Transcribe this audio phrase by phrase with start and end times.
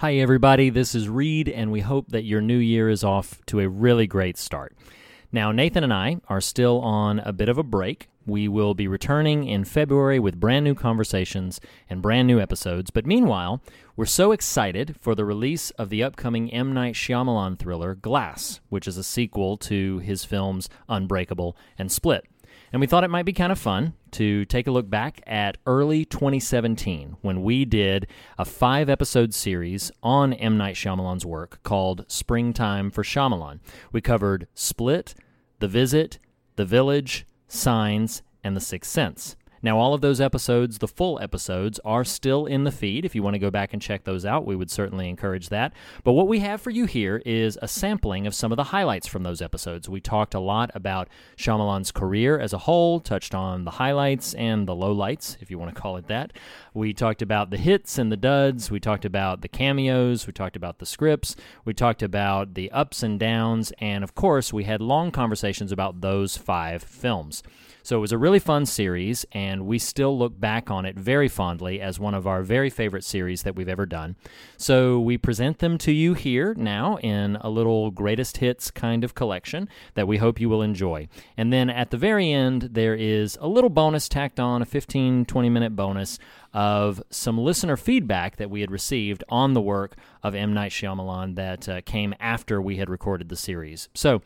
[0.00, 0.70] Hi, everybody.
[0.70, 4.06] This is Reed, and we hope that your new year is off to a really
[4.06, 4.76] great start.
[5.32, 8.06] Now, Nathan and I are still on a bit of a break.
[8.24, 12.92] We will be returning in February with brand new conversations and brand new episodes.
[12.92, 13.60] But meanwhile,
[13.96, 16.72] we're so excited for the release of the upcoming M.
[16.72, 22.24] Night Shyamalan thriller Glass, which is a sequel to his films Unbreakable and Split.
[22.72, 25.58] And we thought it might be kind of fun to take a look back at
[25.66, 28.06] early 2017 when we did
[28.38, 30.58] a five episode series on M.
[30.58, 33.60] Night Shyamalan's work called Springtime for Shyamalan.
[33.92, 35.14] We covered Split,
[35.60, 36.18] The Visit,
[36.56, 39.36] The Village, Signs, and The Sixth Sense.
[39.62, 43.04] Now, all of those episodes, the full episodes, are still in the feed.
[43.04, 45.72] If you want to go back and check those out, we would certainly encourage that.
[46.04, 49.06] But what we have for you here is a sampling of some of the highlights
[49.06, 49.88] from those episodes.
[49.88, 54.66] We talked a lot about Shyamalan's career as a whole, touched on the highlights and
[54.66, 56.32] the lowlights, if you want to call it that.
[56.74, 58.70] We talked about the hits and the duds.
[58.70, 60.26] We talked about the cameos.
[60.26, 61.34] We talked about the scripts.
[61.64, 63.72] We talked about the ups and downs.
[63.78, 67.42] And of course, we had long conversations about those five films.
[67.88, 71.26] So it was a really fun series, and we still look back on it very
[71.26, 74.14] fondly as one of our very favorite series that we've ever done.
[74.58, 79.14] So we present them to you here now in a little greatest hits kind of
[79.14, 81.08] collection that we hope you will enjoy.
[81.38, 85.24] And then at the very end, there is a little bonus tacked on, a 15,
[85.24, 86.18] 20 minute bonus
[86.52, 90.52] of some listener feedback that we had received on the work of M.
[90.52, 93.88] Night Shyamalan that uh, came after we had recorded the series.
[93.94, 94.20] So,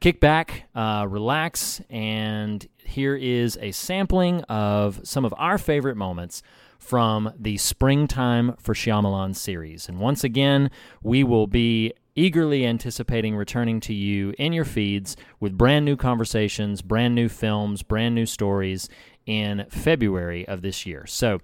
[0.00, 6.42] kick back, uh, relax, and here is a sampling of some of our favorite moments
[6.78, 9.88] from the Springtime for Shyamalan series.
[9.88, 10.70] And once again,
[11.02, 16.82] we will be eagerly anticipating returning to you in your feeds with brand new conversations,
[16.82, 18.88] brand new films, brand new stories
[19.26, 21.06] in February of this year.
[21.06, 21.40] So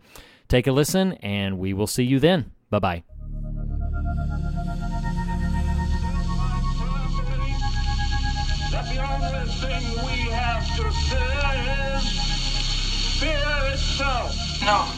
[0.49, 2.53] take a listen, and we will see you then.
[2.71, 3.16] Bye bye.
[9.73, 14.35] Only we have to fear is fear itself.
[14.63, 14.89] No.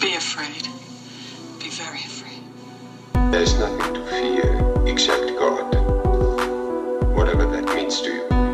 [0.00, 0.68] Be afraid.
[1.58, 2.42] Be very afraid.
[3.32, 5.74] There's nothing to fear except God.
[7.14, 8.47] Whatever that means to you.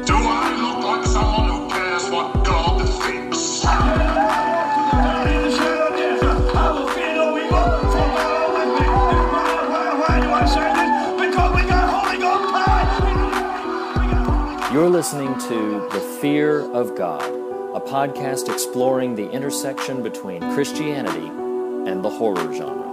[14.75, 17.23] You're listening to The Fear of God,
[17.77, 21.29] a podcast exploring the intersection between Christianity
[21.89, 22.84] and the horror genre.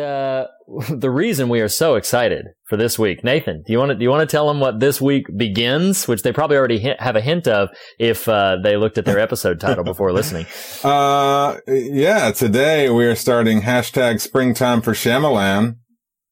[0.00, 0.46] And uh,
[0.96, 4.02] the reason we are so excited for this week, Nathan, do you want to do
[4.02, 7.16] you want to tell them what this week begins, which they probably already hint, have
[7.16, 7.68] a hint of
[7.98, 10.46] if uh, they looked at their episode title before listening.
[10.82, 15.76] Uh, yeah, today we are starting hashtag springtime for Shyamalan,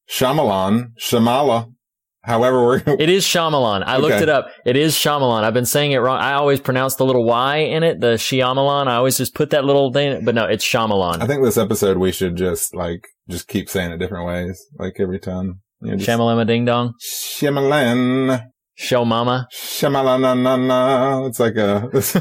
[0.09, 1.73] Shyamalan, Shamala.
[2.21, 3.83] However, we're It is Shyamalan.
[3.85, 4.49] I looked it up.
[4.65, 5.43] It is Shyamalan.
[5.43, 6.19] I've been saying it wrong.
[6.19, 8.87] I always pronounce the little Y in it, the Shyamalan.
[8.87, 11.21] I always just put that little thing, but no, it's Shyamalan.
[11.21, 14.97] I think this episode we should just like just keep saying it different ways, like
[14.99, 15.61] every time.
[15.81, 16.93] You know, Shamalama Ding Dong.
[17.01, 18.45] Shyamalan,
[18.79, 19.45] Show Mama.
[19.51, 21.27] Shyamalan.
[21.27, 22.15] It's like a it's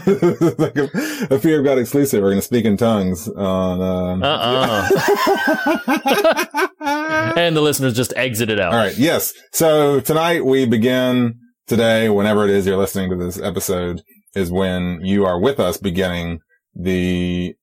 [0.59, 0.91] like a,
[1.37, 2.21] a Fear of God exclusive.
[2.21, 4.21] We're gonna speak in tongues on.
[4.25, 4.89] Uh
[5.89, 6.67] uh
[7.37, 8.73] and the listeners just exited out.
[8.73, 8.99] All right.
[8.99, 9.33] Yes.
[9.53, 14.03] So tonight we begin today, whenever it is you're listening to this episode,
[14.35, 16.41] is when you are with us beginning
[16.75, 17.55] the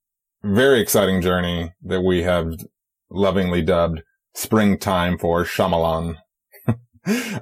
[0.41, 2.47] very exciting journey that we have
[3.11, 4.03] lovingly dubbed
[4.35, 6.15] springtime for Shyamalan.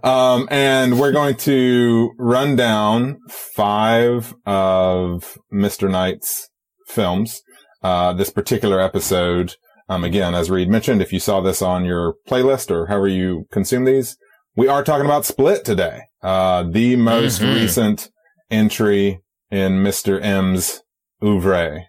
[0.03, 5.89] Um, and we're going to run down five of Mr.
[5.89, 6.49] Night's
[6.87, 7.41] films.
[7.81, 9.55] Uh, this particular episode,
[9.89, 13.45] um, again, as Reed mentioned, if you saw this on your playlist or however you
[13.51, 14.17] consume these,
[14.55, 16.01] we are talking about Split today.
[16.21, 17.55] Uh, the most Mhm.
[17.55, 18.09] recent
[18.51, 19.19] entry
[19.51, 20.21] in Mr.
[20.21, 20.81] M's
[21.23, 21.85] oeuvre.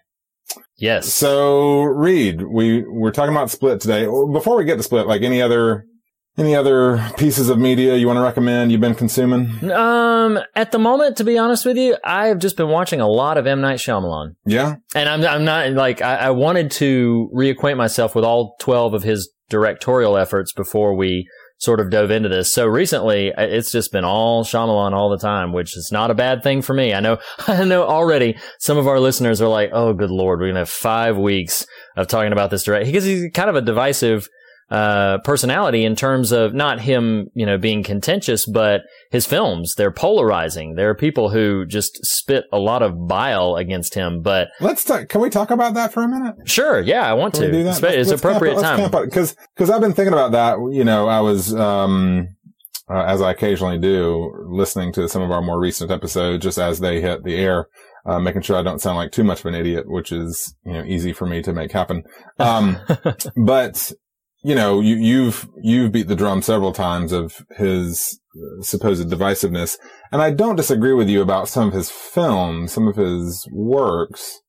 [0.77, 1.11] Yes.
[1.13, 4.05] So, Reed, we, we're talking about Split today.
[4.05, 5.85] Before we get to Split, like any other,
[6.37, 9.71] any other pieces of media you want to recommend you've been consuming?
[9.71, 13.37] Um, at the moment, to be honest with you, I've just been watching a lot
[13.37, 14.75] of M Night Shyamalan, Yeah.
[14.93, 19.03] and I'm I'm not like I, I wanted to reacquaint myself with all twelve of
[19.03, 21.27] his directorial efforts before we
[21.57, 22.51] sort of dove into this.
[22.53, 26.43] So recently, it's just been all Shyamalan all the time, which is not a bad
[26.43, 26.93] thing for me.
[26.93, 27.17] I know,
[27.47, 30.69] I know already some of our listeners are like, "Oh, good lord, we're gonna have
[30.69, 31.65] five weeks
[31.95, 34.27] of talking about this direct," because he's kind of a divisive
[34.69, 38.81] uh, personality in terms of not him, you know, being contentious, but
[39.11, 39.75] his films.
[39.75, 40.75] They're polarizing.
[40.75, 44.21] There are people who just spit a lot of bile against him.
[44.21, 45.07] But Let's talk.
[45.09, 46.35] Can we talk about that for a minute?
[46.45, 47.51] sure, yeah, I want Can to.
[47.51, 47.83] do that?
[47.83, 48.89] It's, it's appropriate time.
[48.89, 50.57] because because I've been thinking about that.
[50.71, 52.29] You know, I was um
[52.89, 56.79] uh, as I occasionally do, listening to some of our more recent episodes just as
[56.79, 57.67] they hit the air,
[58.05, 60.73] uh, making sure I don't sound like too much of an idiot, which is you
[60.73, 62.03] know easy for me to make happen.
[62.39, 62.77] Um,
[63.35, 63.91] but
[64.45, 69.75] you know, you, you've you've beat the drum several times of his uh, supposed divisiveness,
[70.11, 74.41] and I don't disagree with you about some of his films, some of his works.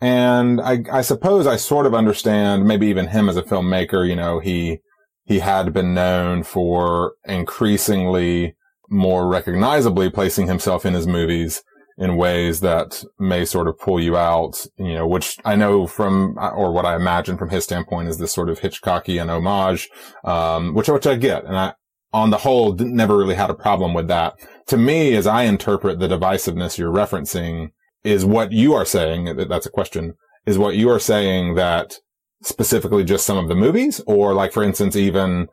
[0.00, 4.14] And I, I suppose I sort of understand maybe even him as a filmmaker, you
[4.14, 4.78] know, he,
[5.24, 8.54] he had been known for increasingly
[8.88, 11.64] more recognizably placing himself in his movies
[11.98, 16.36] in ways that may sort of pull you out, you know, which I know from,
[16.38, 19.88] or what I imagine from his standpoint is this sort of Hitchcockian homage,
[20.22, 21.44] um, which, which I get.
[21.44, 21.72] And I,
[22.12, 24.34] on the whole, never really had a problem with that.
[24.66, 27.70] To me, as I interpret the divisiveness you're referencing,
[28.04, 30.14] is what you are saying, that's a question,
[30.44, 31.96] is what you are saying that
[32.42, 34.00] specifically just some of the movies?
[34.06, 35.48] Or like, for instance, even,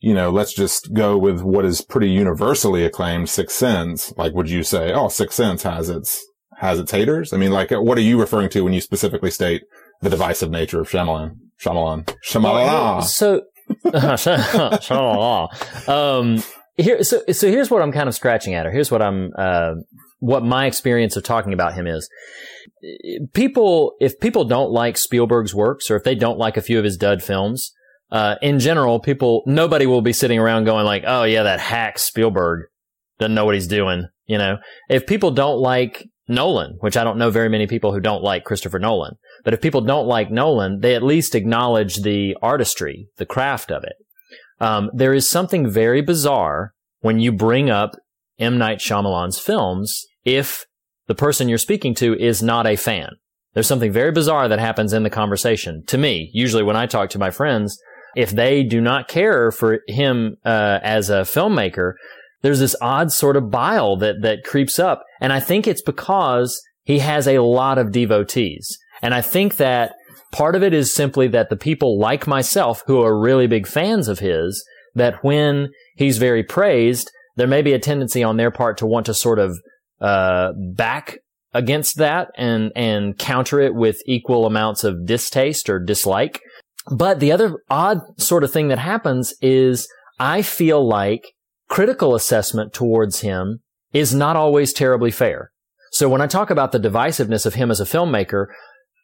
[0.00, 4.12] you know, let's just go with what is pretty universally acclaimed, Sixth Sense.
[4.16, 6.24] Like, would you say, oh, Sixth Sense has its,
[6.58, 7.32] has its haters?
[7.32, 9.62] I mean, like, what are you referring to when you specifically state
[10.00, 11.36] the divisive nature of Shyamalan?
[11.60, 12.14] Shyamalan.
[12.24, 13.04] Shyamalan.
[13.04, 13.42] So,
[13.86, 15.88] Shamalan.
[15.88, 16.42] um,
[16.76, 19.74] here, so, so here's what I'm kind of scratching at, or here's what I'm, uh,
[20.20, 22.08] what my experience of talking about him is.
[23.32, 26.84] People, if people don't like Spielberg's works, or if they don't like a few of
[26.84, 27.72] his dud films,
[28.10, 31.98] uh, in general, people, nobody will be sitting around going like, oh yeah, that hack
[31.98, 32.66] Spielberg
[33.18, 34.06] doesn't know what he's doing.
[34.26, 34.58] You know,
[34.88, 38.44] if people don't like Nolan, which I don't know very many people who don't like
[38.44, 43.26] Christopher Nolan, but if people don't like Nolan, they at least acknowledge the artistry, the
[43.26, 43.94] craft of it.
[44.60, 47.96] Um, there is something very bizarre when you bring up
[48.38, 48.58] M.
[48.58, 50.66] Night Shyamalan's films if
[51.06, 53.10] the person you're speaking to is not a fan.
[53.54, 55.82] There's something very bizarre that happens in the conversation.
[55.86, 57.78] To me, usually when I talk to my friends,
[58.16, 61.94] if they do not care for him uh, as a filmmaker,
[62.42, 66.60] there's this odd sort of bile that that creeps up, and I think it's because
[66.84, 69.92] he has a lot of devotees, and I think that
[70.32, 74.08] part of it is simply that the people like myself who are really big fans
[74.08, 74.64] of his,
[74.94, 79.06] that when he's very praised, there may be a tendency on their part to want
[79.06, 79.58] to sort of
[80.00, 81.18] uh, back
[81.54, 86.40] against that and and counter it with equal amounts of distaste or dislike.
[86.90, 89.88] But the other odd sort of thing that happens is
[90.18, 91.34] I feel like
[91.68, 93.60] critical assessment towards him
[93.92, 95.50] is not always terribly fair.
[95.92, 98.46] So when I talk about the divisiveness of him as a filmmaker,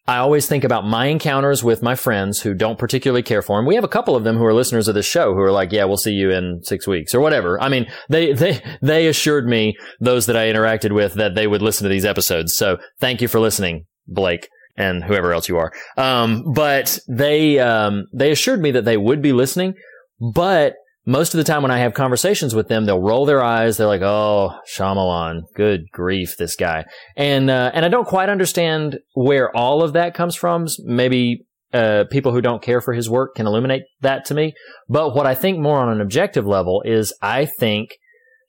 [0.06, 3.64] I always think about my encounters with my friends who don't particularly care for him.
[3.64, 5.72] We have a couple of them who are listeners of this show who are like,
[5.72, 7.58] yeah, we'll see you in six weeks or whatever.
[7.58, 11.62] I mean, they, they, they assured me, those that I interacted with, that they would
[11.62, 12.54] listen to these episodes.
[12.54, 15.72] So thank you for listening, Blake and whoever else you are.
[15.96, 19.74] Um, but they, um, they assured me that they would be listening,
[20.20, 20.74] but
[21.06, 23.76] most of the time when I have conversations with them, they'll roll their eyes.
[23.76, 26.86] They're like, "Oh, Shyamalan, good grief, this guy."
[27.16, 30.66] And uh, and I don't quite understand where all of that comes from.
[30.78, 31.44] Maybe
[31.74, 34.54] uh, people who don't care for his work can illuminate that to me.
[34.88, 37.98] But what I think more on an objective level is, I think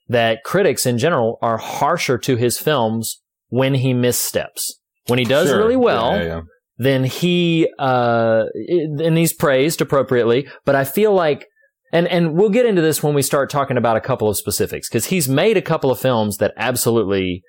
[0.08, 4.80] that critics in general are harsher to his films when he missteps.
[5.08, 5.58] When he does Sure.
[5.58, 6.40] really well, Yeah, yeah.
[6.78, 11.46] then he uh and he's praised appropriately but i feel like
[11.92, 14.88] and and we'll get into this when we start talking about a couple of specifics
[14.88, 17.42] because he's made a couple of films that absolutely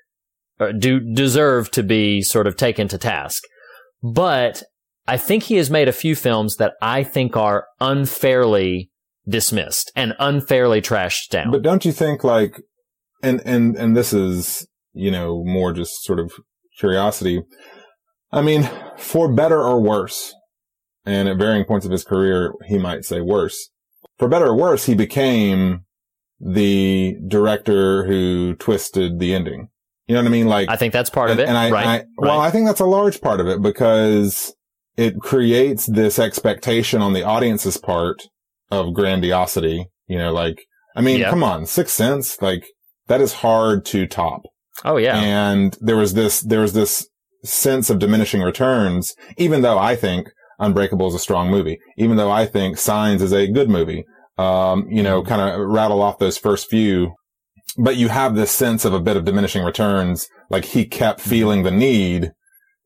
[0.60, 3.42] uh, do deserve to be sort of taken to task
[4.02, 4.62] but
[5.06, 8.90] i think he has made a few films that i think are unfairly
[9.28, 12.62] dismissed and unfairly trashed down But don't you think like,
[13.22, 16.32] and, and, and this is, you know, more just sort of
[16.78, 17.42] curiosity.
[18.32, 20.34] I mean, for better or worse,
[21.04, 23.70] and at varying points of his career, he might say worse.
[24.18, 25.84] For better or worse, he became
[26.40, 29.68] the director who twisted the ending.
[30.06, 30.46] You know what I mean?
[30.46, 32.46] Like, i think that's part of it and I, right, I- well, right.
[32.46, 34.54] I think that's a large part of it because
[34.96, 38.28] it creates this expectation on the audience's part
[38.70, 39.86] of grandiosity.
[40.06, 40.62] You know, like,
[40.96, 41.30] I mean, Yeah.
[41.30, 42.64] come on, Sixth Sense, like,
[43.08, 44.42] that is hard to top.
[44.84, 47.06] Oh yeah And there was this, there was this
[47.44, 50.28] sense of diminishing returns, even though I think
[50.60, 54.04] Unbreakable is a strong movie, even though I think Signs is a good movie.
[54.38, 57.12] Um, you know, kind of rattle off those first few,
[57.76, 60.28] but you have this sense of a bit of diminishing returns.
[60.50, 62.32] Like he kept feeling the need.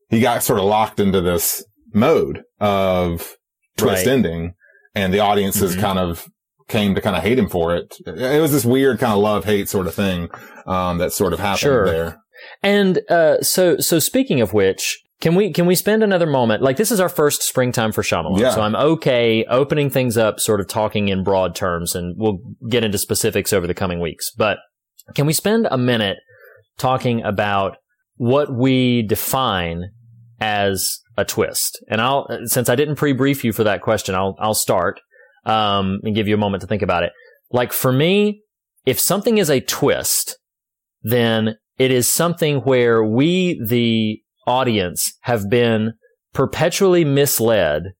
[0.09, 3.35] He got sort of locked into this mode of
[3.77, 4.13] twist Right.
[4.13, 4.53] ending.
[4.95, 5.79] and the audiences Mhm.
[5.81, 6.27] kind of
[6.67, 7.95] came to kind of hate him for it.
[8.05, 10.29] It was this weird kind of love hate sort of thing
[10.65, 11.85] um, that sort of happened Sure.
[11.85, 12.21] there.
[12.61, 16.61] And uh, so, so speaking of which, can we can we spend another moment?
[16.61, 18.49] Like this is our first springtime for Shyamalan, Yeah.
[18.51, 22.39] so I'm okay opening things up, sort of talking in broad terms, and we'll
[22.69, 24.31] get into specifics over the coming weeks.
[24.31, 24.57] But
[25.15, 26.17] can we spend a minute
[26.77, 27.77] talking about
[28.17, 29.91] what we define
[30.41, 31.81] as a twist?
[31.89, 34.99] And I'll since I didn't pre-brief you for that question, I'll I'll start
[35.45, 37.11] um, and give you a moment to think about it.
[37.51, 38.41] Like for me,
[38.85, 40.37] if something is a twist,
[41.01, 45.93] then it is something where we, the audience, have been
[46.33, 47.93] perpetually misled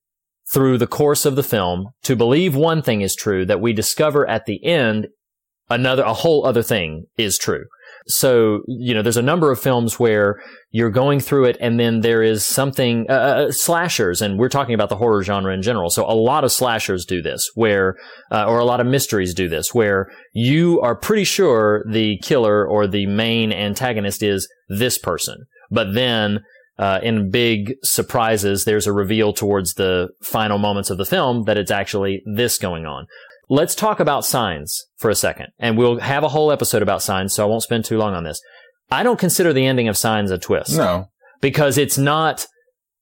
[0.52, 4.28] through the course of the film to believe one thing is true that we discover
[4.28, 5.08] at the end
[5.70, 7.64] another, a whole other thing is true.
[8.06, 12.00] So, you know, there's a number of films where you're going through it and then
[12.00, 15.88] there is something, uh, uh, slashers, and we're talking about the horror genre in general.
[15.88, 17.96] So a lot of slashers do this where,
[18.30, 22.66] uh, or a lot of mysteries do this where you are pretty sure the killer
[22.66, 25.46] or the main antagonist is this person.
[25.70, 26.44] But then,
[26.78, 31.56] uh, in big surprises, there's a reveal towards the final moments of the film that
[31.56, 33.06] it's actually this going on.
[33.48, 37.34] Let's talk about signs for a second, and we'll have a whole episode about signs,
[37.34, 38.40] so I won't spend too long on this.
[38.90, 41.06] I don't consider the ending of signs a twist No,
[41.40, 42.46] because it's not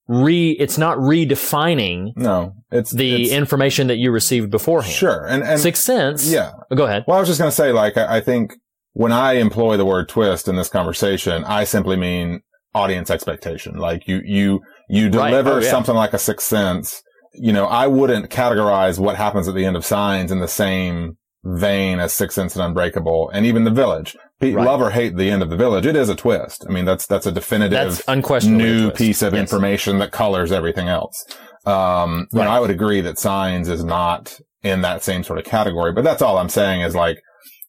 [0.08, 4.92] re, it's not redefining no, it's the it's, information that you received beforehand.
[4.94, 6.30] sure, and and Sixth Sense.
[6.30, 6.52] yeah.
[6.70, 7.04] Oh, Go ahead.
[7.06, 8.54] Well, I was just going to say, like, I, I think
[8.94, 12.40] when I employ the word twist in this conversation, I simply mean
[12.74, 13.76] audience expectation.
[13.76, 15.14] Like you, you, you Right.
[15.14, 15.70] Oh, deliver Oh, yeah.
[15.70, 17.02] something like a sixth sense.
[17.34, 21.16] You know, I wouldn't categorize what happens at the end of signs in the same
[21.44, 24.16] vein as Sixth Sense and Unbreakable and even The Village.
[24.40, 24.54] Right.
[24.54, 25.86] Love or hate the end of The Village.
[25.86, 26.64] It is a twist.
[26.68, 29.40] I mean, that's, that's a definitive That's new piece of Yes.
[29.40, 31.24] information that colors everything else.
[31.64, 32.48] Um, Right.
[32.48, 36.22] I would agree that signs is not in that same sort of category, but that's
[36.22, 37.18] all I'm saying is like,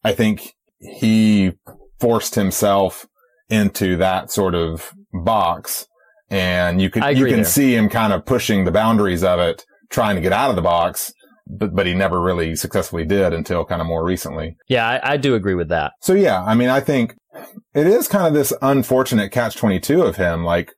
[0.03, 1.53] I think he
[1.99, 3.07] forced himself
[3.49, 5.87] into that sort of box
[6.33, 7.45] and you can, you can there.
[7.45, 10.61] see him kind of pushing the boundaries of it, trying to get out of the
[10.63, 11.13] box,
[11.47, 14.55] but, but he never really successfully did until kind of more recently.
[14.67, 15.93] Yeah, I, I do agree with that.
[16.01, 17.15] So yeah, I mean, I think
[17.75, 20.43] it is kind of this unfortunate catch 22 of him.
[20.43, 20.73] Like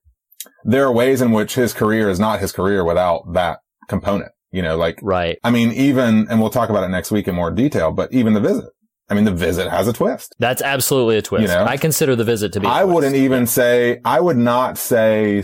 [0.66, 4.62] there are ways in which his career is not his career without that component, you
[4.62, 5.38] know, like, Right.
[5.44, 8.34] I mean, even, and we'll talk about it next week in more detail, but even
[8.34, 8.66] the visit.
[9.10, 10.36] I mean, the visit has a twist.
[10.40, 11.44] That's absolutely a twist.
[11.44, 11.64] You know?
[11.66, 12.66] I consider the visit to be.
[12.68, 12.96] a I twist.
[12.96, 15.44] wouldn't even say, I would not say,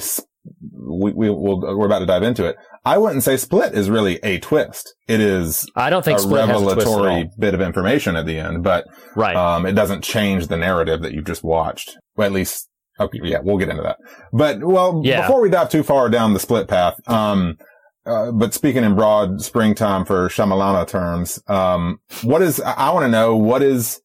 [0.73, 2.55] we, we, we'll, we're about to dive into it.
[2.83, 4.95] I wouldn't say split is really a twist.
[5.07, 7.29] It is I don't think a Split has a twist at revelatory all.
[7.37, 9.35] bit of information at the end, but Right.
[9.35, 11.95] um, it doesn't change the narrative that you've just watched.
[12.15, 12.67] Well, at least,
[12.99, 13.97] okay, yeah, we'll get into that.
[14.33, 15.21] But, well, Yeah.
[15.21, 17.57] before we dive too far down the split path, um,
[18.05, 23.09] uh, but speaking in broad springtime for Shyamalana terms, um, what is, I, want to
[23.09, 24.01] know what is,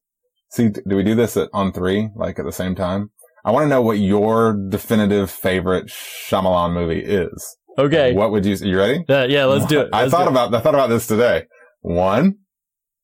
[0.50, 3.10] see, do we do this at, on three, like at the same time?
[3.44, 7.56] I want to know what your definitive favorite Shyamalan movie is.
[7.78, 8.12] okay.
[8.12, 9.04] What would you, you ready?
[9.08, 9.90] Uh, yeah, let's do it.
[9.92, 10.30] I Let's thought do it.
[10.32, 11.44] about, I thought about this today.
[11.82, 12.38] One,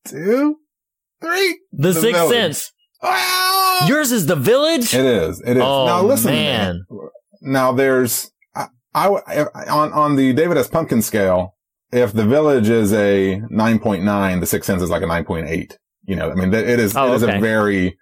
[0.04, 0.56] two,
[1.20, 1.60] three.
[1.72, 2.32] the, The Sixth Village.
[2.32, 2.72] Sense.
[3.00, 3.84] Wow!
[3.86, 4.92] Yours is the Village.
[4.94, 5.40] It is.
[5.46, 5.62] It is.
[5.62, 6.84] Oh, now listen, man.
[7.40, 8.31] Now there's,
[8.94, 10.68] I, if- on on the David S.
[10.68, 11.54] Pumpkin scale,
[11.92, 15.76] if the Village is a 9.9, the Sixth Sense is like a 9.8.
[16.04, 17.36] You know, I mean, it is Oh, it is okay.
[17.38, 17.96] a very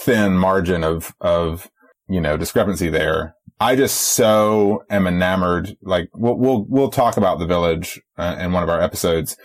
[0.00, 1.70] thin margin of of
[2.08, 3.34] you know discrepancy there.
[3.58, 5.76] I just so am enamored.
[5.82, 9.36] Like we'll we'll we'll talk about the Village uh, in one of our episodes.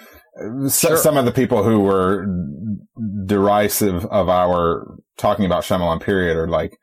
[0.67, 0.97] So, Sure.
[0.97, 2.25] Some of the people who were
[3.25, 6.77] derisive of our talking about Shyamalan period are like,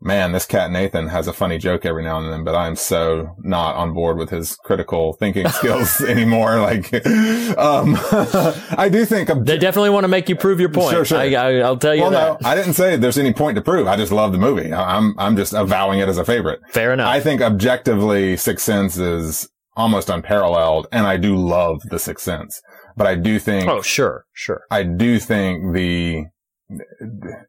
[0.00, 3.34] man, this cat Nathan has a funny joke every now and then, but I'm so
[3.38, 6.60] not on board with his critical thinking skills anymore.
[6.60, 6.94] Like,
[7.58, 7.96] um,
[8.76, 10.90] I do think, ob- They definitely want to make you prove your point.
[10.90, 11.18] Sure, sure.
[11.18, 12.40] I, I, I'll tell you well, that.
[12.40, 13.86] no, I didn't say there's any point to prove.
[13.86, 14.72] I just love the movie.
[14.72, 16.60] I'm, I'm just avowing it as a favorite.
[16.70, 17.08] Fair enough.
[17.08, 22.60] I think objectively Sixth Sense is almost unparalleled and I do love the Sixth Sense,
[22.96, 24.62] but I do think oh, sure, sure.
[24.70, 26.24] I do think the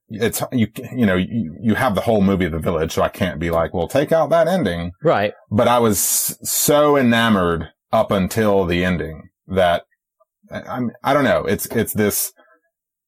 [0.09, 3.09] it's you you know you, you have the whole movie of the village so I
[3.09, 5.33] can't be like well take out that ending Right.
[5.51, 5.99] but I was
[6.43, 9.83] so enamored up until the ending that
[10.51, 12.31] I- I'm I don't know it's it's this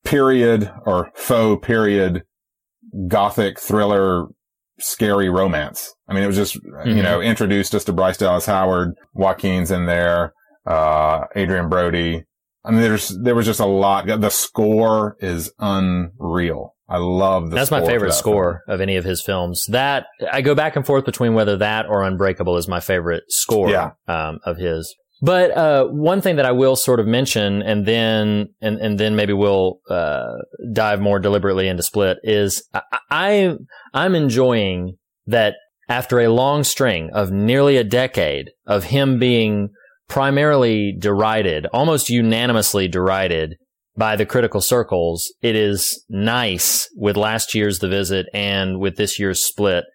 [0.04, 2.24] period or faux period
[3.08, 4.26] gothic thriller
[4.80, 7.04] scary romance I mean it was just you Mhm.
[7.04, 10.34] know introduced us to Bryce Dallas Howard Joaquin's in there
[10.68, 12.26] uh Adrien Brody
[12.64, 14.06] I mean, there's, there was just a lot.
[14.06, 16.76] The score is unreal.
[16.88, 19.66] I love the That's my favorite that score of any of his films.
[19.70, 23.70] That I go back and forth between whether that or Unbreakable is my favorite score
[23.70, 23.92] Yeah.
[24.08, 24.94] um, of his.
[25.24, 29.16] But uh, one thing that I will sort of mention, and then and, and then
[29.16, 30.34] maybe we'll uh,
[30.74, 33.58] dive more deliberately into Split is I, I
[33.94, 35.54] I'm enjoying that
[35.88, 39.70] after a long string of nearly a decade of him being
[40.12, 43.56] primarily derided, almost unanimously derided
[43.96, 49.18] by the critical circles, it is nice with last year's The Visit and with this
[49.18, 49.86] year's Split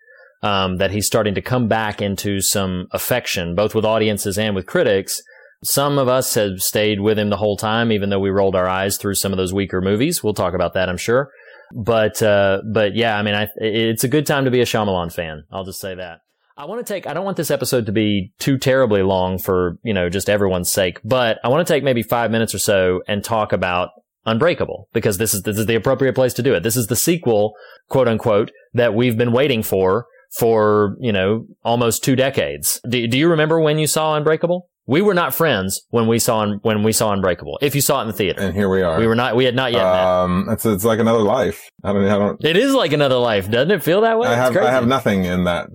[0.43, 4.65] um, that he's starting to come back into some affection, both with audiences and with
[4.65, 5.21] critics.
[5.63, 8.69] Some of us have stayed with him the whole time, even though we rolled our
[8.69, 10.25] eyes through some of those weaker movies.
[10.25, 11.31] We'll talk about that, I'm sure.
[11.75, 15.13] But uh, but yeah, I mean, I, it's a good time to be a Shyamalan
[15.13, 15.43] fan.
[15.53, 16.21] I'll just say that.
[16.57, 17.07] I want to take.
[17.07, 20.71] I don't want this episode to be too terribly long for you know just everyone's
[20.71, 23.91] sake, but I want to take maybe five minutes or so and talk about
[24.25, 26.63] Unbreakable because this is this is the appropriate place to do it.
[26.63, 27.55] This is the sequel,
[27.89, 32.81] quote unquote, that we've been waiting for for you know almost two decades.
[32.89, 34.69] Do, do you remember when you saw Unbreakable?
[34.89, 37.59] We were not friends when we saw when we saw Unbreakable.
[37.61, 38.99] If you saw it in the theater, And here we are.
[39.01, 39.35] we were not.
[39.35, 40.05] We had not yet met.
[40.05, 41.61] Um, it's it's like another life.
[41.83, 42.05] I don't.
[42.05, 42.45] I don't.
[42.45, 44.29] It is like another life, doesn't it feel that way?
[44.29, 44.57] I have.
[44.57, 45.69] I have nothing in that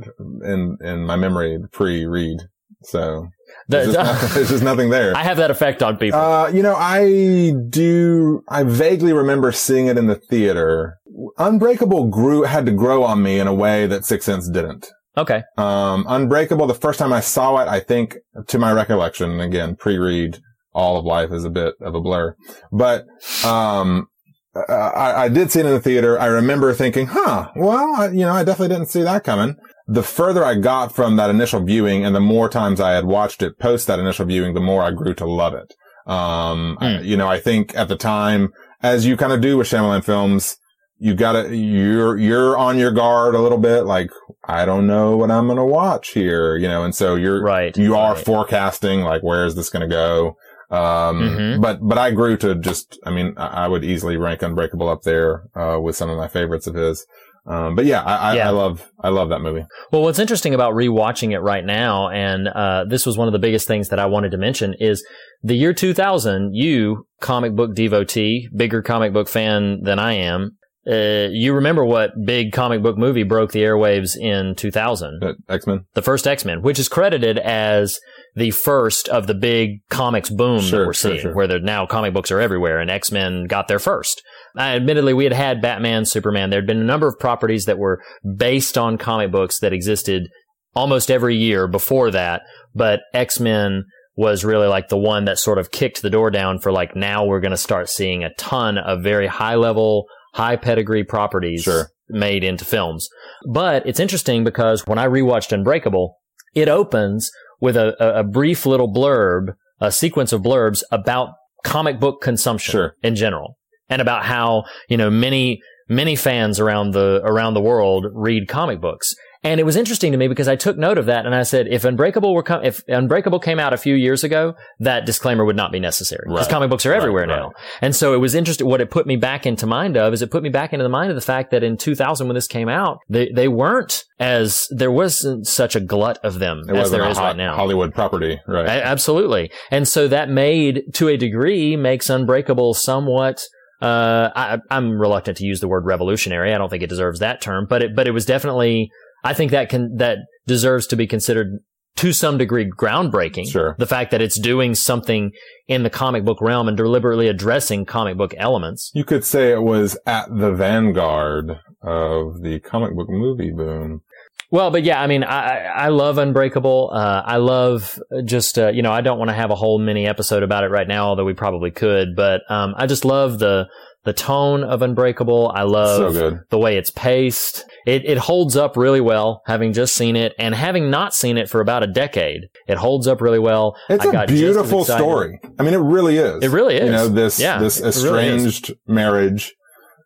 [0.44, 2.38] in in my memory pre-Reed.
[2.84, 3.28] So
[3.68, 5.16] The- there's just, not- there's just nothing there.
[5.16, 6.20] I have that effect on people.
[6.20, 8.44] Uh, you know, I do.
[8.50, 10.96] I vaguely remember seeing it in the theater.
[11.38, 14.90] Unbreakable grew had to grow on me in a way that Sixth Sense didn't.
[15.18, 19.76] Okay, Um, Unbreakable, the first time I saw it, I think, to my recollection, again,
[19.76, 20.40] pre-Reed,
[20.74, 22.36] all of life is a bit of a blur,
[22.72, 23.06] but,
[23.46, 24.08] um,
[24.56, 26.20] I, I did see it in the theater.
[26.20, 29.56] I remember thinking, huh, well, I, you know, I definitely didn't see that coming.
[29.88, 33.42] The further I got from that initial viewing and the more times I had watched
[33.42, 35.74] it post that initial viewing, the more I grew to love it.
[36.06, 37.04] Um, I- Hmm.
[37.04, 38.50] you know, I think at the time,
[38.84, 40.58] as you kind of do with Shyamalan films,
[41.04, 44.12] you gotta, you're, you're on your guard a little bit, like,
[44.46, 47.76] I don't know what I'm gonna watch here, you know, and so you're, right.
[47.76, 48.24] you are right.
[48.24, 50.38] forecasting, like, where is this gonna go?
[50.70, 51.62] Um, Mhm.
[51.62, 55.02] but, but I grew to just, I mean, I I would easily rank Unbreakable up
[55.02, 57.06] there, uh, with some of my favorites of his.
[57.48, 58.48] Um, but yeah, I, I, Yeah.
[58.48, 59.66] I love, I love that movie.
[59.92, 63.40] Well, what's interesting about rewatching it right now, and uh, this was one of the
[63.40, 65.04] biggest things that I wanted to mention, is
[65.42, 66.54] the year 2000.
[66.54, 72.12] You, comic book devotee, bigger comic book fan than I am, uh, you remember what
[72.26, 75.20] big comic book movie broke the airwaves in 2000?
[75.20, 75.86] But X-Men.
[75.94, 78.00] The first X Men, which is credited as
[78.36, 81.36] the first of the big comics boom Sure, that we're sure, seeing, sure.
[81.36, 84.24] where there now comic books are everywhere, and X Men got there first.
[84.58, 86.50] Uh, admittedly, we had had Batman, Superman.
[86.50, 88.02] There had been a number of properties that were
[88.38, 90.30] based on comic books that existed
[90.74, 92.42] almost every year before that,
[92.74, 93.84] but X Men
[94.16, 97.26] was really like the one that sort of kicked the door down for like now
[97.26, 101.90] we're going to start seeing a ton of very high level, high pedigree properties Sure.
[102.10, 103.10] made into films.
[103.52, 106.18] But it's interesting because when I rewatched Unbreakable,
[106.54, 111.30] it opens with a, a, brief little blurb, a sequence of blurbs about
[111.64, 112.96] comic book consumption Sure.
[113.04, 113.58] in general
[113.90, 118.82] and about how, you know, many, many fans around the, around the world read comic
[118.82, 119.14] books.
[119.44, 121.68] And it was interesting to me because I took note of that and I said,
[121.68, 125.56] if Unbreakable were com- if Unbreakable came out a few years ago, that disclaimer would
[125.56, 126.52] not be necessary because Right.
[126.52, 127.36] comic books are everywhere right.
[127.40, 127.52] now.
[127.82, 128.68] And so it was interesting.
[128.68, 130.90] What it put me back into mind of is it put me back into the
[130.90, 134.68] mind of the fact that in 2000, when this came out, they, they weren't as,
[134.70, 137.56] there wasn't such a glut of them It as there is right now.
[137.56, 138.68] Hollywood property, right?
[138.68, 139.52] A- absolutely.
[139.72, 143.42] And so that made, to a degree, makes Unbreakable somewhat,
[143.82, 146.54] uh, I, I'm reluctant to use the word revolutionary.
[146.54, 148.92] I don't think it deserves that term, but it, but it was definitely,
[149.24, 151.60] I think that can, that deserves to be considered
[151.98, 153.50] to some degree groundbreaking.
[153.50, 153.76] Sure.
[153.78, 155.32] The fact that it's doing something
[155.68, 158.92] in the comic book realm and deliberately addressing comic book elements.
[158.94, 164.02] you could say it was at the vanguard of the comic book movie boom.
[164.50, 166.92] Well, but yeah, I mean, I, I love Unbreakable.
[166.94, 170.06] Uh, I love just, uh, you know, I don't want to have a whole mini
[170.08, 173.68] episode about it right now, although we probably could, but, um, I just love the,
[174.04, 175.52] the tone of Unbreakable.
[175.56, 176.40] I love so good.
[176.50, 177.64] the way it's paced.
[177.86, 181.50] It, it holds up really well, having just seen it and having not seen it
[181.50, 182.42] for about a decade.
[182.68, 183.76] It holds up really well.
[183.90, 185.40] It's I a beautiful story.
[185.60, 186.44] I mean, it really is.
[186.44, 186.86] It really is.
[186.86, 189.54] You know, this, Yeah, this it really estranged marriage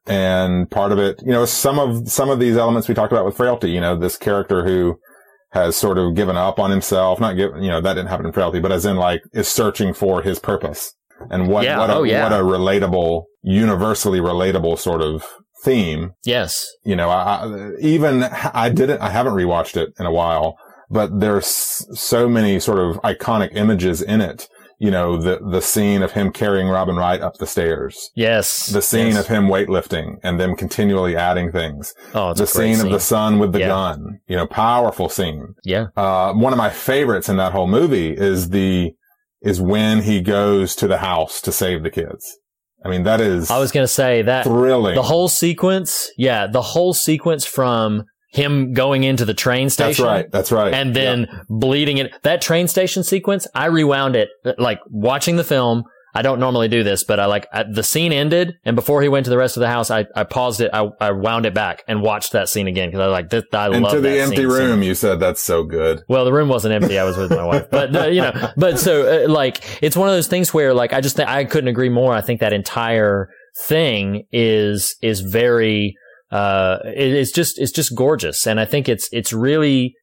[0.07, 3.25] and part of it, you know, some of, some of these elements we talked about
[3.25, 4.97] with frailty, you know, this character who
[5.51, 8.31] has sort of given up on himself, not given, you know, that didn't happen in
[8.31, 10.93] frailty, but as in like is searching for his purpose
[11.31, 12.23] and what, Yeah, what a, oh, yeah.
[12.23, 15.25] what a relatable, universally relatable sort of
[15.65, 16.65] theme Yes.
[16.83, 18.23] you know, I, I even
[18.65, 20.55] I didn't, I haven't rewatched it in a while,
[20.89, 21.47] but there's
[21.99, 24.47] so many sort of iconic images in it.
[24.77, 28.67] You know, the, the scene of him carrying Robin Wright up the stairs, Yes.
[28.67, 29.19] the scene Yes.
[29.21, 32.91] of him weightlifting and them continually adding things, oh, it's the a great scene, of
[32.91, 33.67] the son with the Yeah.
[33.69, 35.55] gun, you know, powerful scene.
[35.63, 35.85] yeah.
[35.95, 38.91] Uh, one of my favorites in that whole movie is the,
[39.41, 42.23] is when he goes to the house to save the kids.
[42.85, 44.93] I mean, that is I was going to say that thrilling.
[44.93, 50.05] the whole sequence, yeah, the whole sequence from him going into the train station.
[50.05, 50.31] That's right.
[50.31, 50.73] That's right.
[50.73, 52.13] And then bleeding it.
[52.23, 55.85] That train station sequence, I rewound it, like watching the film.
[56.15, 59.09] I don't normally do this, but I like I, the scene ended, and before he
[59.09, 61.53] went to the rest of the house, I, I paused it, I, I wound it
[61.53, 64.01] back and watched that scene again because I was like, this, I and love to
[64.01, 64.87] the empty so room, much.
[64.87, 66.01] you said that's so good.
[66.07, 66.97] Well, the room wasn't empty.
[66.97, 70.07] I was with my wife, but uh, you know, but so uh, like it's one
[70.07, 72.13] of those things where like I just th- I couldn't agree more.
[72.13, 73.27] I think that entire
[73.67, 75.95] thing is is very
[76.31, 79.93] uh it- it's just it's just gorgeous, and I think it's it's really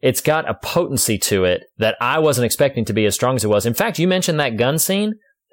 [0.00, 3.44] it's got a potency to it that I wasn't expecting to be as strong as
[3.44, 3.66] it was.
[3.66, 5.12] In fact, you mentioned that gun scene.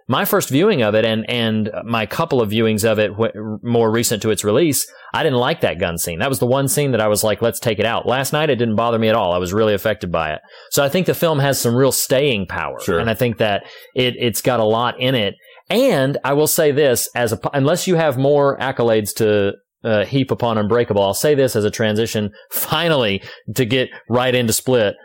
[0.10, 3.92] My first viewing of it and and my couple of viewings of it wh- more
[3.92, 6.20] recent to its release, I didn't like that gun scene.
[6.20, 8.08] That was the one scene that I was like, let's take it out.
[8.08, 9.34] Last night it didn't bother me at all.
[9.34, 10.40] I was really affected by it.
[10.72, 12.80] So I think the film has some real staying power.
[12.80, 13.00] Sure.
[13.00, 13.64] And I think that
[13.96, 15.36] it it's got a lot in it.
[15.70, 20.32] And I will say this as a unless you have more accolades to uh, heap
[20.32, 23.22] upon Unbreakable, I'll say this as a transition finally
[23.56, 24.96] to get right into Split.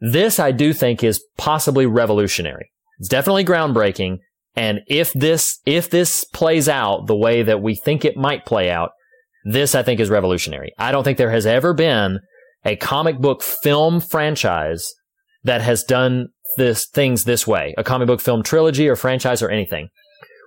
[0.00, 2.70] This I do think is possibly revolutionary.
[2.98, 4.18] It's definitely groundbreaking.
[4.54, 8.70] And if this, if this plays out the way that we think it might play
[8.70, 8.90] out,
[9.44, 10.72] this I think is revolutionary.
[10.78, 12.20] I don't think there has ever been
[12.64, 14.84] a comic book film franchise
[15.44, 17.74] that has done this things this way.
[17.78, 19.88] A comic book film trilogy or franchise or anything.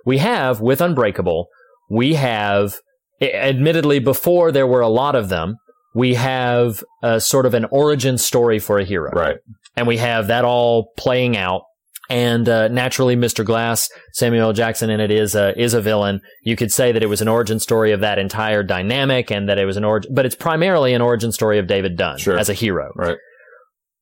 [0.06, 1.48] We have with Unbreakable,
[1.90, 2.78] we have
[3.20, 5.56] admittedly before there were a lot of them,
[5.94, 9.36] we have a sort of an origin story for a hero Right.
[9.76, 11.62] and we have that all playing out.
[12.08, 13.44] And uh, naturally, Mr.
[13.44, 14.52] Glass, Samuel L.
[14.52, 16.20] Jackson in it is a is a villain.
[16.42, 19.58] You could say that it was an origin story of that entire dynamic, and that
[19.58, 22.38] it was an origin, but it's primarily an origin story of David Dunn Sure.
[22.38, 22.92] as a hero.
[22.94, 23.16] Right.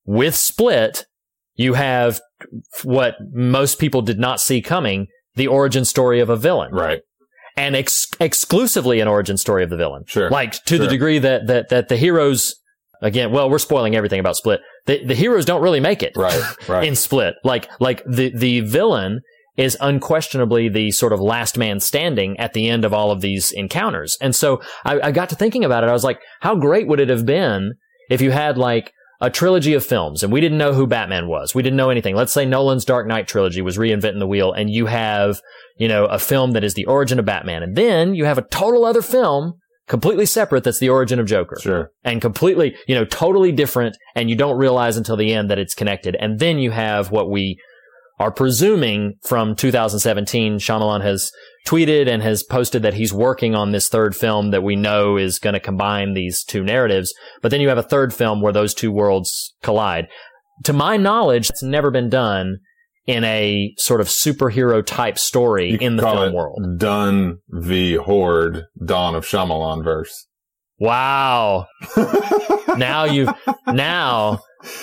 [0.04, 1.06] With Split,
[1.54, 2.20] you have
[2.82, 7.00] what most people did not see coming: the origin story of a villain Right.
[7.56, 10.02] and ex- exclusively an origin story of the villain.
[10.06, 10.28] Sure.
[10.28, 12.54] Like to the degree that that that the heroes
[13.04, 14.60] again, well, we're spoiling everything about Split.
[14.86, 16.12] The the heroes don't really make it.
[16.16, 16.42] Right.
[16.68, 16.88] Right.
[16.88, 17.34] In Split.
[17.44, 19.20] Like like the the villain
[19.56, 23.52] is unquestionably the sort of last man standing at the end of all of these
[23.52, 24.16] encounters.
[24.20, 25.90] And so I, I got to thinking about it.
[25.90, 27.74] I was like, how great would it have been
[28.10, 31.54] if you had like a trilogy of films and we didn't know who Batman was.
[31.54, 32.16] We didn't know anything.
[32.16, 35.40] Let's say Nolan's Dark Knight trilogy was reinventing the wheel and you have,
[35.78, 37.62] you know, a film that is the origin of Batman.
[37.62, 39.54] And then you have a total other film
[39.88, 41.90] completely separate that's the origin of Joker Sure.
[42.02, 43.96] and completely, you know, totally different.
[44.14, 46.16] And you don't realize until the end that it's connected.
[46.16, 47.58] And then you have what we
[48.18, 50.58] are presuming from 2017.
[50.58, 51.30] Shyamalan has
[51.66, 55.38] tweeted and has posted that he's working on this third film that we know is
[55.38, 57.12] going to combine these two narratives.
[57.42, 60.06] But then you have a third film where those two worlds collide.
[60.64, 62.58] To my knowledge, it's never been done
[63.06, 66.78] in a sort of superhero type story You in the film world.
[66.78, 70.26] Dunn v Horde, Dawn of Shyamalan verse.
[70.78, 71.66] Wow.
[72.76, 73.30] now you've
[73.68, 74.40] now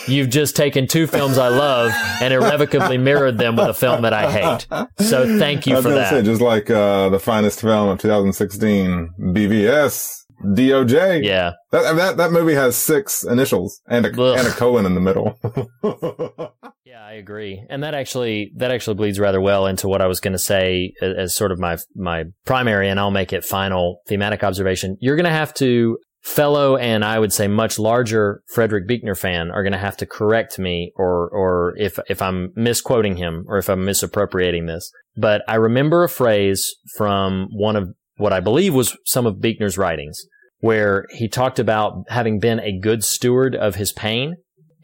[0.07, 4.13] you've just taken two films I love and irrevocably mirrored them with a film that
[4.13, 4.67] I hate.
[4.99, 6.09] So thank you for that.
[6.11, 10.13] say, just like uh, the finest film of 2016, BVS,
[10.45, 11.23] DOJ.
[11.23, 11.51] yeah.
[11.71, 14.37] That, that that movie has six initials and a Ugh.
[14.37, 15.37] and a colon in the middle.
[17.11, 17.61] I agree.
[17.69, 20.93] And that actually that actually bleeds rather well into what I was going to say
[21.01, 24.95] as, as sort of my my primary and I'll make it final thematic observation.
[25.01, 29.51] You're going to have to fellow and I would say much larger Frederick Buechner fan
[29.51, 33.57] are going to have to correct me or or if if I'm misquoting him or
[33.57, 34.89] if I'm misappropriating this.
[35.17, 39.77] But I remember a phrase from one of what I believe was some of Buechner's
[39.77, 40.17] writings
[40.59, 44.35] where he talked about having been a good steward of his pain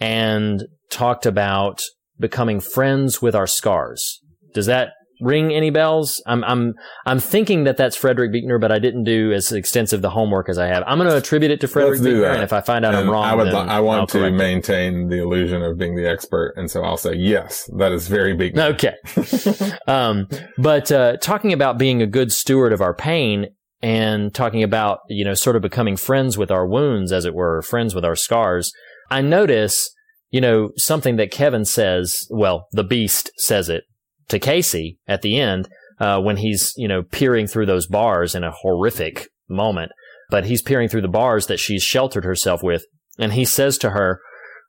[0.01, 1.81] and talked about
[2.19, 4.21] becoming friends with our scars.
[4.53, 6.21] Does that ring any bells?
[6.25, 6.73] I'm I'm
[7.05, 10.57] I'm thinking that that's Frederick Buechner, but I didn't do as extensive the homework as
[10.57, 10.83] I have.
[10.85, 12.35] I'm going to attribute it to Frederick Buechner, that.
[12.35, 13.47] and if I find out I'm wrong, I would.
[13.47, 14.37] I want to correct it.
[14.37, 17.69] maintain the illusion of being the expert, and so I'll say yes.
[17.77, 18.57] That is very big.
[18.57, 18.95] Okay.
[19.87, 20.27] um,
[20.57, 23.47] but uh, talking about being a good steward of our pain
[23.81, 27.61] and talking about, you know, sort of becoming friends with our wounds, as it were,
[27.61, 28.71] friends with our scars,
[29.09, 29.91] I notice,
[30.29, 33.83] you know, something that Kevin says, well, the beast says it
[34.29, 35.67] to Casey at the end
[35.99, 39.91] uh, when he's, you know, peering through those bars in a horrific moment.
[40.29, 42.83] But he's peering through the bars that she's sheltered herself with.
[43.17, 44.19] And he says to her,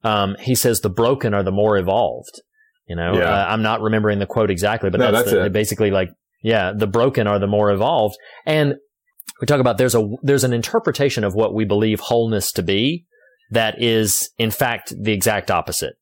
[0.05, 2.41] um, he says, the broken are the more evolved.
[2.89, 3.25] You know, Yeah.
[3.25, 6.11] uh, I'm not remembering the quote exactly, but No, that's, that's the, basically like,
[6.43, 8.15] yeah, the broken are the more evolved.
[8.47, 8.77] And
[9.41, 13.05] we talk about there's a there's an interpretation of what we believe wholeness to be
[13.51, 15.95] that is in fact the exact opposite.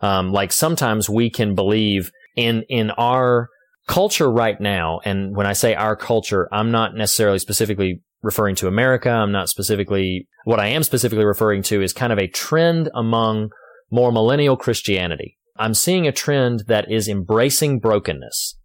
[0.00, 3.48] Um, like sometimes we can believe in in our
[3.86, 8.66] culture right now, and when I say our culture, I'm not necessarily specifically referring to
[8.66, 9.10] America.
[9.10, 13.50] I'm not specifically what I am specifically referring to is kind of a trend among
[13.90, 15.38] more millennial Christianity.
[15.56, 18.56] I'm seeing a trend that is embracing brokenness.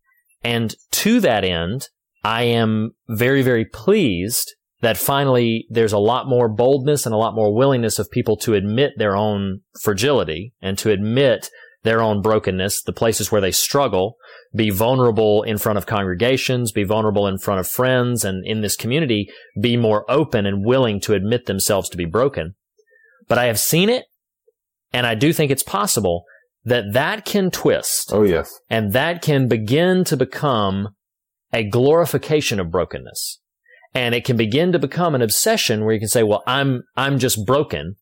[0.44, 1.90] And to that end,
[2.24, 7.36] I am very, very pleased that finally there's a lot more boldness and a lot
[7.36, 11.50] more willingness of people to admit their own fragility and to admit
[11.84, 14.16] their own brokenness, the places where they struggle,
[14.54, 18.76] be vulnerable in front of congregations, be vulnerable in front of friends and in this
[18.76, 19.30] community,
[19.62, 22.56] be more open and willing to admit themselves to be broken.
[23.28, 24.06] But I have seen it
[24.92, 26.24] and I do think it's possible
[26.66, 28.52] that that can twist Oh yes.
[28.70, 30.90] and that can begin to become
[31.54, 33.40] a glorification of brokenness.
[33.94, 37.18] And it can begin to become an obsession where you can say, well, I'm, I'm
[37.20, 37.96] just broken.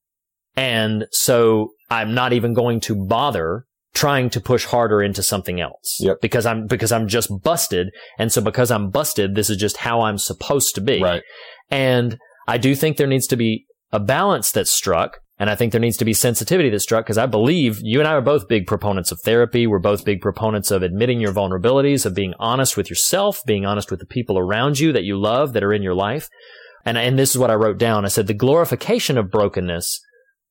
[0.56, 5.98] And so I'm not even going to bother trying to push harder into something else.
[6.00, 6.18] Yep.
[6.22, 7.90] Because I'm, because I'm just busted.
[8.20, 11.02] And so because I'm busted, this is just how I'm supposed to be.
[11.02, 11.24] Right.
[11.70, 15.20] And I do think there needs to be a balance that's struck.
[15.40, 18.08] And I think there needs to be sensitivity that's struck because I believe you and
[18.08, 19.68] I are both big proponents of therapy.
[19.68, 23.92] We're both big proponents of admitting your vulnerabilities, of being honest with yourself, being honest
[23.92, 26.28] with the people around you that you love, that are in your life.
[26.86, 28.06] And, and this is what I wrote down.
[28.06, 30.00] I said, the glorification of brokenness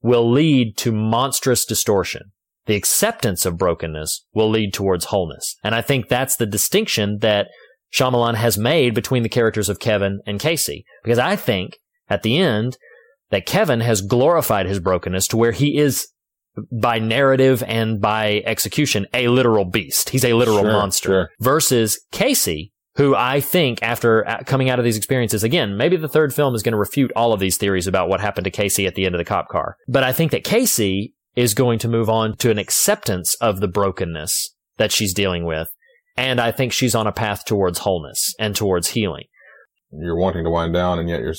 [0.03, 2.31] will lead to monstrous distortion.
[2.67, 5.57] The acceptance of brokenness will lead towards wholeness.
[5.65, 7.49] And I think that's the distinction that
[7.93, 10.85] Shyamalan has made between the characters of Kevin and Casey.
[11.03, 12.77] Because I think at the end
[13.31, 16.09] that Kevin has glorified his brokenness to where he is
[16.73, 20.11] by narrative and by execution a literal beast.
[20.11, 21.09] He's a literal Sure, monster.
[21.09, 21.31] sure.
[21.41, 26.09] Versus Casey, who I think after uh, coming out of these experiences again, maybe the
[26.09, 28.87] third film is going to refute all of these theories about what happened to Casey
[28.87, 29.77] at the end of the cop car.
[29.87, 33.69] But I think that Casey is going to move on to an acceptance of the
[33.69, 35.69] brokenness that she's dealing with.
[36.17, 39.25] And I think she's on a path towards wholeness and towards healing.
[39.93, 41.35] You're wanting to wind down, and yet you're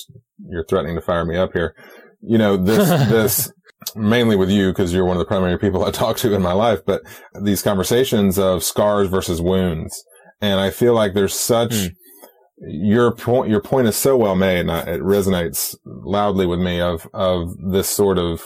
[0.50, 1.76] you're threatening to fire me up here.
[2.22, 3.52] You know this this
[3.96, 6.54] mainly with you because you're one of the primary people I talk to in my
[6.54, 6.80] life.
[6.86, 7.02] But
[7.42, 10.04] these conversations of scars versus wounds,
[10.42, 12.70] and I feel like there's such Hmm.
[12.70, 13.50] your point.
[13.50, 16.80] Your point is so well made, and I, it resonates loudly with me.
[16.82, 18.46] Of of this sort of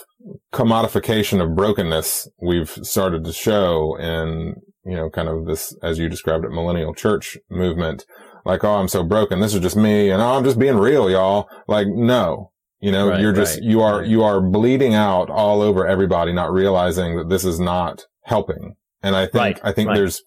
[0.54, 6.10] commodification of brokenness we've started to show in you know kind of this as you
[6.10, 8.06] described it millennial church movement
[8.46, 9.40] like, oh, I'm so broken.
[9.40, 10.10] This is just me.
[10.10, 11.48] And oh, I'm just being real, y'all.
[11.68, 14.08] Like, no, you know, Right, you're just, right, you are, right.
[14.08, 18.76] you are bleeding out all over everybody, not realizing that this is not helping.
[19.04, 20.22] And I think, I think there's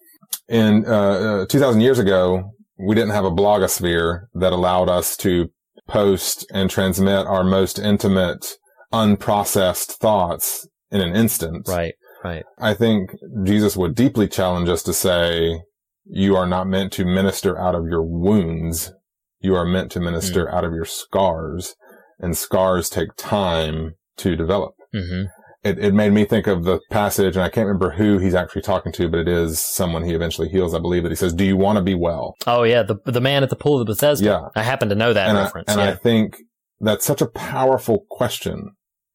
[0.47, 5.49] in, uh, uh, 2000 years ago, we didn't have a blogosphere that allowed us to
[5.87, 8.57] post and transmit our most intimate,
[8.93, 11.67] unprocessed thoughts in an instant.
[11.67, 11.93] Right.
[12.23, 12.43] Right.
[12.57, 13.11] I think
[13.43, 15.61] Jesus would deeply challenge us to say,
[16.05, 18.93] you are not meant to minister out of your wounds.
[19.39, 21.75] You are meant to minister out of your scars
[22.19, 24.73] and scars take time to develop.
[24.93, 25.23] hmm
[25.63, 28.61] It, it made me think of the passage and I can't remember who he's actually
[28.61, 30.73] talking to, but it is someone he eventually heals.
[30.73, 32.35] I believe that he says, do you want to be well?
[32.45, 34.25] Oh yeah, the the man at the pool of Bethesda.
[34.25, 34.41] Yeah.
[34.55, 35.69] I happen to know that and reference.
[35.69, 35.89] I, and yeah.
[35.89, 36.37] I think
[36.79, 38.71] that's such a powerful question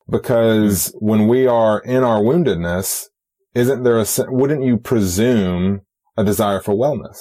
[0.09, 3.07] because when we are in our woundedness,
[3.55, 5.83] isn't there a, wouldn't you presume
[6.17, 7.19] a desire for wellness?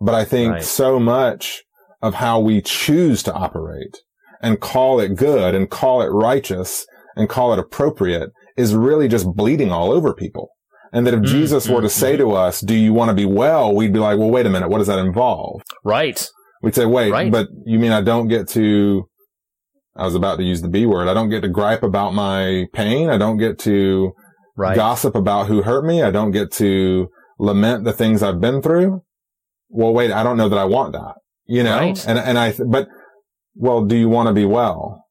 [0.00, 0.62] But I think Right.
[0.62, 1.62] so much
[2.02, 3.98] of how we choose to operate
[4.40, 9.26] and call it good and call it righteous and call it appropriate is really just
[9.34, 10.50] bleeding all over people.
[10.92, 13.14] And that if Mm, Jesus were mm, to say to us, do you want to
[13.14, 13.74] be well?
[13.74, 14.68] We'd be like, well, wait a minute.
[14.70, 15.60] What does that involve?
[15.84, 16.28] right.
[16.62, 17.30] We'd say, wait, Right.
[17.30, 19.04] but you mean I don't get to,
[19.96, 21.06] I was about to use the B word.
[21.08, 23.10] I don't get to gripe about my pain.
[23.10, 24.12] I don't get to
[24.56, 24.74] Right.
[24.74, 26.02] gossip about who hurt me.
[26.02, 29.02] I don't get to lament the things I've been through.
[29.68, 31.78] Well, wait, I don't know that I want that, you know?
[31.78, 32.06] Right.
[32.06, 32.88] And, and I, but,
[33.54, 35.04] well, do you want to be well?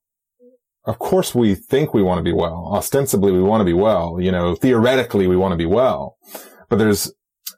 [0.86, 2.70] Of course we think we want to be well.
[2.72, 4.20] Ostensibly we want to be well.
[4.22, 6.16] You know, theoretically we want to be well,
[6.70, 7.12] but there's,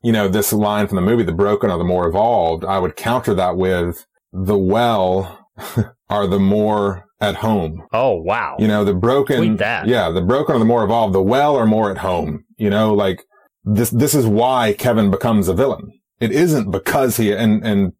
[0.03, 2.65] you know, this line from the movie, the broken are the more evolved.
[2.65, 5.47] I would counter that with the well
[6.09, 7.83] are the more at home.
[7.93, 8.55] Oh wow.
[8.59, 9.87] You know, the broken, that.
[9.87, 11.13] yeah, the broken are the more evolved.
[11.13, 12.45] The well are more at home.
[12.57, 13.23] You know, like
[13.63, 15.91] this, this is why Kevin becomes a villain.
[16.19, 17.93] It isn't because he, and, and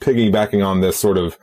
[0.00, 1.36] piggybacking on this sort of,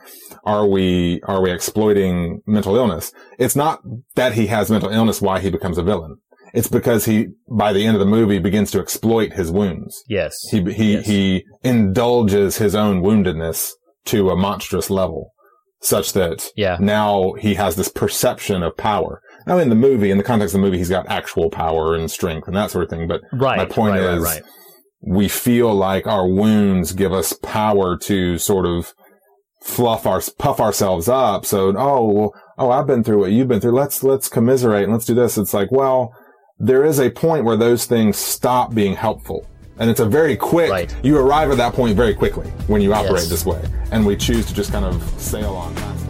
[0.44, 3.12] are we, are we exploiting mental illness?
[3.38, 3.80] It's not
[4.14, 6.16] that he has mental illness why he becomes a villain.
[6.54, 10.02] It's because he, by the end of the movie, begins to exploit his wounds.
[10.08, 10.34] yes.
[10.50, 11.06] He, he, Yes.
[11.06, 13.72] he indulges his own woundedness
[14.06, 15.32] to a monstrous level
[15.82, 16.78] such that Yeah.
[16.80, 19.20] now he has this perception of power.
[19.46, 22.10] Now in the movie, in the context of the movie, he's got actual power and
[22.10, 23.06] strength and that sort of thing.
[23.06, 23.58] But Right.
[23.58, 24.42] my point right, is, right,
[25.00, 28.92] we feel like our wounds give us power to sort of
[29.62, 31.44] fluff our, puff ourselves up.
[31.46, 33.72] So, oh, oh, I've been through what you've been through.
[33.72, 35.38] Let's, let's commiserate and let's do this.
[35.38, 36.12] It's like, well,
[36.58, 39.46] there is a point where those things stop being helpful.
[39.78, 40.94] And it's a very quick, Right.
[41.02, 43.28] you arrive at that point very quickly when you operate Yes.
[43.28, 43.62] this way.
[43.92, 46.05] And we choose to just kind of sail on past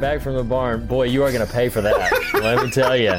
[0.00, 0.86] Back from the barn.
[0.86, 2.12] Boy, you are going to pay for that.
[2.34, 3.14] let me tell you.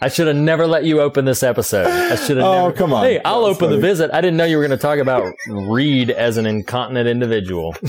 [0.00, 1.86] I should have never let you open this episode.
[1.86, 2.46] I should have.
[2.46, 2.76] Oh, never...
[2.76, 3.04] come on.
[3.04, 4.10] Hey, I'll That's open the visit.
[4.12, 7.74] I didn't know you were going to talk about Reed as an incontinent individual.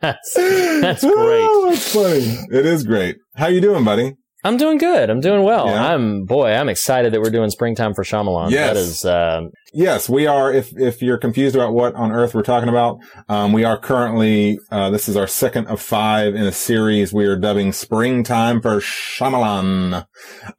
[0.00, 1.46] that's that's great.
[1.48, 2.46] Oh, that's funny.
[2.50, 3.16] It is great.
[3.34, 4.16] How you doing, buddy?
[4.44, 5.08] I'm doing good.
[5.08, 5.66] I'm doing well.
[5.66, 5.94] Yeah?
[5.94, 6.52] I'm boy.
[6.52, 8.50] I'm excited that we're doing springtime for Shyamalan.
[8.50, 8.74] Yes.
[8.74, 9.04] That is.
[9.04, 10.52] Um, Yes, we are.
[10.52, 14.56] If if you're confused about what on earth we're talking about, um, we are currently.
[14.70, 18.76] Uh, this is our second of five in a series we are dubbing "Springtime for
[18.78, 20.06] Shyamalan,"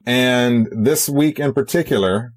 [0.04, 2.34] and this week in particular,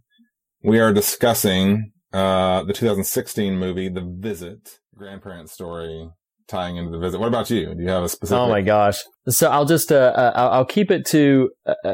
[0.63, 6.09] we are discussing uh, the 2016 movie "The Visit," grandparent story
[6.49, 7.19] tying into the visit.
[7.19, 7.73] What about you?
[7.73, 8.37] Do you have a specific?
[8.39, 8.99] Oh my gosh!
[9.27, 11.93] So I'll just uh, uh, I'll I'll keep it to uh, uh,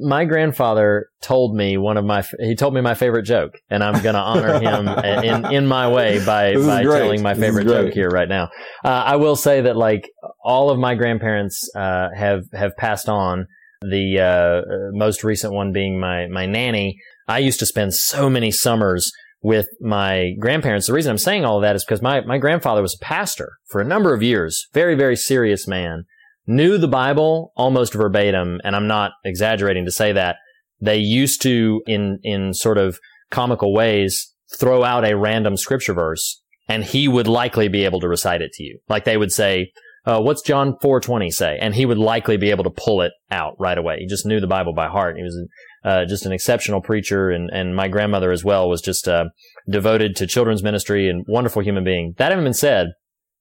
[0.00, 4.02] my grandfather told me one of my he told me my favorite joke, and I'm
[4.02, 4.88] going to honor him
[5.24, 8.50] in in my way by This by telling my favorite joke here right now.
[8.84, 10.08] Uh, I will say that like
[10.44, 13.46] all of my grandparents uh, have have passed on.
[13.82, 16.98] The most recent one being my my nanny.
[17.28, 19.10] I used to spend so many summers
[19.42, 20.86] with my grandparents.
[20.86, 23.52] The reason I'm saying all of that is because my, my grandfather was a pastor
[23.66, 24.66] for a number of years.
[24.72, 26.04] Very, very serious man.
[26.46, 28.60] Knew the Bible almost verbatim.
[28.64, 30.36] And I'm not exaggerating to say that.
[30.80, 32.98] They used to, in, in sort of
[33.30, 38.08] comical ways, throw out a random scripture verse and he would likely be able to
[38.08, 38.78] recite it to you.
[38.88, 39.72] Like they would say,
[40.04, 41.58] uh, what's John 420 say?
[41.60, 43.98] And he would likely be able to pull it out right away.
[43.98, 45.16] He just knew the Bible by heart.
[45.16, 45.36] He was
[45.84, 49.26] uh, just an exceptional preacher, and, and my grandmother as well was just uh,
[49.68, 52.14] devoted to children's ministry and wonderful human being.
[52.18, 52.88] That having been said,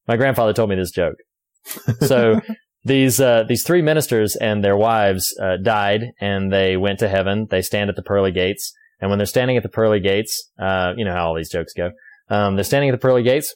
[0.07, 1.15] my grandfather told me this joke.
[2.01, 2.41] So
[2.83, 7.47] these uh, these three ministers and their wives uh, died, and they went to heaven.
[7.49, 8.71] They stand at the pearly gates,
[9.01, 11.73] and when they're standing at the pearly gates, uh, you know how all these jokes
[11.75, 11.91] go.
[12.29, 13.55] Um, they're standing at the pearly gates,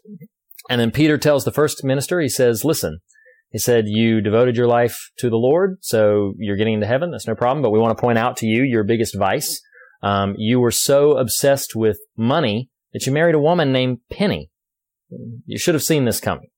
[0.69, 2.99] and then Peter tells the first minister, he says, "Listen."
[3.51, 7.11] He said, you devoted your life to the Lord, so you're getting into heaven.
[7.11, 7.63] That's no problem.
[7.63, 9.59] But we want to point out to you your biggest vice.
[10.03, 14.49] Um, you were so obsessed with money that you married a woman named Penny.
[15.45, 16.49] You should have seen this coming.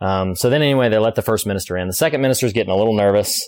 [0.00, 1.86] Um, so then anyway, they let the first minister in.
[1.86, 3.40] The second minister's getting a little nervous,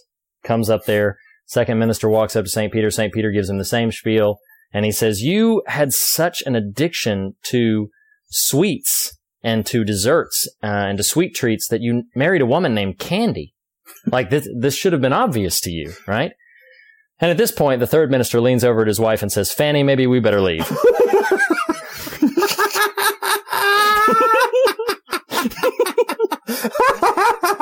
[0.44, 1.18] comes up there.
[1.46, 2.72] Second minister walks up to St.
[2.72, 2.90] Peter.
[2.90, 3.12] St.
[3.12, 4.38] Peter gives him the same spiel.
[4.72, 7.90] And he says, you had such an addiction to
[8.30, 12.98] sweets and to desserts uh, and to sweet treats that you married a woman named
[12.98, 13.54] Candy.
[14.06, 16.32] Like this, this should have been obvious to you, right?
[17.20, 19.82] And at this point, the third minister leans over at his wife and says, Fanny,
[19.82, 20.66] maybe we better leave.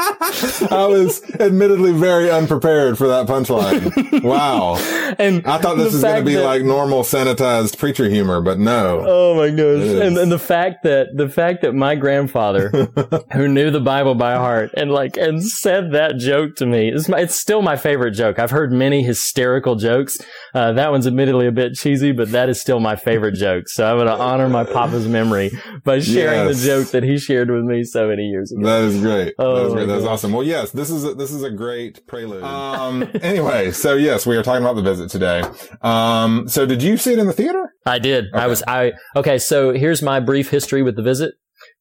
[0.70, 4.22] I was admittedly very unprepared for that punchline.
[4.22, 4.76] Wow.
[5.18, 8.58] And I thought this was going to be that- like normal sanitized preacher humor, but
[8.58, 9.04] no.
[9.06, 10.06] Oh my gosh.
[10.06, 12.68] And, and the fact that, the fact that my grandfather,
[13.32, 17.08] who knew the Bible by heart and like, and said that joke to me, it's,
[17.08, 18.38] my, it's still my favorite joke.
[18.38, 20.16] I've heard many hysterical jokes.
[20.54, 23.68] Uh, that one's admittedly a bit cheesy, but that is still my favorite joke.
[23.68, 25.50] So I'm going to honor my papa's memory
[25.84, 26.60] by sharing Yes.
[26.60, 28.64] the joke that he shared with me so many years ago.
[28.64, 29.34] That is great.
[29.38, 29.86] Oh that is great.
[29.92, 30.12] That's gosh.
[30.12, 30.32] awesome.
[30.32, 32.42] Well, yes, this is a, this is a great prelude.
[32.42, 35.42] Um, anyway, so yes, we are talking about the visit today.
[35.82, 37.72] Um, so did you see it in the theater?
[37.86, 38.26] I did.
[38.34, 39.38] I was, I, okay.
[39.38, 41.34] So here's my brief history with the visit.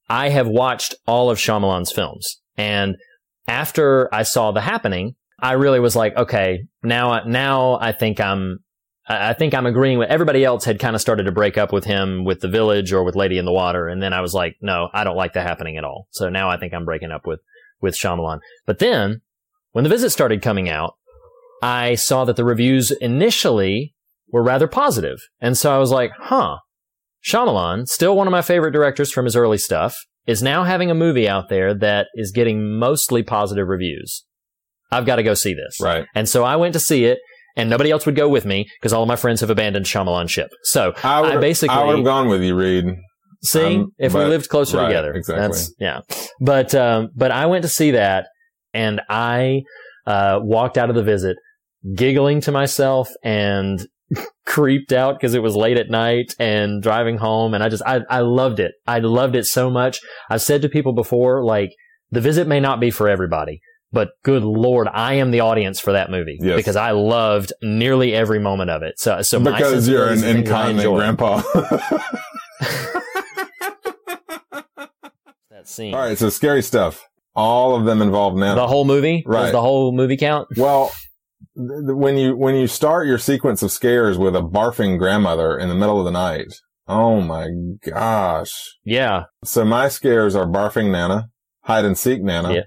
[0.09, 2.95] I have watched all of Shyamalan's films and
[3.47, 8.19] after I saw the happening, I really was like, okay, now, I- now I think
[8.19, 8.59] I'm,
[9.07, 11.73] I I think I'm agreeing with everybody else had kind of started to break up
[11.73, 13.87] with him with the village or with Lady in the Water.
[13.87, 16.07] And then I was like, no, I don't like the happening at all.
[16.11, 17.39] So now I think I'm breaking up with,
[17.81, 18.39] with Shyamalan.
[18.65, 19.21] But then
[19.71, 20.95] when the visit started coming out,
[21.61, 23.93] I saw that the reviews initially
[24.31, 25.19] were rather positive.
[25.39, 26.57] And so I was like, huh,
[27.23, 30.95] Shyamalan, still one of my favorite directors from his early stuff, is now having a
[30.95, 34.25] movie out there that is getting mostly positive reviews.
[34.91, 35.77] I've got to go see this.
[35.81, 36.05] Right.
[36.15, 37.19] And so I went to see it
[37.55, 40.29] and nobody else would go with me because all of my friends have abandoned Shyamalan
[40.29, 40.49] ship.
[40.63, 42.85] So I, I, basically I would have gone with you, Reed.
[43.43, 45.47] See, Um, if we lived closer right, together, exactly.
[45.47, 46.01] That's, yeah.
[46.39, 48.27] But um, but I went to see that,
[48.73, 49.63] and I
[50.05, 51.37] uh, walked out of the visit
[51.95, 53.87] giggling to myself and
[54.45, 58.01] creeped out because it was late at night and driving home, and I just I
[58.09, 58.73] I loved it.
[58.85, 59.99] I loved it so much.
[60.29, 61.71] I've said to people before, like
[62.11, 63.59] the visit may not be for everybody.
[63.93, 66.55] But good lord, I am the audience for that movie Yes.
[66.55, 68.97] because I loved nearly every moment of it.
[68.97, 72.01] So, so my because you're an sensibilities and things incontinent grandpa.
[75.61, 77.05] That scene, All right, so scary stuff.
[77.35, 78.55] All of them involve Nana.
[78.55, 79.51] the whole movie, Does Right.
[79.51, 80.47] the whole movie count?
[80.57, 80.91] Well,
[81.55, 85.55] th- th- when you when you start your sequence of scares with a barfing grandmother
[85.57, 86.47] in the middle of the night,
[86.87, 87.47] oh my
[87.85, 88.49] gosh!
[88.83, 89.25] Yeah.
[89.43, 91.27] So my scares are barfing Nana,
[91.65, 92.53] hide and seek Nana.
[92.53, 92.61] Yeah.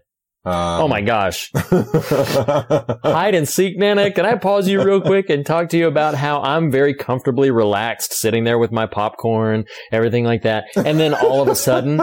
[0.47, 1.51] Um, oh my gosh.
[1.55, 4.11] Hide and seek, Nana.
[4.11, 7.51] Can I pause you real quick and talk to you about how I'm very comfortably
[7.51, 10.64] relaxed sitting there with my popcorn, everything like that.
[10.76, 12.03] And then all of a sudden,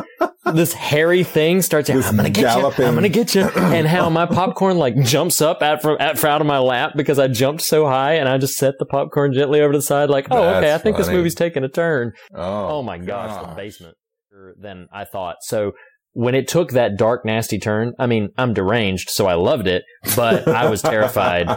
[0.54, 2.66] this hairy thing starts, This I'm going to get you.
[2.66, 3.50] I'm going to get you.
[3.72, 7.20] And how my popcorn like jumps up at, from, at, out of my lap because
[7.20, 10.10] I jumped so high and I just set the popcorn gently over to the side
[10.10, 12.14] like, oh, okay, I That's think this movie's taking a turn.
[12.34, 13.96] oh, Oh my gosh, the basement
[14.60, 15.38] than I thought.
[15.42, 15.74] So
[16.14, 19.84] when it took that dark, nasty turn, I mean, I'm deranged, so I loved it,
[20.16, 21.48] but I was terrified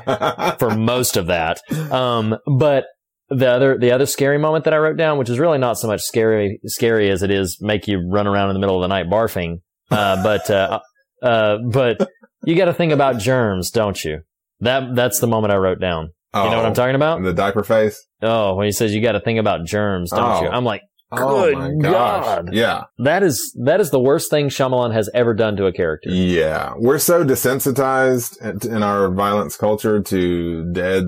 [0.59, 1.61] for most of that.
[1.91, 2.85] Um, but
[3.31, 5.89] the other, the other scary moment that I wrote down, which is really not so
[5.89, 8.95] much scary, scary as it is make you run around in the middle of the
[8.95, 9.61] night barfing.
[9.91, 10.81] Uh, but, uh,
[11.23, 12.09] uh, but
[12.45, 14.21] you got to think about germs, don't you?
[14.61, 16.11] That, that's the moment I wrote down.
[16.35, 17.23] You know what I'm talking about?
[17.23, 18.05] The diaper face.
[18.21, 20.49] Oh, when he says you got to think about germs, don't you?
[20.49, 20.51] Oh.
[20.51, 22.25] I'm like, Oh Oh Good my gosh.
[22.25, 22.49] God.
[22.53, 22.85] Yeah.
[22.99, 26.11] that is that is the worst thing Shyamalan has ever done to a character.
[26.11, 26.75] Yeah.
[26.77, 31.05] We're so desensitized in our violence culture to dead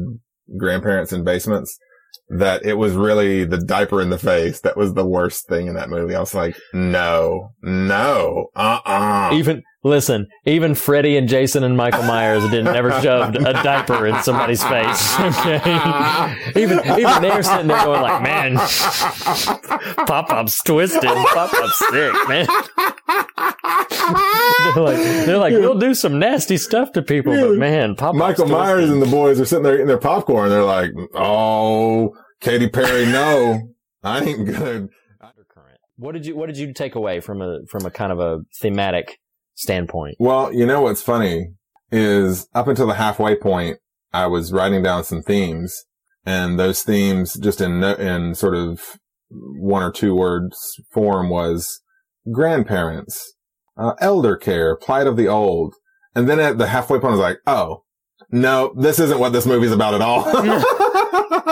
[0.57, 1.79] grandparents in basements
[2.29, 5.75] that it was really the diaper in the face that was the worst thing in
[5.75, 6.15] that movie.
[6.15, 9.31] I was like, no, no, uh-uh.
[9.33, 14.21] Even listen, even Freddy and Jason and Michael Myers didn't ever shoved a diaper in
[14.23, 15.17] somebody's face.
[15.27, 18.57] Okay, even even they're sitting there going like, man,
[20.07, 22.47] Pop Pop's twisted, Pop Pop's sick, man.
[24.75, 28.47] they're like, they're like, we'll do some nasty stuff to people, but man, Pop Michael
[28.47, 28.93] Myers twisted.
[28.93, 30.51] and the boys are sitting there eating their popcorn.
[30.51, 34.89] They're like, oh, Katy Perry, no, I ain't good.
[35.21, 35.81] undercurrent.
[35.97, 38.41] What did you What did you take away from a from a kind of a
[38.61, 39.19] thematic
[39.55, 40.17] standpoint?
[40.19, 41.49] Well, you know what's funny
[41.93, 43.79] is up until the halfway point,
[44.13, 45.85] I was writing down some themes
[46.27, 48.99] and those themes just in, in sort of
[49.31, 50.57] one or two words
[50.93, 51.81] form was
[52.33, 53.35] grandparents,
[53.77, 55.75] uh, elder care, plight of the old.
[56.15, 57.85] And then at the halfway point, I was like, oh,
[58.31, 60.25] no, this isn't what this movie's about at all.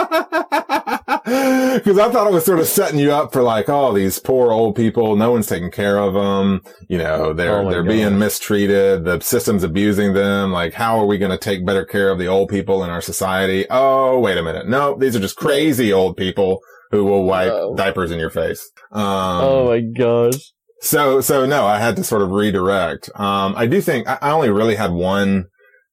[1.25, 4.51] Cause I thought it was sort of setting you up for like, oh, these poor
[4.51, 6.61] old people, no one's taking care of them.
[6.89, 7.89] You know, they're, Oh they're God.
[7.89, 9.05] being mistreated.
[9.05, 10.51] The system's abusing them.
[10.51, 13.01] Like, how are we going to take better care of the old people in our
[13.01, 13.65] society?
[13.69, 14.67] Oh, wait a minute.
[14.67, 16.59] No, these are just crazy old people
[16.91, 17.75] who will wipe Oh.
[17.75, 18.69] diapers in your face.
[18.91, 20.53] Um, oh my gosh!
[20.85, 23.09] So, so no, I had to sort of redirect.
[23.15, 25.45] Um, I do think I, I only really had one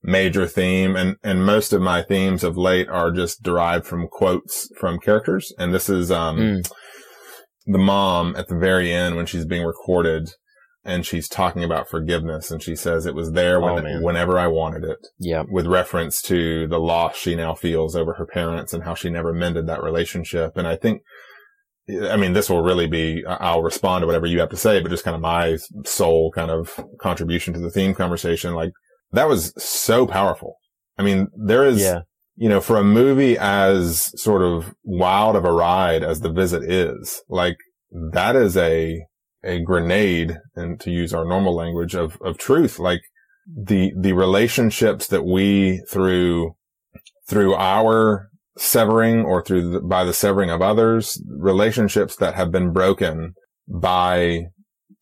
[0.02, 4.68] major theme and, and most of my themes of late are just derived from quotes
[4.78, 5.52] from characters.
[5.58, 6.70] And this is, um, Mm.
[7.66, 10.30] the mom at the very end when she's being recorded
[10.84, 14.02] and she's talking about forgiveness and she says it was there Oh, when, man.
[14.02, 18.26] whenever I wanted it Yeah, with reference to the loss she now feels over her
[18.26, 20.56] parents and how she never mended that relationship.
[20.56, 21.02] And I think,
[21.88, 24.90] I mean, this will really be, I'll respond to whatever you have to say, but
[24.90, 28.54] just kind of my sole kind of contribution to the theme conversation.
[28.54, 28.70] Like
[29.10, 30.56] that was so powerful.
[30.96, 32.02] I mean, there is, yeah,
[32.36, 36.62] you know, for a movie as sort of wild of a ride as The Visit
[36.62, 37.56] is, like
[38.12, 39.04] that is a,
[39.42, 42.78] a grenade and to use our normal language of, of truth.
[42.78, 43.00] Like
[43.46, 46.54] the, the relationships that we through,
[47.26, 52.72] through our severing or through the, by the severing of others, relationships that have been
[52.72, 53.34] broken
[53.68, 54.42] by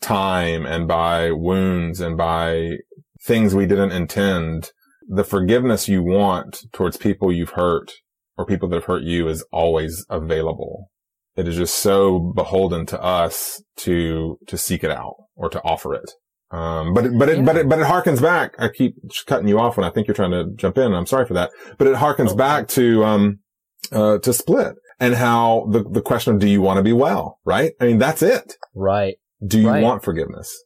[0.01, 2.77] time and by wounds and by
[3.23, 4.71] things we didn't intend
[5.13, 7.93] the forgiveness you want towards people you've hurt
[8.39, 10.89] or people that have hurt you is always available.
[11.37, 15.95] It is just so beholden to us to, to seek it out or to offer
[15.95, 16.13] it.
[16.53, 18.55] Um, but, it, but it, but it, but it harkens back.
[18.59, 18.97] I keep
[19.27, 20.93] cutting you off when I think you're trying to jump in.
[20.95, 23.39] I'm sorry for that, but it harkens back to, um,
[23.93, 27.39] uh, to split and how the, the question of do you want to be well,
[27.45, 27.73] right?
[27.81, 28.57] I mean, that's it.
[28.75, 29.17] right.
[29.47, 29.83] Do you Right.
[29.83, 30.65] want forgiveness?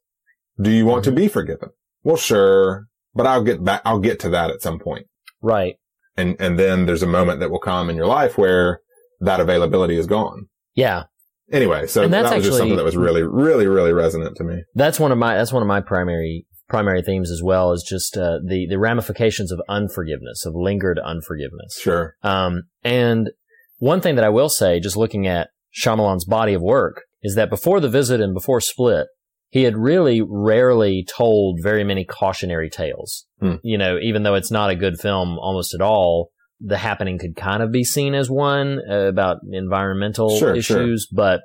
[0.61, 1.68] Do you want to be forgiven?
[2.03, 5.07] Well, sure, but I'll get back, I'll get to that at some point.
[5.41, 5.76] Right.
[6.16, 8.80] And, and then there's a moment that will come in your life where
[9.20, 10.49] that availability is gone.
[10.74, 11.05] Yeah.
[11.53, 14.45] Anyway, so And that that's was just something that was really, really, really resonant to
[14.45, 14.63] me.
[14.75, 18.17] That's one of my, that's one of my primary, primary themes as well is just,
[18.17, 21.79] uh, the, the ramifications of unforgiveness, of lingered unforgiveness.
[21.81, 22.17] Sure.
[22.23, 23.31] Um, and
[23.79, 27.51] one thing that I will say, just looking at Shyamalan's body of work, is that
[27.51, 29.07] before the visit and before Split,
[29.51, 33.27] he had really rarely told very many cautionary tales.
[33.41, 33.57] Hmm.
[33.63, 36.31] You know, even though it's not a good film almost at all,
[36.61, 40.83] the happening could kind of be seen as one uh, about environmental Sure, sure.
[40.83, 41.43] issues, but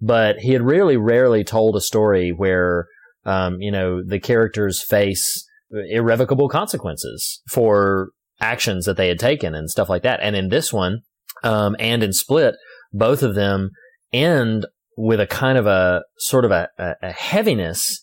[0.00, 2.86] but he had really rarely told a story where
[3.24, 5.46] um, you know the characters face
[5.90, 8.10] irrevocable consequences for
[8.40, 10.20] actions that they had taken and stuff like that.
[10.22, 11.00] And in this one,
[11.44, 12.56] um, and in Split,
[12.92, 13.70] both of them
[14.12, 18.00] end with a kind of a sort of a, a, a heaviness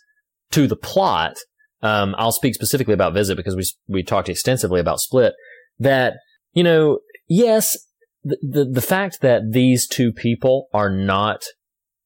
[0.52, 1.36] to the plot.
[1.82, 5.34] Um, I'll speak specifically about Visit because we we talked extensively about Split.
[5.80, 6.16] That
[6.54, 7.78] you know, yes,
[8.24, 11.44] the, the the fact that these two people are not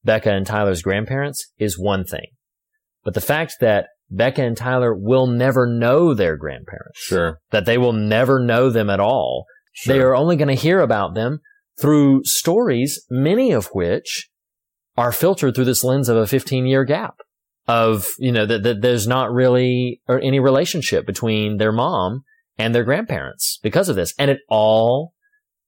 [0.03, 2.27] Becca and Tyler's grandparents is one thing,
[3.03, 7.39] but the fact that Becca and Tyler will never know their grandparents, Sure.
[7.51, 9.93] that they will never know them at all, sure.
[9.95, 11.39] they are only going to hear about them
[11.79, 14.29] through stories, many of which
[14.95, 17.15] are filtered through this lens of a 15 year gap
[17.67, 22.23] of, you know, that, that there's not really uh, any relationship between their mom
[22.57, 24.13] and their grandparents because of this.
[24.17, 25.13] And it all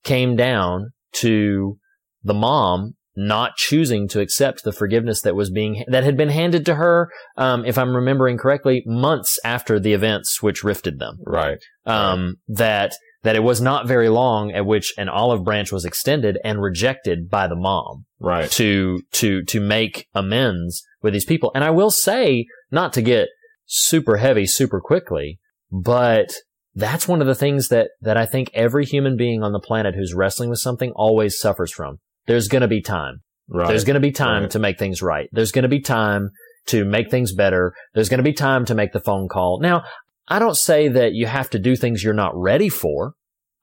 [0.04, 1.78] came down to
[2.24, 6.66] the mom not choosing to accept the forgiveness that was being, that had been handed
[6.66, 11.58] to her, um, if I'm remembering correctly, months after the events which rifted them Right.
[11.86, 16.38] um, that that it was not very long at which an olive branch was extended
[16.44, 18.52] and rejected by the mom Right.
[18.52, 21.52] to to to make amends with these people.
[21.56, 23.30] And I will say, not to get
[23.66, 25.40] super heavy super quickly,
[25.72, 26.34] but
[26.76, 29.96] that's one of the things that that I think every human being on the planet
[29.96, 31.98] who's wrestling with something always suffers from.
[32.28, 33.22] There's going to be time.
[33.48, 33.68] Right.
[33.68, 34.52] There's going to be time Right.
[34.52, 35.30] to make things right.
[35.32, 36.32] There's going to be time
[36.68, 37.74] to make things better.
[37.94, 39.60] There's going to be time to make the phone call.
[39.62, 39.84] Now,
[40.28, 43.14] I don't say that you have to do things you're not ready for.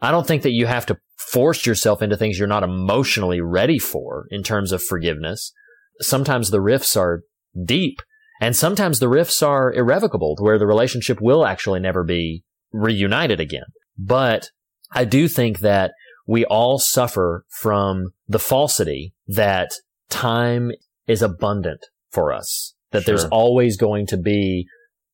[0.01, 3.79] I don't think that you have to force yourself into things you're not emotionally ready
[3.79, 5.53] for in terms of forgiveness.
[6.01, 7.23] Sometimes the rifts are
[7.65, 7.99] deep
[8.41, 13.41] and sometimes the rifts are irrevocable to where the relationship will actually never be reunited
[13.41, 13.66] again.
[13.99, 14.51] But
[14.93, 15.93] I do think that
[16.27, 19.73] we all suffer from the falsity that
[20.09, 20.70] time
[21.07, 24.66] is abundant for us, that there's always going to be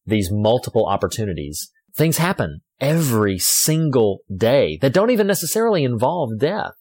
[0.04, 1.70] these multiple opportunities.
[1.94, 6.72] Things happen every single day that don't even necessarily involve death,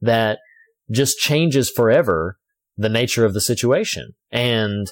[0.00, 0.38] that
[0.90, 2.36] just changes forever
[2.76, 4.12] the nature of the situation.
[4.30, 4.90] And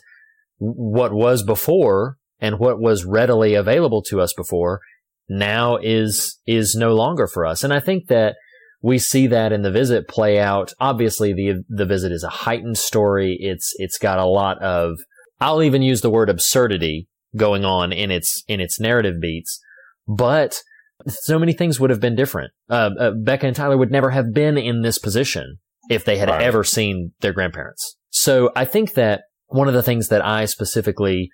[0.58, 4.80] what was before and what was readily available to us before
[5.28, 7.64] now is, is no longer for us.
[7.64, 8.36] And I think that
[8.80, 10.72] we see that in the visit play out.
[10.80, 13.36] Obviously, the, the visit is a heightened story.
[13.40, 14.96] It's, it's got a lot of,
[15.40, 19.60] I'll even use the word absurdity going on in its, in its narrative beats,
[20.06, 20.60] but
[21.06, 22.52] so many things would have been different.
[22.68, 25.58] Uh, uh, Becca and Tyler would never have been in this position
[25.90, 26.42] if they had Right.
[26.42, 27.96] ever seen their grandparents.
[28.10, 31.30] So I think that one of the things that I specifically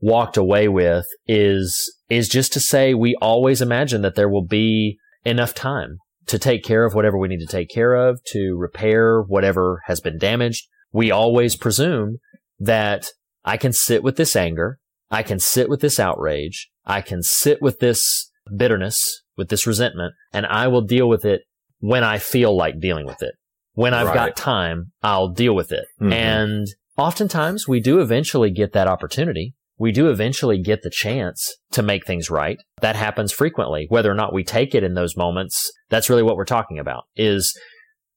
[0.00, 4.98] walked away with is, is just to say we always imagine that there will be
[5.24, 9.22] enough time to take care of whatever we need to take care of, to repair
[9.22, 10.66] whatever has been damaged.
[10.92, 12.18] We always presume
[12.58, 13.08] that
[13.44, 14.78] I can sit with this anger.
[15.10, 16.68] I can sit with this outrage.
[16.84, 21.42] I can sit with this bitterness, with this resentment, and I will deal with it
[21.80, 23.34] when I feel like dealing with it.
[23.72, 24.14] When I've Right.
[24.14, 25.86] got time, I'll deal with it.
[26.00, 26.12] Mhm.
[26.12, 29.54] And oftentimes we do eventually get that opportunity.
[29.78, 32.58] We do eventually get the chance to make things right.
[32.80, 33.86] That happens frequently.
[33.88, 37.04] Whether or not we take it in those moments, that's really what we're talking about
[37.16, 37.56] is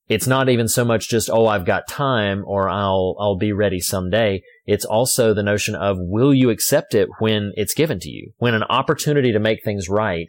[0.09, 3.79] it's not even so much just, oh, I've got time or I'll, I'll be ready
[3.79, 4.41] someday.
[4.65, 8.31] It's also the notion of will you accept it when it's given to you?
[8.37, 10.27] When an opportunity to make things right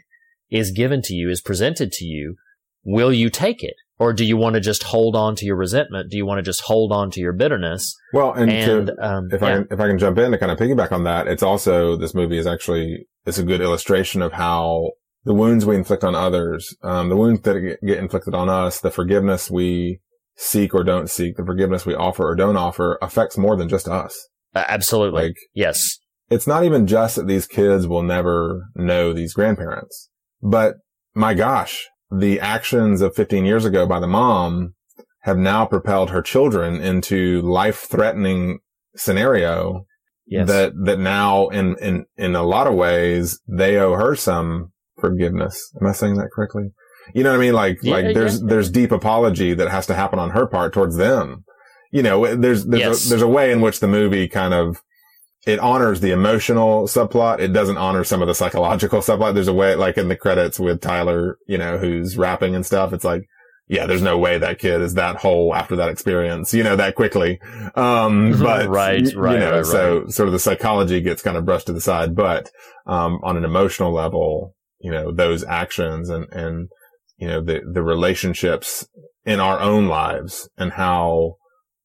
[0.51, 2.37] is given to you, is presented to you,
[2.85, 3.75] will you take it?
[3.99, 6.11] Or do you want to just hold on to your resentment?
[6.11, 7.95] Do you want to just hold on to your bitterness?
[8.13, 9.57] Well, and, And, to, um, if I yeah.
[9.57, 12.15] can, if I can jump in to kind of piggyback on that, it's also this
[12.15, 14.91] movie is actually it's a good illustration of how
[15.25, 18.81] the wounds we inflict on others, um, the wounds that get, get inflicted on us,
[18.81, 20.01] the forgiveness we
[20.37, 23.87] seek or don't seek, the forgiveness we offer or don't offer affects more than just
[23.87, 24.29] us.
[24.55, 25.23] Uh, absolutely.
[25.23, 25.99] Like yes.
[26.29, 30.09] it's not even just that these kids will never know these grandparents,
[30.43, 30.77] but
[31.15, 31.89] my gosh,
[32.19, 34.75] the actions of 15 years ago by the mom
[35.21, 38.59] have now propelled her children into life threatening
[38.97, 39.85] scenario
[40.25, 40.47] Yes.
[40.49, 45.71] that, that now in, in, in a lot of ways, they owe her some forgiveness.
[45.81, 46.71] Am I saying that correctly?
[47.13, 47.53] You know what I mean?
[47.55, 48.47] Like, Yeah, like there's, yeah.
[48.49, 51.45] there's deep apology that has to happen on her part towards them.
[51.91, 53.07] You know, there's, there's, Yes.
[53.07, 54.81] a, there's a way in which the movie kind of,
[55.47, 57.41] it honors the emotional subplot.
[57.41, 59.35] It doesn't honor some of the psychological subplot.
[59.35, 62.93] There's a way, like in the credits with Tyler, you know, who's rapping and stuff.
[62.93, 63.23] It's like,
[63.69, 66.95] yeah, there's no way that kid is that whole after that experience, you know, that
[66.95, 67.41] quickly.
[67.75, 71.45] Um, but Right, right, you know, right, so sort of the psychology gets kind of
[71.45, 72.51] brushed to the side, but,
[72.87, 76.69] um, on an emotional level, you know, those actions and, and,
[77.17, 78.87] you know, the, the relationships
[79.25, 81.37] in our own lives and how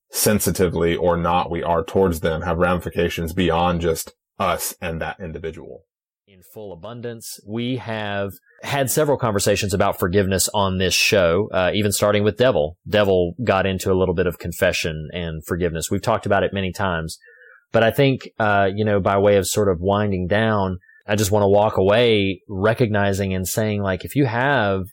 [0.10, 5.84] sensitively or not we are towards them have ramifications beyond just us and that individual.
[6.28, 7.40] in full abundance.
[7.48, 12.78] We have had several conversations about forgiveness on this show, uh, even starting with Devil.
[12.88, 15.90] Devil got into a little bit of confession and forgiveness.
[15.90, 17.18] We've talked about it many times,
[17.72, 21.32] but I think, uh, you know, by way of sort of winding down, I just
[21.32, 24.84] want to walk away recognizing and saying, like, if you have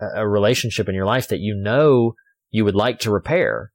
[0.00, 2.12] a, a relationship in your life that you know
[2.50, 3.70] you would like to repair,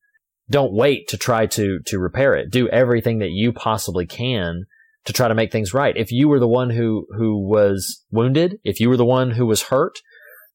[0.51, 2.51] don't wait to try to, to repair it.
[2.51, 4.65] Do everything that you possibly can
[5.05, 5.95] to try to make things right.
[5.97, 9.45] If you were the one who, who was wounded, if you were the one who
[9.45, 9.97] was hurt,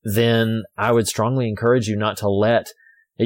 [0.04, 2.68] then I would strongly encourage you not to let,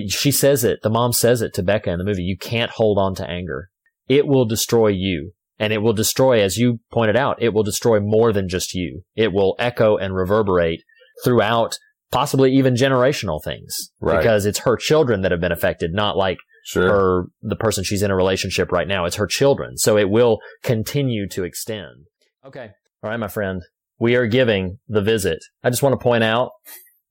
[0.08, 2.98] she says it, the mom says it to Becca in the movie, you can't hold
[2.98, 3.68] on to anger.
[4.08, 5.32] It will destroy you.
[5.58, 9.02] And it will destroy, as you pointed out, it will destroy more than just you.
[9.14, 10.82] It will echo and reverberate
[11.22, 11.76] throughout
[12.10, 13.90] possibly even generational things.
[14.00, 14.16] Right.
[14.16, 16.88] Because it's her children that have been affected, not like Sure.
[16.88, 19.04] her the person she's in a relationship right now.
[19.04, 19.76] It's her children.
[19.78, 22.06] So it will continue to extend.
[22.44, 22.70] Okay.
[23.02, 23.62] All right, my friend.
[23.98, 25.38] We are giving the visit.
[25.62, 26.50] I just want to point out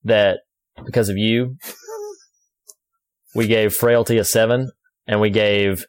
[0.04, 0.40] that
[0.86, 1.58] because of you,
[3.36, 4.72] we gave Frailty a seven
[5.08, 5.86] and we gave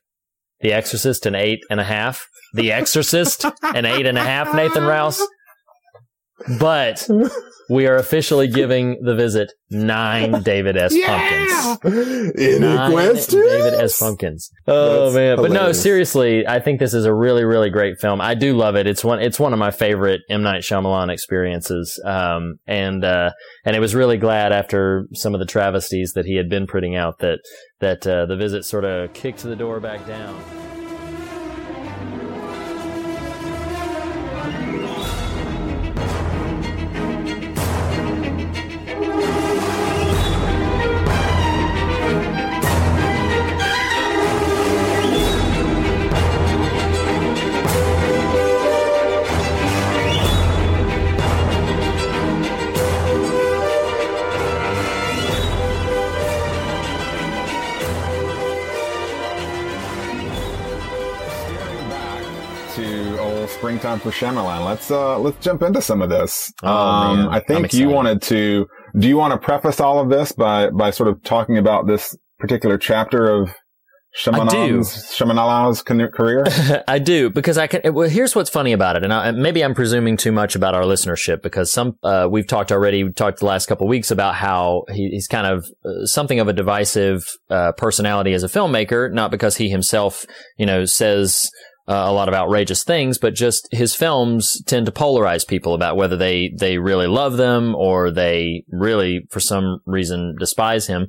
[0.60, 2.26] The Exorcist an eight and a half.
[2.54, 5.22] The Exorcist an eight and a half, Nathan Rouse.
[6.58, 7.06] But
[7.70, 10.92] we are officially giving the visit nine David S.
[11.06, 12.34] Pumpkins.
[12.36, 13.28] Any Nine questions?
[13.28, 14.00] David S.
[14.00, 14.50] Pumpkins.
[14.66, 18.20] Oh That's man, but no, seriously, I think this is a really, really great film.
[18.20, 18.88] I do love it.
[18.88, 19.20] It's one.
[19.20, 22.00] It's one of my favorite M Night Shyamalan experiences.
[22.04, 23.30] Um, and uh,
[23.64, 26.96] and it was really glad after some of the travesties that he had been putting
[26.96, 27.38] out that
[27.78, 30.69] that uh, the visit sort of kicked the door back down.
[63.60, 64.64] Springtime for Shyamalan.
[64.64, 66.50] Let's uh let's jump into some of this.
[66.62, 67.28] Oh, um.
[67.28, 68.66] I think you wanted to.
[68.98, 72.16] Do you want to preface all of this by by sort of talking about this
[72.38, 73.54] particular chapter of
[74.16, 76.44] Shyamalan's career?
[76.88, 77.92] I do because I can.
[77.92, 80.84] Well, here's what's funny about it, and I, maybe I'm presuming too much about our
[80.84, 83.04] listenership because some uh, we've talked already.
[83.04, 86.40] We talked the last couple of weeks about how he, he's kind of uh, something
[86.40, 90.24] of a divisive uh, personality as a filmmaker, not because he himself,
[90.56, 91.50] you know, says.
[91.90, 95.96] Uh, a lot of outrageous things, but just his films tend to polarize people about
[95.96, 101.08] whether they, they really love them or they really, for some reason, despise him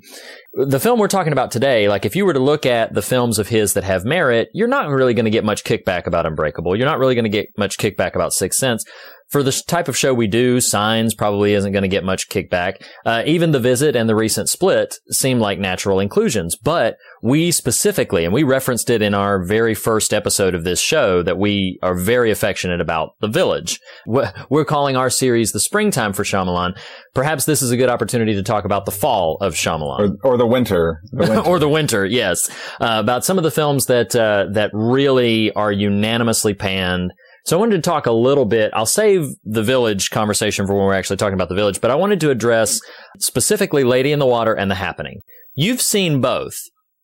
[0.53, 3.39] the film we're talking about today, like if you were to look at the films
[3.39, 6.75] of his that have merit, you're not really going to get much kickback about Unbreakable.
[6.75, 8.83] You're not really going to get much kickback about Sixth Sense.
[9.31, 12.83] For the type of show we do, Signs probably isn't going to get much kickback.
[13.05, 18.25] Uh, even The Visit and the recent Split seem like natural inclusions, but we specifically,
[18.25, 21.95] and we referenced it in our very first episode of this show, that we are
[21.95, 23.79] very affectionate about The Village.
[24.05, 26.77] We're calling our series The Springtime for Shyamalan.
[27.13, 30.37] Perhaps this is a good opportunity to talk about the fall of Shyamalan or, or
[30.37, 31.01] the winter?
[31.13, 31.39] The winter.
[31.39, 32.49] or the winter, yes,
[32.81, 37.13] uh, about some of the films that uh, that really are unanimously panned.
[37.45, 38.71] So I wanted to talk a little bit.
[38.73, 41.95] I'll save the village conversation for when we're actually talking about the village, but I
[41.95, 42.79] wanted to address
[43.19, 45.19] specifically Lady in the Water and The Happening.
[45.55, 46.55] You've seen both,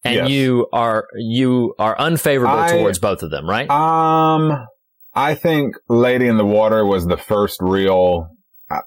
[0.04, 0.30] and Yes.
[0.30, 3.70] you are you are unfavorable I- towards both of them, right?
[3.70, 4.66] Um,
[5.14, 8.28] I think Lady in the Water was the first real.
[8.70, 8.82] I,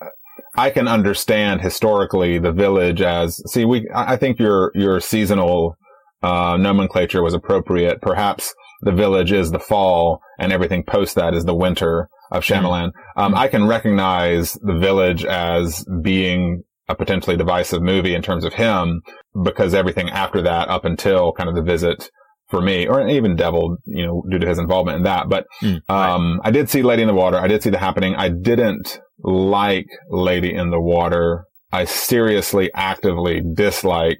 [0.56, 3.88] I can understand historically the village as see we.
[3.94, 5.76] I I think your your seasonal
[6.22, 8.00] uh, nomenclature was appropriate.
[8.00, 12.92] Perhaps the village is the fall, and everything post that is the winter of Shyamalan.
[13.16, 18.54] Um, I can recognize the village as being a potentially divisive movie in terms of
[18.54, 19.02] him
[19.44, 22.10] because everything after that, up until kind of the visit
[22.48, 25.28] for me, or even Devil, you know, due to his involvement in that.
[25.28, 26.14] But Mm, right.
[26.14, 27.36] um, I did see Lady in the Water.
[27.36, 28.16] I did see the happening.
[28.16, 34.18] I didn't like Lady in the Water I seriously, actively dislike.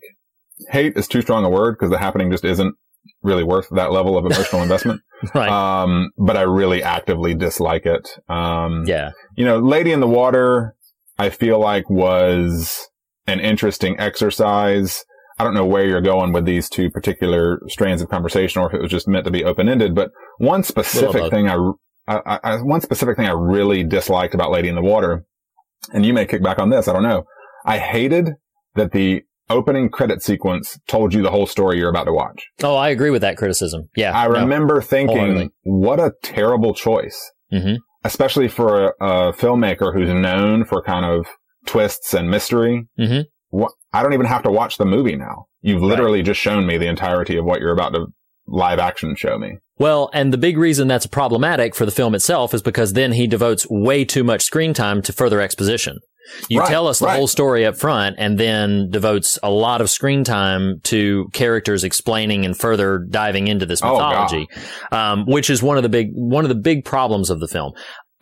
[0.71, 2.75] Hate is too strong a word because the happening just isn't
[3.23, 5.01] really worth that level of emotional investment.
[5.35, 5.51] Right.
[5.51, 8.09] Um, but I really actively dislike it.
[8.31, 9.11] Um, yeah.
[9.37, 10.75] you know, Lady in the Water,
[11.19, 12.89] I feel like was
[13.27, 15.05] an interesting exercise.
[15.39, 18.75] I don't know where you're going with these two particular strands of conversation or if
[18.75, 21.57] it was just meant to be open ended, but one specific thing I,
[22.09, 25.27] I, I, one specific thing I really disliked about Lady in the Water,
[25.93, 27.25] and you may kick back on this, I don't know.
[27.67, 28.31] I hated
[28.75, 32.47] that the opening credit sequence told you the whole story you're about to watch.
[32.63, 33.89] Oh, I agree with that criticism.
[33.97, 34.17] Yeah.
[34.17, 40.65] I remember thinking, what a terrible choice hmm especially for a, a filmmaker who's known
[40.65, 41.27] for kind of
[41.67, 42.89] twists and mystery.
[42.99, 43.27] Mhm.
[43.51, 45.47] What, I don't even have to watch the movie now.
[45.61, 48.07] You've literally just shown me the entirety of what you're about to
[48.47, 49.59] live action show me.
[49.79, 53.27] Well, and the big reason that's problematic for the film itself is because then he
[53.27, 55.99] devotes way too much screen time to further exposition.
[56.49, 57.17] You Right, tell us the right.
[57.17, 62.45] whole story up front and then devotes a lot of screen time to characters explaining
[62.45, 64.47] and further diving into this Oh, mythology,
[64.93, 67.73] um, which is one of the big, one of the big problems of the film.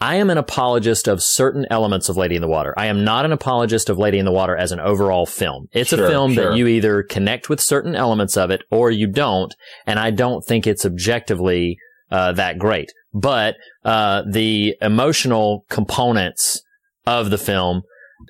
[0.01, 2.73] I am an apologist of certain elements of Lady in the Water.
[2.77, 5.67] I am not an apologist of Lady in the Water as an overall film.
[5.73, 6.51] It's a film sure.
[6.51, 9.53] that you either connect with certain elements of it or you don't.
[9.87, 11.79] And I don't think it's objectively
[12.13, 12.93] uh, that great.
[13.13, 16.63] But uh, the emotional components
[17.05, 17.83] of the film,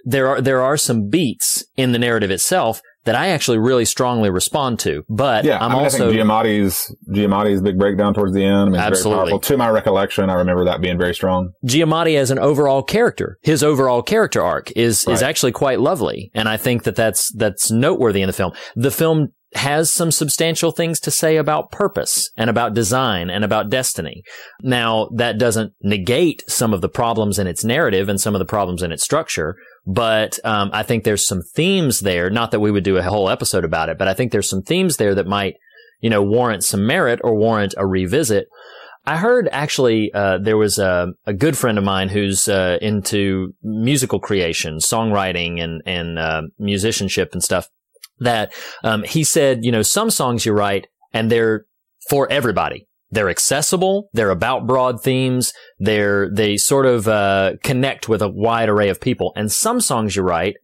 [0.05, 4.29] there are there are some beats in the narrative itself that I actually really strongly
[4.29, 5.03] respond to.
[5.09, 8.57] But Yeah, I'm I, mean, also I think Giamatti's Giamatti's big breakdown towards the end.
[8.57, 9.17] I mean, Absolutely.
[9.17, 9.41] very powerful.
[9.41, 11.53] To my recollection, I remember that being very strong.
[11.65, 13.39] Giamatti as an overall character.
[13.41, 17.71] His overall character arc is is actually quite lovely, and I think that that's that's
[17.71, 18.53] noteworthy in the film.
[18.77, 23.71] The film has some substantial things to say about purpose and about design and about
[23.71, 24.23] destiny.
[24.63, 28.45] Now, that doesn't negate some of the problems in its narrative and some of the
[28.45, 29.57] problems in its structure,
[29.91, 32.29] but um, I think there's some themes there.
[32.29, 34.61] Not that we would do a whole episode about it, but I think there's some
[34.61, 35.55] themes there that might,
[36.01, 38.49] you know, warrant some merit or warrant a revisit.
[39.07, 43.55] I heard actually uh, there was a, a good friend of mine who's uh, into
[43.63, 47.67] musical creation, songwriting, and and uh, musicianship and stuff.
[48.19, 48.53] That
[48.85, 51.65] um, he said, you know, some songs you write and they're
[52.11, 52.87] for everybody.
[53.11, 54.09] They're accessible.
[54.13, 55.53] They're about broad themes.
[55.79, 59.33] They're they sort of uh, connect with a wide array of people.
[59.35, 60.57] And some songs you write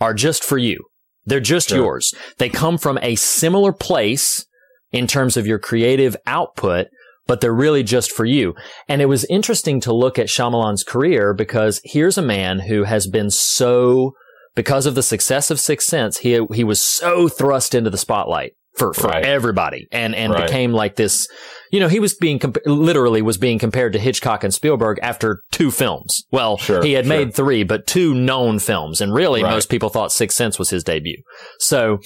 [0.00, 0.78] are just for you.
[1.24, 1.78] They're just Sure.
[1.78, 2.14] yours.
[2.38, 4.46] They come from a similar place
[4.92, 6.88] in terms of your creative output,
[7.26, 8.54] but they're really just for you.
[8.88, 13.06] And it was interesting to look at Shyamalan's career because here's a man who has
[13.06, 14.12] been so,
[14.54, 18.52] because of the success of Sixth Sense, he, he was so thrust into the spotlight
[18.76, 19.24] for, for Right.
[19.24, 20.46] everybody and, and Right.
[20.46, 21.28] became like this,
[21.70, 25.42] you know, he was being, comp- literally was being compared to Hitchcock and Spielberg after
[25.50, 26.24] two films.
[26.30, 27.16] Well, Sure, he had sure.
[27.16, 29.00] made three, but two known films.
[29.00, 29.50] And really, Right.
[29.52, 31.16] most people thought Sixth Sense was his debut.
[31.58, 31.98] So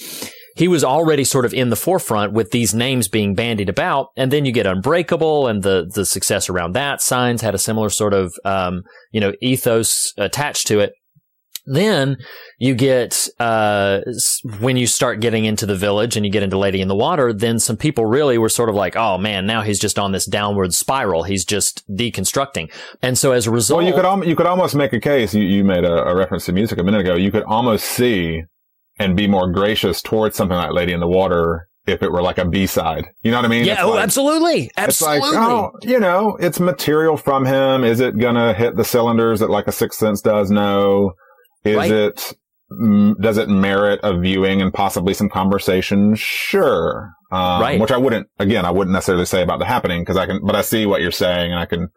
[0.57, 4.07] he was already sort of in the forefront with these names being bandied about.
[4.17, 6.99] And then you get Unbreakable and the, the success around that.
[7.01, 10.93] Signs had a similar sort of, um, you know, ethos attached to it.
[11.67, 12.17] Then
[12.59, 13.99] you get, uh,
[14.59, 17.33] when you start getting into the village and you get into Lady in the Water,
[17.33, 20.25] then some people really were sort of like, oh man, now he's just on this
[20.25, 21.23] downward spiral.
[21.23, 22.71] He's just deconstructing.
[23.01, 25.33] And so as a result, Well, you could al- you could almost make a case.
[25.33, 27.15] You, you made a, a reference to music a minute ago.
[27.15, 28.43] You could almost see
[28.99, 32.37] and be more gracious towards something like Lady in the Water if it were like
[32.37, 33.05] a B side.
[33.23, 33.63] You know what I mean?
[33.65, 34.63] yeah, oh, like- absolutely.
[34.65, 35.29] It's Absolutely.
[35.31, 37.83] like, oh, you know, it's material from him.
[37.83, 40.49] Is it gonna hit the cylinders that like a Sixth Sense does?
[40.51, 41.13] No.
[41.63, 41.91] Is Right.
[41.91, 42.33] it,
[43.21, 46.15] does it merit a viewing and possibly some conversation?
[46.15, 47.11] Sure.
[47.31, 47.79] Um, Right.
[47.79, 50.55] Which I wouldn't, again, I wouldn't necessarily say about the happening because I can, but
[50.55, 51.89] I see what you're saying and I can,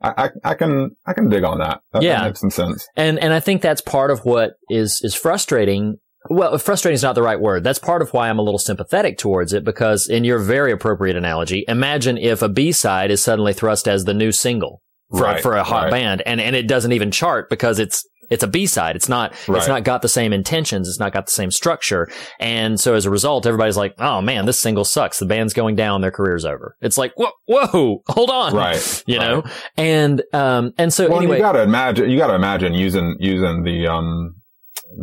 [0.00, 0.12] I,
[0.44, 1.80] I, I can, I can dig on that.
[1.92, 2.20] That, Yeah.
[2.20, 2.86] that makes some sense.
[2.96, 5.96] And and I think that's part of what is is frustrating.
[6.30, 7.64] Well, frustrating is not the right word.
[7.64, 11.16] That's part of why I'm a little sympathetic towards it because in your very appropriate
[11.16, 15.56] analogy, imagine if a B-side is suddenly thrust as the new single for Right, for
[15.56, 15.90] a hot right.
[15.90, 18.96] band and and it doesn't even chart because it's it's a B-side.
[18.96, 19.58] It's not Right.
[19.58, 22.08] it's not got the same intentions, it's not got the same structure.
[22.40, 25.18] And so as a result, everybody's like, "Oh man, this single sucks.
[25.18, 29.02] The band's going down, their career's over." It's like, "Whoa, whoa, hold on." Right.
[29.06, 29.42] You know?
[29.76, 33.86] And um and so Well, anyway, you gotta imagine, you gotta imagine using, using the,
[33.86, 34.34] um,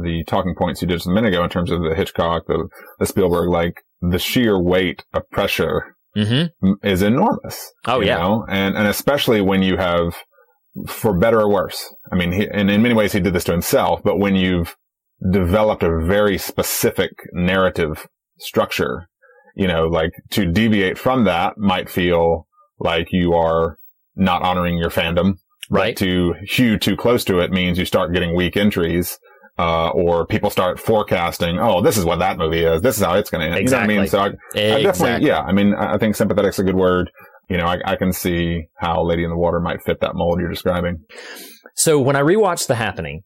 [0.01, 2.67] the talking points you did just a minute ago in terms of the Hitchcock, the,
[2.99, 6.49] the Spielberg, like the sheer weight of pressure Mhm.
[6.83, 7.71] is enormous.
[7.85, 8.17] Oh, you yeah.
[8.17, 8.45] know?
[8.49, 10.15] And, and especially when you have,
[10.87, 13.51] for better or worse, I mean, he, and in many ways he did this to
[13.51, 14.75] himself, but when you've
[15.31, 18.07] developed a very specific narrative
[18.37, 19.07] structure,
[19.55, 22.47] you know, like to deviate from that might feel
[22.79, 23.77] like you are
[24.15, 25.37] not honoring your fandom.
[25.69, 25.97] Right.
[25.97, 29.17] To hew too close to it means you start getting weak entries
[29.57, 32.81] uh, or people start forecasting, oh, this is what that movie is.
[32.81, 33.65] This is how it's going to end.
[33.65, 34.01] You know I mean?
[34.01, 34.37] Exactly.
[34.53, 35.41] So I, I definitely, yeah.
[35.41, 37.09] I mean, I I think sympathetic's a good word.
[37.49, 40.39] You know, I, I can see how Lady in the Water might fit that mold
[40.39, 41.03] you're describing.
[41.75, 43.23] So when I rewatched The Happening,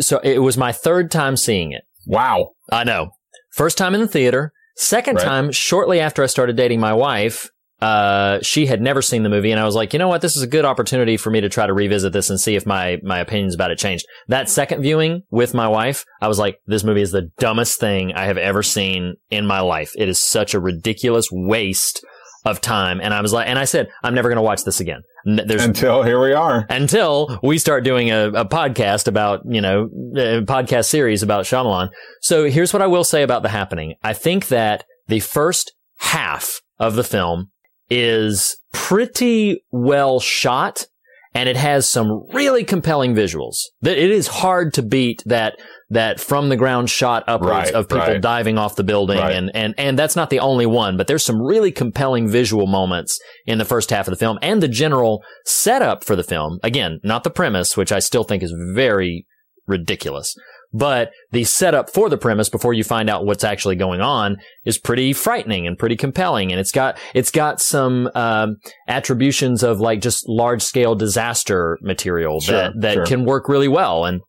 [0.00, 1.82] so it was my third time seeing it.
[2.06, 2.50] Wow.
[2.70, 3.10] I know.
[3.52, 4.52] First time in the theater.
[4.76, 5.24] Second Right.
[5.24, 7.48] time, shortly after I started dating my wife,
[7.80, 10.36] uh, she had never seen the movie, and I was like, you know what, this
[10.36, 12.98] is a good opportunity for me to try to revisit this and see if my
[13.04, 14.04] my opinions about it changed.
[14.26, 18.12] That second viewing with my wife, I was like, this movie is the dumbest thing
[18.14, 19.92] I have ever seen in my life.
[19.96, 22.04] It is such a ridiculous waste
[22.50, 24.80] of time, and I was like, and I said, I'm never going to watch this
[24.80, 25.02] again.
[25.24, 26.66] There's Until here we are.
[26.70, 29.84] until we start doing a, a podcast about, you know,
[30.16, 31.90] a podcast series about Shyamalan.
[32.22, 33.94] So here's what I will say about The Happening.
[34.02, 37.50] I think that the first half of the film
[37.90, 40.86] is pretty well shot
[41.34, 43.56] and it has some really compelling visuals.
[43.82, 45.54] That it is hard to beat that
[45.90, 48.20] that from the ground shot upwards Right, of people right.
[48.20, 49.34] diving off the building Right.
[49.34, 53.18] and and and that's not the only one, but there's some really compelling visual moments
[53.46, 56.58] in the first half of the film and the general setup for the film.
[56.62, 59.26] Again, not the premise, which I still think is very
[59.66, 60.34] ridiculous.
[60.70, 64.36] But the setup for the premise before you find out what's actually going on
[64.66, 66.52] is pretty frightening and pretty compelling.
[66.52, 72.40] And it's got, it's got some, um, attributions of like just large scale disaster material
[72.40, 73.06] Sure, that, that sure.
[73.06, 74.04] can work really well.
[74.04, 74.20] And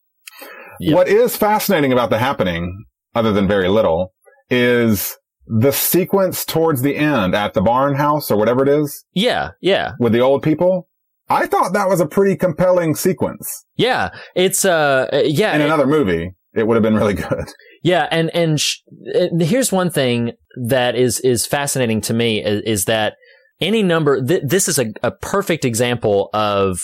[0.81, 4.13] What is fascinating about the happening, other than very little,
[4.49, 5.15] is
[5.45, 9.93] the sequence towards the end at the barn house or whatever it is yeah, yeah,
[9.99, 10.87] with the old people.
[11.27, 13.65] I thought that was a pretty compelling sequence.
[13.75, 14.09] yeah.
[14.35, 15.55] It's, uh, yeah.
[15.55, 17.45] In another movie, it would have been really good.
[17.83, 18.79] Yeah, and and, sh-
[19.39, 20.33] here's one thing
[20.67, 23.13] that is is fascinating to me is, is that
[23.61, 26.79] any number th- this is a, a perfect example of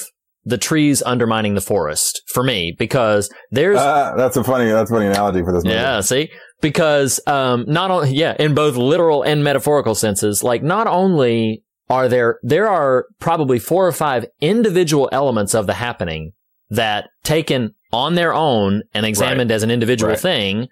[0.46, 4.94] the trees undermining the forest for me because there's Uh, that's a funny, that's a
[4.94, 5.76] funny analogy for this movie.
[5.76, 6.30] yeah, see?
[6.62, 12.08] Because um not only yeah, in both literal and metaphorical senses, like not only are
[12.08, 16.32] there there are probably four or five individual elements of the happening
[16.70, 20.20] that taken on their own and examined as an individual Right.
[20.20, 20.68] thing,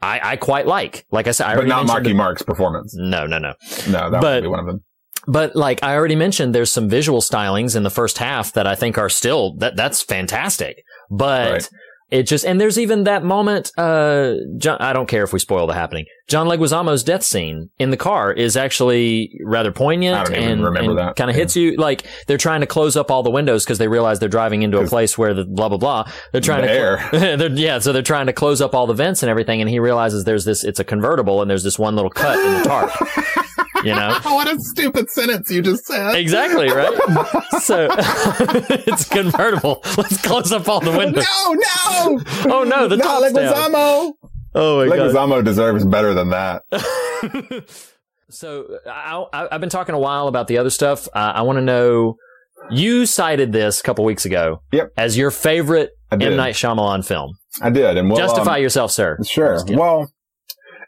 [0.00, 1.04] I, I quite like.
[1.10, 2.94] Like I said, I but not Marky the- Mark's performance.
[2.96, 3.54] No, no, no.
[3.88, 4.80] No, that But- would be one of them.
[5.26, 8.74] But like I already mentioned, there's some visual stylings in the first half that I
[8.74, 10.84] think are still that that's fantastic.
[11.10, 11.68] But Right.
[12.10, 13.70] it just and there's even that moment.
[13.76, 16.06] Uh, John, I don't care if we spoil the happening.
[16.28, 20.64] John Leguizamo's death scene in the car is actually rather poignant I don't even and,
[20.64, 21.16] remember that.
[21.16, 21.40] kind of Yeah.
[21.42, 24.28] hits you like they're trying to close up all the windows because they realize they're
[24.28, 26.10] driving into a place where the blah blah blah.
[26.32, 27.08] They're trying to air.
[27.12, 29.78] they're, yeah, so they're trying to close up all the vents and everything, and he
[29.78, 30.64] realizes there's this.
[30.64, 32.90] It's a convertible, and there's this one little cut in the tarp.
[33.84, 36.14] you know, what a stupid sentence you just said.
[36.14, 36.94] Exactly, right?
[37.60, 37.88] so
[38.86, 39.80] it's convertible.
[39.96, 41.24] Let's close up all the windows.
[41.24, 42.22] No, no!
[42.52, 43.74] Oh no, the no, top's down.
[44.54, 46.62] Oh my Leguizamo deserves better than that.
[48.30, 51.06] so I, I, I've been talking a while about the other stuff.
[51.08, 52.16] Uh, I want to know.
[52.70, 54.90] You cited this a couple weeks ago Yep.
[54.96, 56.32] as your favorite I did.
[56.32, 57.34] M Night Shyamalan film.
[57.62, 57.96] I did.
[57.96, 59.16] And we'll, Justify um, yourself, sir.
[59.24, 59.58] Sure.
[59.68, 60.10] Well,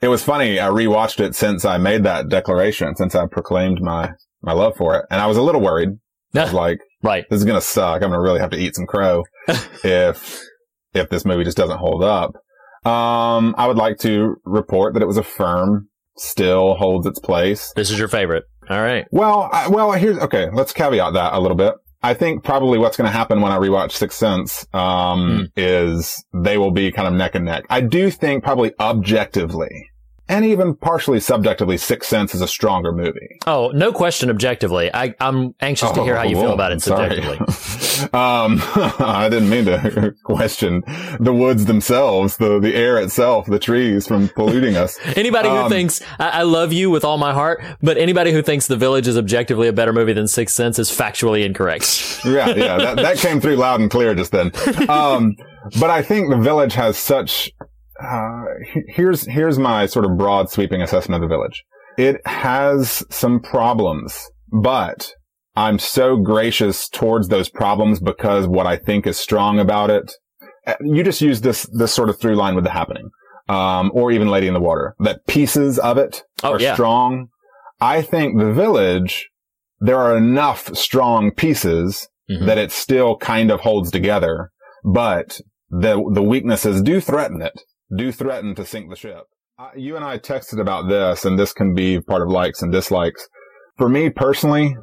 [0.03, 0.59] it was funny.
[0.59, 4.11] I rewatched it since I made that declaration, since I proclaimed my,
[4.42, 5.05] my love for it.
[5.11, 5.90] And I was a little worried.
[6.34, 7.24] I was like, right.
[7.28, 7.96] this is going to suck.
[7.96, 9.24] I'm going to really have to eat some crow
[9.84, 10.40] if,
[10.94, 12.34] if this movie just doesn't hold up.
[12.84, 17.72] Um, I would like to report that it was a firm, still holds its place.
[17.76, 18.44] This is your favorite.
[18.70, 19.07] All right.
[19.11, 21.74] Well, I, well, here's, okay, let's caveat that a little bit.
[22.03, 26.57] I think probably what's going to happen when I rewatch Sixth Sense, um, is they
[26.57, 27.64] will be kind of neck and neck.
[27.68, 29.89] I do think probably objectively
[30.31, 33.39] and even partially subjectively, Sixth Sense is a stronger movie.
[33.47, 34.31] Oh, no question.
[34.31, 37.37] Objectively, I, I'm anxious to hear how you feel Oh, about it subjectively.
[38.14, 38.62] um,
[38.99, 40.83] I didn't mean to question
[41.20, 44.99] the woods themselves, the, the air itself, the trees from polluting us.
[45.16, 48.41] Anybody who Um, thinks I, I love you with all my heart, but anybody who
[48.41, 52.20] thinks The Village is objectively a better movie than Sixth Sense is factually incorrect.
[52.24, 54.53] yeah, yeah, that, that came through loud and clear just then.
[54.89, 55.37] Um,
[55.78, 57.51] but I think the village has such,
[58.03, 58.44] uh,
[58.88, 61.64] here's, here's my sort of broad sweeping assessment of the village.
[61.98, 65.12] It has some problems, but
[65.57, 70.12] I'm so gracious towards those problems because what I think is strong about it,
[70.66, 73.11] uh, you just use this, this sort of through line with the happening,
[73.48, 76.74] um, or even Lady in the Water, that pieces of it Oh, are yeah.
[76.74, 77.28] strong.
[77.80, 79.28] I think the village,
[79.80, 82.46] there are enough strong pieces Mhm.
[82.46, 84.51] that it still kind of holds together,
[84.84, 87.61] but the the weaknesses do threaten it,
[87.97, 89.24] do threaten to sink the ship.
[89.59, 92.72] Uh, you and I texted about this, and this can be part of likes and
[92.72, 93.28] dislikes.
[93.76, 94.74] For me personally,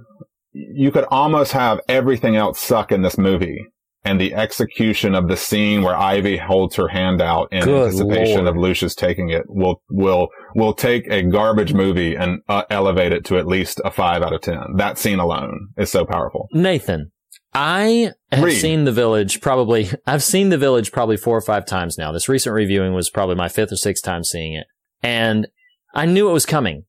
[0.53, 3.59] you could almost have everything else suck in this movie,
[4.03, 8.45] and the execution of the scene where Ivy holds her hand out in Good anticipation
[8.45, 8.47] Lord.
[8.47, 13.25] of Lucius taking it will will will take a garbage movie and uh, elevate it
[13.25, 14.61] to at least a five out of ten.
[14.77, 16.47] That scene alone is so powerful.
[16.53, 17.11] Nathan,
[17.53, 18.59] I have Read.
[18.59, 22.11] seen The Village probably, I've seen The Village probably four or five times now.
[22.11, 24.67] This recent reviewing was probably my fifth or sixth time seeing it.
[25.01, 25.47] And
[25.93, 26.83] I knew it was coming.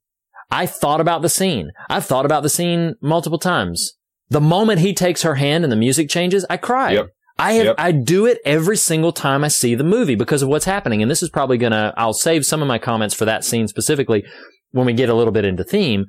[0.51, 1.71] I thought about the scene.
[1.89, 3.95] I've thought about the scene multiple times.
[4.31, 6.93] The moment he takes her hand and the music changes, I cry.
[6.93, 7.09] Yep.
[7.39, 7.75] I have, Yep.
[7.79, 11.01] I do it every single time I see the movie because of what's happening.
[11.03, 14.25] And this is probably gonna, I'll save some of my comments for that scene specifically
[14.73, 16.07] when we get a little bit into theme.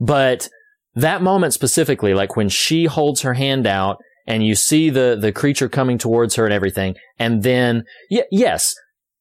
[0.00, 0.48] But
[0.94, 5.32] that moment specifically, like when she holds her hand out and you see the, the
[5.32, 6.94] creature coming towards her and everything.
[7.18, 8.74] And then, y- yes,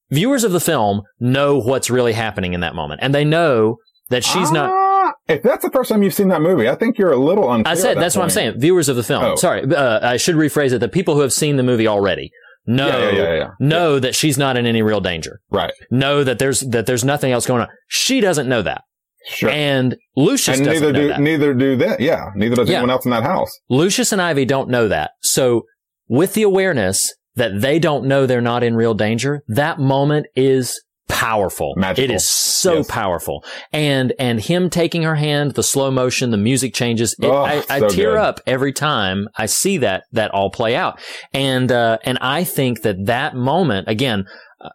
[0.09, 2.99] viewers of the film know what's really happening in that moment.
[3.03, 3.77] And they know
[4.09, 6.97] that she's not, Ah, If that's the first time you've seen that movie, I think
[6.97, 7.71] you're a little unclear.
[7.71, 8.59] I said, that that's what I'm saying.
[8.59, 9.23] Viewers of the film.
[9.23, 9.35] Oh.
[9.35, 9.63] Sorry.
[9.63, 10.79] Uh, I should rephrase it.
[10.79, 12.29] The people who have seen the movie already
[12.67, 13.47] know, yeah, yeah, yeah.
[13.59, 15.39] know that she's not in any real danger.
[15.49, 15.73] Right.
[15.89, 17.69] Know that there's, that there's nothing else going on.
[17.87, 18.83] She doesn't know that.
[19.27, 19.49] Sure.
[19.49, 21.19] And Lucius and doesn't neither know do that.
[21.21, 21.99] neither do that.
[21.99, 22.77] Yeah, neither does Yeah.
[22.77, 23.51] anyone else in that house.
[23.69, 25.11] Lucius and Ivy don't know that.
[25.21, 25.63] So
[26.07, 30.81] with the awareness that they don't know they're not in real danger, that moment is
[31.07, 31.73] powerful.
[31.75, 32.03] Magical.
[32.05, 32.87] It is so Yes.
[32.89, 33.43] powerful.
[33.73, 37.15] And, and him taking her hand, the slow motion, the music changes.
[37.21, 38.17] It, Oh, I, I tear good.
[38.17, 40.99] up every time I see that, that all play out.
[41.33, 44.25] And, uh, and I think that that moment, again,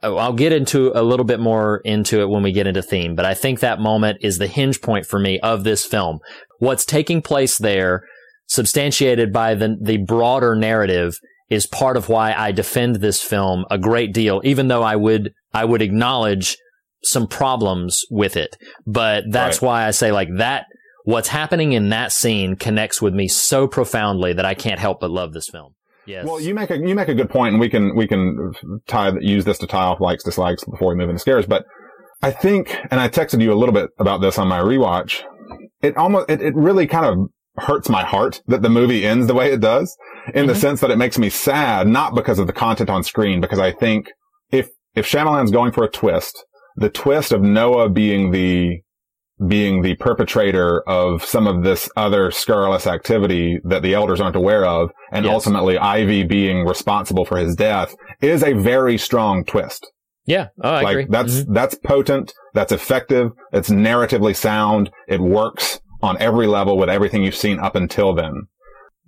[0.02, 3.14] Uh, I'll get into a little bit more into it when we get into theme,
[3.14, 6.18] but I think that moment is the hinge point for me of this film.
[6.58, 8.02] What's taking place there,
[8.48, 11.18] substantiated by the, the broader narrative,
[11.50, 15.32] is part of why I defend this film a great deal, even though I would,
[15.54, 16.56] I would acknowledge
[17.04, 18.56] some problems with it.
[18.84, 19.66] But that's Right.
[19.68, 20.66] why I say like that,
[21.04, 25.10] what's happening in that scene connects with me so profoundly that I can't help but
[25.12, 25.75] love this film.
[26.06, 26.24] Yes.
[26.26, 28.52] Well, you make a you make a good point, and we can we can
[28.86, 31.46] tie use this to tie off likes dislikes before we move into scares.
[31.46, 31.64] But
[32.22, 35.22] I think, and I texted you a little bit about this on my rewatch.
[35.82, 37.28] It almost it, it really kind of
[37.64, 39.96] hurts my heart that the movie ends the way it does,
[40.34, 40.56] in the Mhm.
[40.60, 43.72] sense that it makes me sad, not because of the content on screen, because I
[43.72, 44.10] think
[44.50, 46.44] if if Shyamalan's going for a twist,
[46.76, 48.80] the twist of Noah being the
[49.46, 54.64] being the perpetrator of some of this other scurrilous activity that the elders aren't aware
[54.64, 55.34] of, and Yes.
[55.34, 59.86] ultimately Ivy being responsible for his death is a very strong twist.
[60.28, 60.48] yeah.
[60.64, 61.06] Oh, I like agree.
[61.08, 61.54] that's Mhm.
[61.54, 67.34] that's potent, that's effective, it's narratively sound, it works on every level with everything you've
[67.36, 68.32] seen up until then.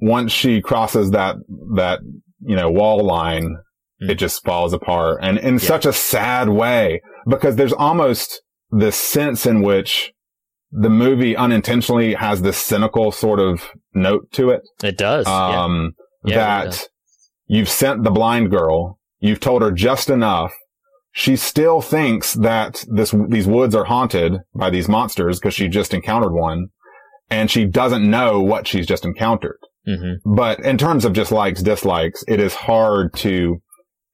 [0.01, 1.35] Once she crosses that
[1.75, 1.99] that
[2.47, 3.57] you know wall line,
[4.01, 4.11] Mm.
[4.11, 5.59] it just falls apart, and in Yeah.
[5.61, 10.13] such a sad way because there's almost this sense in which
[10.71, 14.63] the movie unintentionally has this cynical sort of note to it.
[14.83, 15.27] It does.
[15.27, 15.93] Um,
[16.25, 16.89] Yeah, it that does.
[17.47, 20.53] you've sent the blind girl, you've told her just enough.
[21.13, 25.95] She still thinks that this, these woods are haunted by these monsters because she just
[25.95, 26.69] encountered one
[27.31, 29.59] and she doesn't know what she's just encountered.
[29.87, 33.57] hmm But in terms of just likes, dislikes, it is hard to,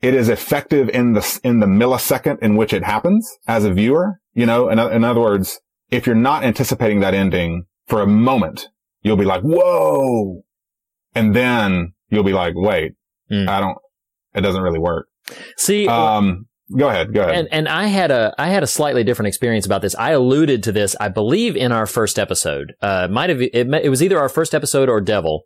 [0.01, 4.21] it is effective in the, in the millisecond in which it happens as a viewer.
[4.33, 5.61] You know, in, in other words,
[5.95, 8.69] if you're not anticipating that ending for a moment,
[9.03, 10.43] you'll be like, whoa.
[11.15, 12.93] And then you'll be like, wait,
[13.31, 13.49] Mm.
[13.49, 13.79] I don't,
[14.35, 15.07] it doesn't really work.
[15.57, 16.45] See, Um,
[16.79, 17.37] go ahead, go ahead.
[17.37, 19.95] and and I had a I had a slightly different experience about this.
[19.95, 22.75] I alluded to this, I believe, in our first episode.
[22.83, 25.43] Uh, might have it, it was either our first episode or Devil.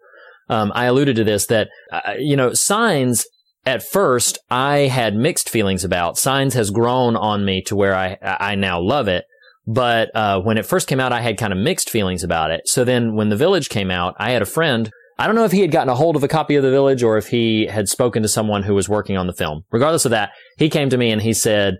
[0.48, 3.24] Um, I alluded to this that uh, you know signs.
[3.64, 8.16] At first, I had mixed feelings about signs has grown on me to where I
[8.22, 9.24] I now love it.
[9.70, 12.62] But uh, when it first came out, I had kind of mixed feelings about it.
[12.64, 14.90] So then, when The Village came out, I had a friend.
[15.18, 17.02] I don't know if he had gotten a hold of a copy of The Village
[17.02, 19.64] or if he had spoken to someone who was working on the film.
[19.70, 21.74] Regardless of that, he came to me and he said,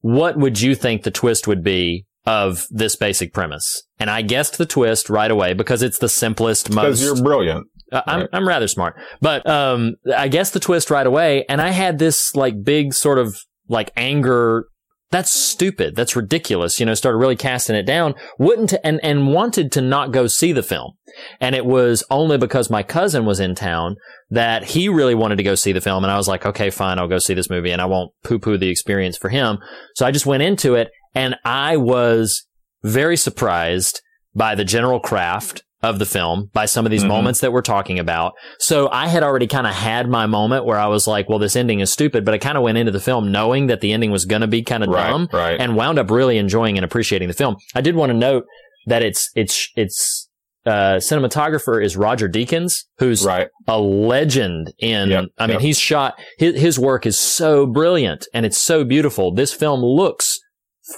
[0.00, 3.84] what would you think the twist would be of this basic premise?
[3.98, 7.00] And I guessed the twist right away because it's the simplest, most.
[7.00, 7.68] Because you're brilliant.
[7.90, 8.28] Uh, I'm Right.
[8.32, 12.34] I'm rather smart, but um, I guessed the twist right away, and I had this
[12.34, 13.34] like big sort of
[13.68, 14.66] like anger.
[15.14, 15.94] That's stupid.
[15.94, 16.80] That's ridiculous.
[16.80, 18.16] You know, started really casting it down.
[18.36, 20.94] Wouldn't and and wanted to not go see the film,
[21.40, 23.94] and it was only because my cousin was in town
[24.30, 26.98] that he really wanted to go see the film, and I was like, okay, fine,
[26.98, 29.58] I'll go see this movie, and I won't poo poo the experience for him.
[29.94, 32.48] So I just went into it, and I was
[32.82, 34.00] very surprised
[34.34, 37.08] by the general craft of the film, by some of these Mhm.
[37.08, 38.32] moments that we're talking about.
[38.58, 41.54] So I had already kind of had my moment where I was like, well, this
[41.56, 44.10] ending is stupid, but I kind of went into the film knowing that the ending
[44.10, 45.60] was going to be kind of Right, dumb right.
[45.60, 47.56] and wound up really enjoying and appreciating the film.
[47.74, 48.44] I did want to note
[48.86, 50.28] that it's, it's, it's,
[50.66, 53.48] uh, cinematographer is Roger Deakins, who's Right.
[53.68, 55.60] a legend in, Yep, I mean, yep.
[55.60, 59.32] he's shot, his, his work is so brilliant and it's so beautiful.
[59.34, 60.38] This film looks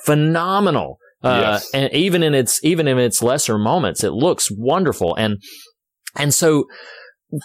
[0.04, 0.98] phenomenal.
[1.26, 1.70] Uh, Yes.
[1.74, 5.14] and even in its, even in its lesser moments, it looks wonderful.
[5.16, 5.38] And,
[6.16, 6.66] and so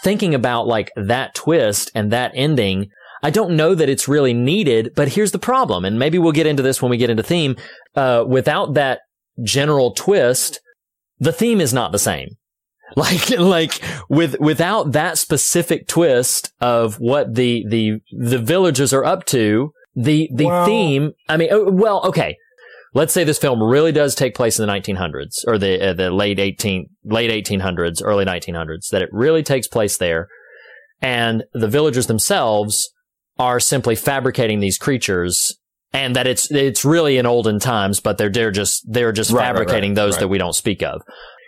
[0.03, 2.87] thinking about like that twist and that ending,
[3.23, 5.85] I don't know that it's really needed, but here's the problem.
[5.85, 7.55] And maybe we'll get into this when we get into theme.
[7.95, 8.99] Uh, without that
[9.43, 10.59] general twist,
[11.19, 12.29] the theme is not the same.
[12.97, 19.23] Like, like with, without that specific twist of what the, the, the villagers are up
[19.27, 22.35] to, the, the Well- theme, I mean, oh, well, okay.
[22.93, 26.11] Let's say this film really does take place in the 1900s or the, uh, the
[26.11, 30.27] late 18, late 1800s, early 1900s, that it really takes place there.
[31.01, 32.91] And the villagers themselves
[33.39, 35.57] are simply fabricating these creatures
[35.93, 39.45] and that it's, it's really in olden times, but they're, they're just, they're just Right,
[39.45, 40.21] fabricating right, those right.
[40.21, 41.01] that we don't speak of.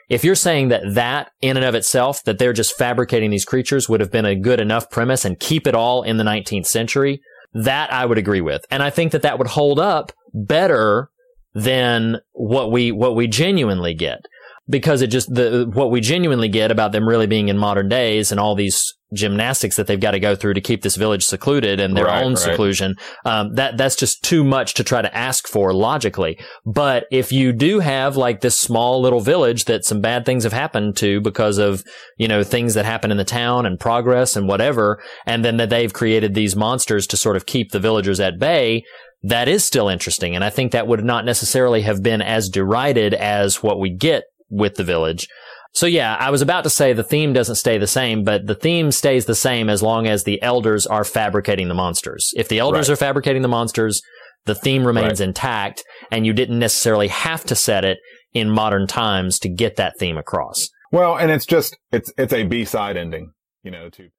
[0.09, 3.87] If you're saying that that in and of itself, that they're just fabricating these creatures
[3.87, 7.21] would have been a good enough premise and keep it all in the 19th century,
[7.53, 8.65] that I would agree with.
[8.69, 11.09] And I think that that would hold up better
[11.53, 14.25] than what we, what we genuinely get.
[14.69, 18.31] Because it just, the, what we genuinely get about them really being in modern days
[18.31, 21.81] and all these gymnastics that they've got to go through to keep this village secluded
[21.81, 22.41] and their Right, own right.
[22.41, 22.95] seclusion,
[23.25, 26.39] um, that, that's just too much to try to ask for logically.
[26.65, 30.53] But if you do have like this small little village that some bad things have
[30.53, 31.83] happened to because of,
[32.17, 35.69] you know, things that happen in the town and progress and whatever, and then that
[35.69, 38.85] they've created these monsters to sort of keep the villagers at bay,
[39.23, 40.35] that is still interesting.
[40.35, 44.23] And I think that would not necessarily have been as derided as what we get
[44.49, 45.27] with the village.
[45.73, 48.53] So yeah, I was about to say the theme doesn't stay the same, but the
[48.53, 52.31] theme stays the same as long as the elders are fabricating the monsters.
[52.35, 52.93] If the elders Right.
[52.93, 54.01] are fabricating the monsters,
[54.45, 55.27] the theme remains Right.
[55.29, 57.97] intact and you didn't necessarily have to set it
[58.33, 60.67] in modern times to get that theme across.
[60.91, 63.31] Well, and it's just it's it's a B side ending,
[63.63, 63.89] you know.
[63.89, 64.09] To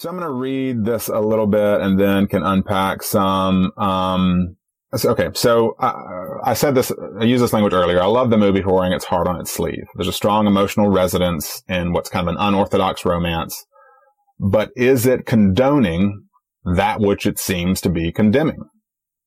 [0.00, 3.70] so I'm going to read this a little bit and then can unpack some.
[3.76, 4.56] Um,
[5.04, 5.92] okay, so I,
[6.42, 6.90] I said this.
[7.20, 8.00] I used this language earlier.
[8.00, 9.84] I love the movie for wearing its heart on its sleeve.
[9.96, 13.62] There's a strong emotional resonance in what's kind of an unorthodox romance,
[14.38, 16.24] but is it condoning
[16.64, 18.62] that which it seems to be condemning?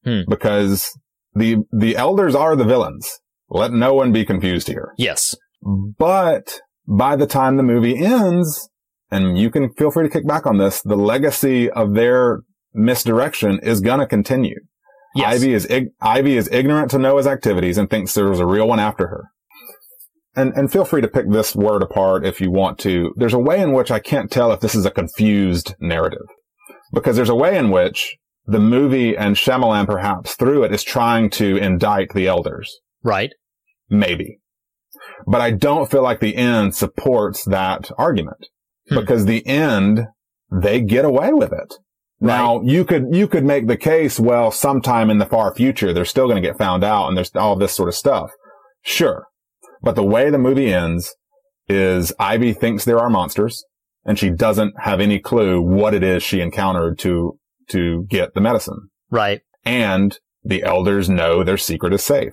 [0.04, 0.22] Hmm.
[0.28, 0.90] Because
[1.36, 3.20] the the elders are the villains.
[3.48, 4.96] Let no one be confused here.
[4.98, 5.36] Yes.
[5.62, 8.72] But by the time the movie ends,
[9.14, 12.40] and you can feel free to kick back on this, the legacy of their
[12.74, 14.60] misdirection is gonna continue.
[15.16, 15.36] Yes.
[15.36, 18.68] Ivy is ig- Ivy is ignorant to Noah's activities and thinks there was a real
[18.68, 19.26] one after her.
[20.36, 23.14] And and feel free to pick this word apart if you want to.
[23.16, 26.26] There's a way in which I can't tell if this is a confused narrative.
[26.92, 31.30] Because there's a way in which the movie and Shyamalan perhaps through it is trying
[31.32, 32.80] to indict the elders.
[33.04, 33.32] Right.
[33.90, 34.40] Maybe.
[35.28, 38.48] But I don't feel like the end supports that argument
[38.90, 38.96] Hmm.
[38.96, 40.08] because the end,
[40.52, 41.74] they get away with it.
[42.20, 46.06] Now you could, you could make the case, well, sometime in the far future, they're
[46.06, 48.32] still going to get found out and there's all this sort of stuff.
[48.82, 49.26] Sure.
[49.82, 51.14] But the way the movie ends
[51.68, 53.66] is Ivy thinks there are monsters
[54.06, 57.38] and she doesn't have any clue what it is she encountered to,
[57.70, 59.42] to get the medicine Right.
[59.66, 62.32] and the elders know their secret is safe.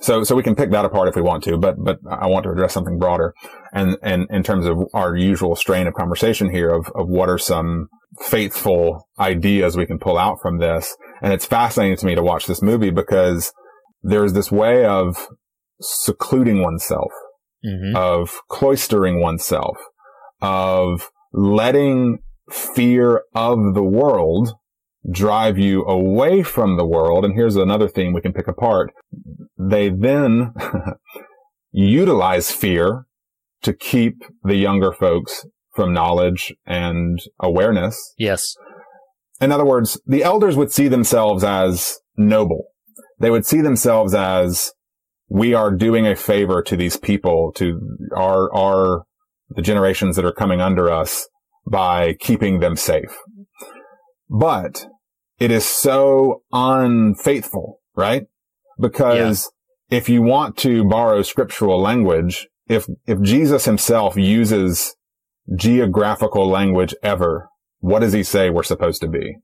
[0.00, 2.44] So, so we can pick that apart if we want to, but, but I want
[2.44, 3.34] to address something broader.
[3.72, 7.38] And, and in terms of our usual strain of conversation here of, of what are
[7.38, 7.88] some
[8.22, 10.96] faithful ideas we can pull out from this.
[11.22, 13.52] And it's fascinating to me to watch this movie because
[14.02, 15.28] there's this way of
[15.80, 17.12] secluding oneself,
[17.64, 19.76] hmm of cloistering oneself,
[20.40, 22.18] of letting
[22.50, 24.54] fear of the world
[25.08, 27.24] drive you away from the world.
[27.24, 28.92] And here's another theme we can pick apart.
[29.58, 30.52] They then
[31.72, 33.06] utilize fear
[33.62, 38.14] to keep the younger folks from knowledge and awareness.
[38.18, 38.54] Yes.
[39.40, 42.64] In other words, the elders would see themselves as noble.
[43.18, 44.72] They would see themselves as
[45.28, 47.80] we are doing a favor to these people, to
[48.14, 49.04] our, our,
[49.50, 51.28] the generations that are coming under us
[51.70, 53.16] by keeping them safe.
[54.30, 54.86] But
[55.40, 58.26] it is so unfaithful, right?
[58.78, 59.50] Because
[59.90, 64.94] if you want to borrow scriptural language, if, if Jesus himself uses
[65.56, 67.48] geographical language ever,
[67.80, 69.36] what does he say we're supposed to be?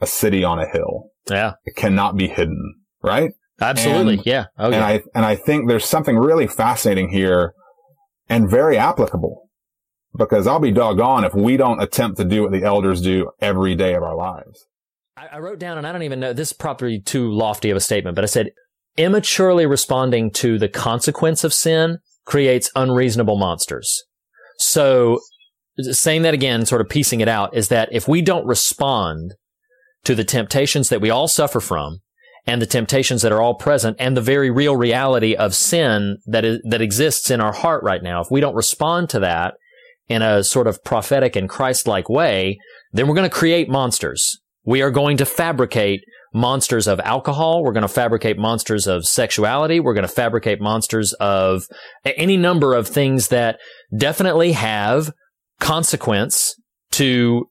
[0.00, 1.10] A city on a hill.
[1.28, 1.54] Yeah.
[1.64, 3.32] It cannot be hidden, right?
[3.60, 4.18] Absolutely.
[4.18, 4.44] And- yeah.
[4.56, 4.86] Oh, and yeah.
[4.86, 7.54] I, and I think there's something really fascinating here
[8.28, 9.47] and very applicable
[10.16, 13.74] because I'll be doggone if we don't attempt to do what the elders do every
[13.74, 14.66] day of our lives.
[15.16, 17.76] I, I wrote down, and I don't even know, this is probably too lofty of
[17.76, 18.50] a statement, but I said,
[18.96, 24.04] immaturely responding to the consequence of sin creates unreasonable monsters.
[24.58, 25.20] So
[25.78, 29.34] saying that again, sort of piecing it out is that if we don't respond
[30.04, 32.00] to the temptations that we all suffer from
[32.46, 36.44] and the temptations that are all present and the very real reality of sin that
[36.44, 39.54] is, that exists in our heart right now, if we don't respond to that
[40.08, 42.58] in a sort of prophetic and Christ-like way,
[42.92, 44.40] then we're going to create monsters.
[44.64, 46.00] We are going to fabricate
[46.34, 47.62] monsters of alcohol.
[47.62, 49.80] We're going to fabricate monsters of sexuality.
[49.80, 51.64] We're going to fabricate monsters of
[52.04, 53.58] any number of things that
[53.96, 55.10] definitely have
[55.60, 56.54] consequence
[56.92, 57.48] to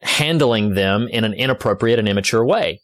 [0.00, 2.80] handling them in an inappropriate and immature way.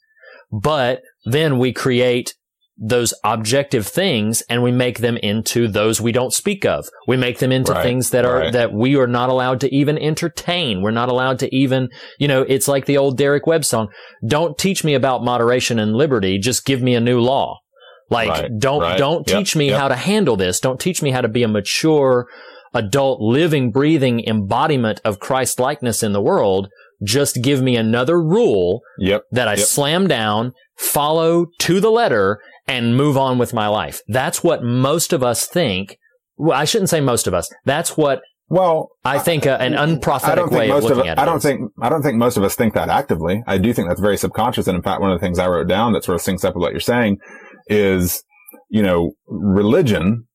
[0.53, 2.35] But then we create
[2.83, 6.89] those objective things and we make them into those we don't speak of.
[7.07, 8.53] We make them into Right, things that are, right.
[8.55, 10.81] that we are not allowed to even entertain.
[10.81, 13.89] We're not allowed to even, you know, it's like the old Derek Webb song.
[14.27, 16.39] Don't teach me about moderation and liberty.
[16.39, 17.59] Just give me a new law.
[18.09, 19.79] Like, Right, don't, don't Yep, teach me yep.
[19.79, 20.59] how to handle this.
[20.59, 22.27] Don't teach me how to be a mature
[22.73, 26.69] adult, living, breathing embodiment of Christ likeness in the world.
[27.03, 29.23] Just give me another rule Yep.
[29.33, 32.41] that I slam down, follow to the letter,
[32.71, 34.01] and move on with my life.
[34.09, 35.99] That's what most of us think.
[36.37, 37.53] Well, I shouldn't say most of us.
[37.65, 41.19] That's what Well, I think uh, an unprophetic way of most of at it.
[41.19, 41.43] I don't is.
[41.43, 43.43] think I don't think most of us think that actively.
[43.47, 44.67] I do think that's very subconscious.
[44.69, 46.55] And in fact, one of the things I wrote down that sort of syncs up
[46.55, 47.19] with what you're saying
[47.67, 48.23] is,
[48.69, 50.27] you know, religion,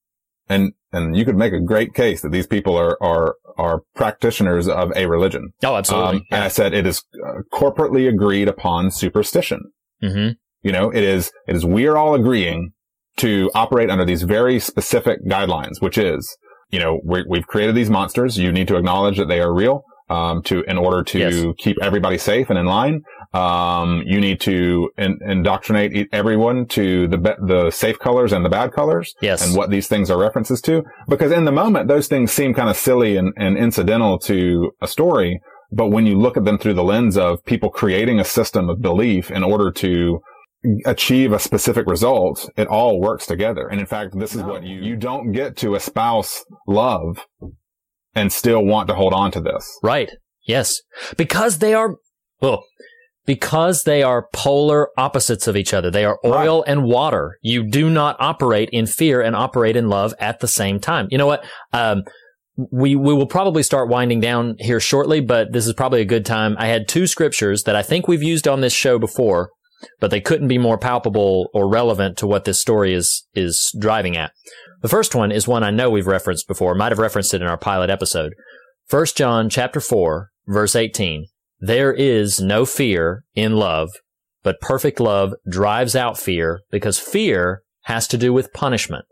[0.48, 4.68] and and you could make a great case that these people are are are practitioners
[4.68, 5.54] of a religion.
[5.64, 6.18] Oh, absolutely.
[6.18, 9.72] Um, and I said it is uh, corporately agreed upon superstition.
[10.02, 10.30] hmm
[10.66, 12.72] You know, it is, it is, we are all agreeing
[13.18, 16.36] to operate under these very specific guidelines, which is,
[16.72, 18.38] you know, we, we've created these monsters.
[18.40, 21.46] You need to acknowledge that they are real, um, to, in order to Yes.
[21.60, 23.02] keep everybody safe and in line.
[23.34, 28.50] Um, you need to in, indoctrinate everyone to the, be- the safe colors and the
[28.50, 29.46] bad colors Yes.
[29.46, 30.84] and what these things are references to.
[31.08, 34.88] Because in the moment, those things seem kind of silly and, and incidental to a
[34.88, 35.40] story.
[35.72, 38.82] But when you look at them through the lens of people creating a system of
[38.82, 40.22] belief in order to
[40.86, 43.68] achieve a specific result, it all works together.
[43.68, 47.26] And in fact, this is what you, you don't get to espouse love
[48.14, 49.78] and still want to hold on to this.
[49.84, 50.12] Right.
[50.48, 50.82] Yes.
[51.18, 51.96] Because they are,
[52.42, 52.64] well,
[53.26, 55.90] because they are polar opposites of each other.
[55.90, 57.38] They are oil and water.
[57.42, 61.08] You do not operate in fear and operate in love at the same time.
[61.10, 61.44] You know what?
[61.74, 62.04] Um,
[62.56, 66.26] we, we will probably start winding down here shortly, but this is probably a good
[66.26, 66.56] time.
[66.58, 69.50] I had two scriptures that I think we've used on this show before,
[70.00, 74.18] but they couldn't be more palpable or relevant to what this story is, is driving
[74.18, 74.32] at.
[74.82, 77.48] The first one is one I know we've referenced before, might have referenced it in
[77.48, 78.34] our pilot episode.
[78.90, 81.26] 1 John chapter 4, verse 18.
[81.60, 83.90] There is no fear in love,
[84.44, 89.06] but perfect love drives out fear because fear has to do with punishment.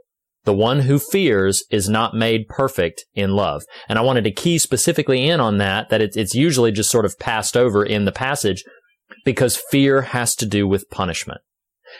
[0.46, 3.64] The one who fears is not made perfect in love.
[3.88, 7.06] And I wanted to key specifically in on that, that it's, it's usually just sort
[7.06, 8.64] of passed over in the passage
[9.24, 11.42] because fear has to do with punishment.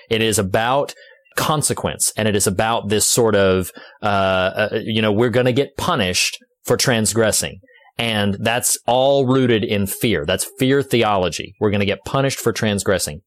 [0.10, 0.94] It is about
[1.36, 3.72] consequence and it is about this sort of,
[4.02, 7.60] uh, uh you know, we're going to get punished for transgressing.
[7.98, 10.26] And that's all rooted in fear.
[10.26, 11.54] That's fear theology.
[11.60, 13.22] We're going to get punished for transgressing.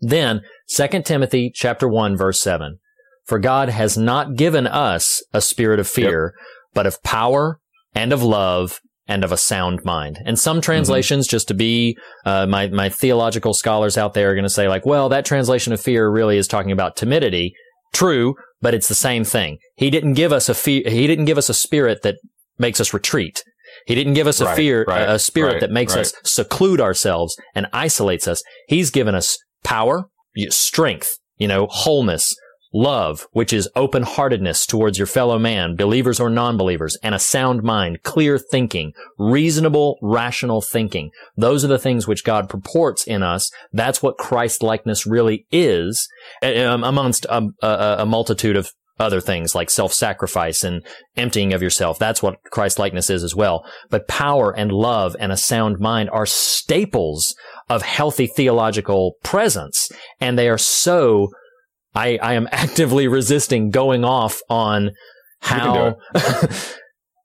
[0.00, 2.78] Then 2 Timothy chapter 1 verse 7.
[3.26, 6.34] For God has not given us a spirit of fear,
[6.74, 7.60] but of power
[7.94, 8.80] and of love
[9.10, 10.20] and of a sound mind.
[10.24, 14.44] And some translations, just to be, uh, my, my theological scholars out there are going
[14.44, 17.52] to say like, well, that translation of fear really is talking about timidity.
[17.92, 19.58] True, but it's the same thing.
[19.74, 22.16] He didn't give us a fear, he didn't give us a spirit that
[22.56, 23.42] makes us retreat.
[23.86, 26.80] He didn't give us a Right, fear, right, a spirit right, that makes us seclude
[26.80, 28.42] ourselves and isolates us.
[28.68, 30.04] He's given us power,
[30.50, 32.34] strength, you know, wholeness,
[32.72, 37.62] love, which is open heartedness towards your fellow man, believers or non-believers, and a sound
[37.62, 41.10] mind, clear thinking, reasonable, rational thinking.
[41.36, 43.50] Those are the things which God purports in us.
[43.72, 46.08] That's what Christ likeness really is,
[46.42, 50.84] um, amongst a, a, a multitude of other things like self-sacrifice and
[51.16, 51.98] emptying of yourself.
[51.98, 53.64] That's what Christ likeness is as well.
[53.88, 57.34] But power and love and a sound mind are staples
[57.70, 59.90] of healthy theological presence.
[60.20, 61.30] And they are so,
[61.94, 64.90] I, I am actively resisting going off on
[65.40, 65.96] how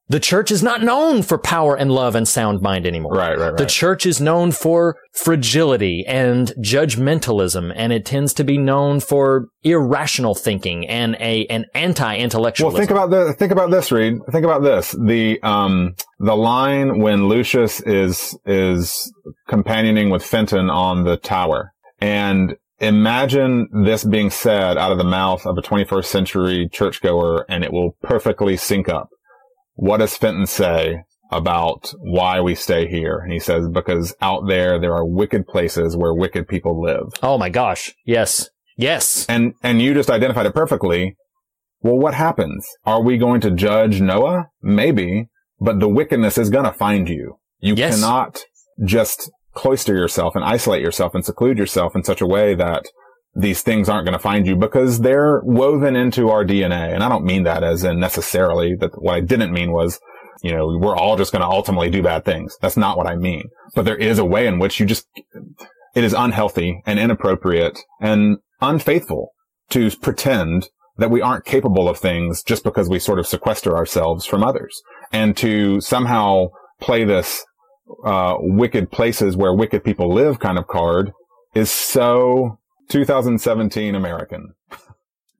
[0.07, 3.13] the church is not known for power and love and sound mind anymore.
[3.13, 3.57] Right, right, right.
[3.57, 9.47] The church is known for fragility and judgmentalism, and it tends to be known for
[9.63, 12.73] irrational thinking and a an anti-intellectualism.
[12.73, 14.19] Well, think about the think about this, Reed.
[14.31, 14.91] Think about this.
[14.91, 19.11] The um the line when Lucius is is
[19.47, 25.45] companioning with Finton on the tower, and imagine this being said out of the mouth
[25.45, 29.09] of a 21st century churchgoer and it will perfectly sync up.
[29.75, 33.17] What does Finton say about why we stay here?
[33.19, 37.07] And he says, because out there, there are wicked places where wicked people live.
[37.23, 37.93] Oh my gosh.
[38.05, 38.49] Yes.
[38.77, 39.25] Yes.
[39.27, 41.15] And, and you just identified it perfectly.
[41.81, 42.65] Well, what happens?
[42.85, 44.47] Are we going to judge Noah?
[44.61, 45.27] Maybe,
[45.59, 47.37] but the wickedness is going to find you.
[47.59, 47.95] You Yes.
[47.95, 48.43] cannot
[48.83, 52.85] just cloister yourself and isolate yourself and seclude yourself in such a way that
[53.35, 56.93] these things aren't going to find you because they're woven into our DNA.
[56.93, 59.99] And I don't mean that as in necessarily that what I didn't mean was,
[60.41, 62.57] you know, we're all just going to ultimately do bad things.
[62.61, 63.43] That's not what I mean.
[63.73, 65.05] But there is a way in which you just,
[65.95, 69.31] it is unhealthy and inappropriate and unfaithful
[69.71, 74.25] to pretend that we aren't capable of things just because we sort of sequester ourselves
[74.25, 76.47] from others and to somehow
[76.79, 77.43] play this
[78.05, 81.11] uh, wicked places where wicked people live kind of card
[81.53, 82.57] is so
[82.89, 84.53] 2017 American.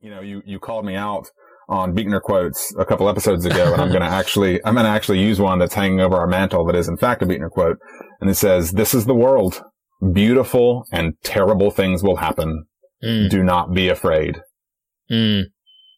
[0.02, 1.32] You know, you, you called me out
[1.68, 4.92] on Buechner quotes a couple episodes ago, and I'm going to actually, I'm going to
[4.92, 7.78] actually use one that's hanging over our mantle that is in fact a Buechner quote.
[8.22, 9.64] And it says, this is the world.
[10.14, 12.66] Beautiful and terrible things will happen.
[13.04, 14.42] Mm, Do not be afraid.
[15.10, 15.46] mm.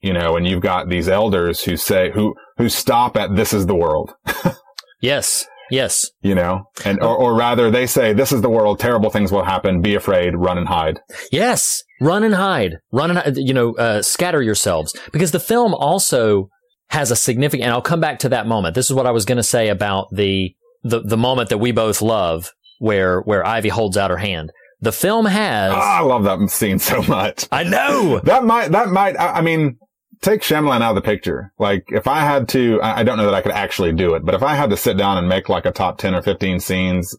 [0.01, 3.65] You know, and you've got these elders who say, who, who stop at this is
[3.65, 4.13] the world.
[5.01, 5.45] Yes.
[5.69, 6.09] Yes.
[6.21, 9.43] you know, and, or, or rather they say, this is the world, terrible things will
[9.43, 10.99] happen, be afraid, run and hide.
[11.31, 11.83] Yes.
[12.01, 12.77] Run and hide.
[12.91, 14.95] Run and, you know, uh, scatter yourselves.
[15.11, 16.49] Because the film also
[16.89, 18.75] has a significant, and I'll come back to that moment.
[18.75, 21.71] This is what I was going to say about the, the, the moment that we
[21.71, 24.51] both love where, where Ivy holds out her hand.
[24.79, 27.47] The film has, Ah, I love that scene so much.
[27.51, 28.19] I know.
[28.23, 29.79] That might, that might, I, I mean,
[30.21, 31.51] take Shyamalan out of the picture.
[31.59, 34.35] Like, if I had to, I, don't know that I could actually do it, but
[34.35, 37.15] if I had to sit down and make like a top 10 or 15 scenes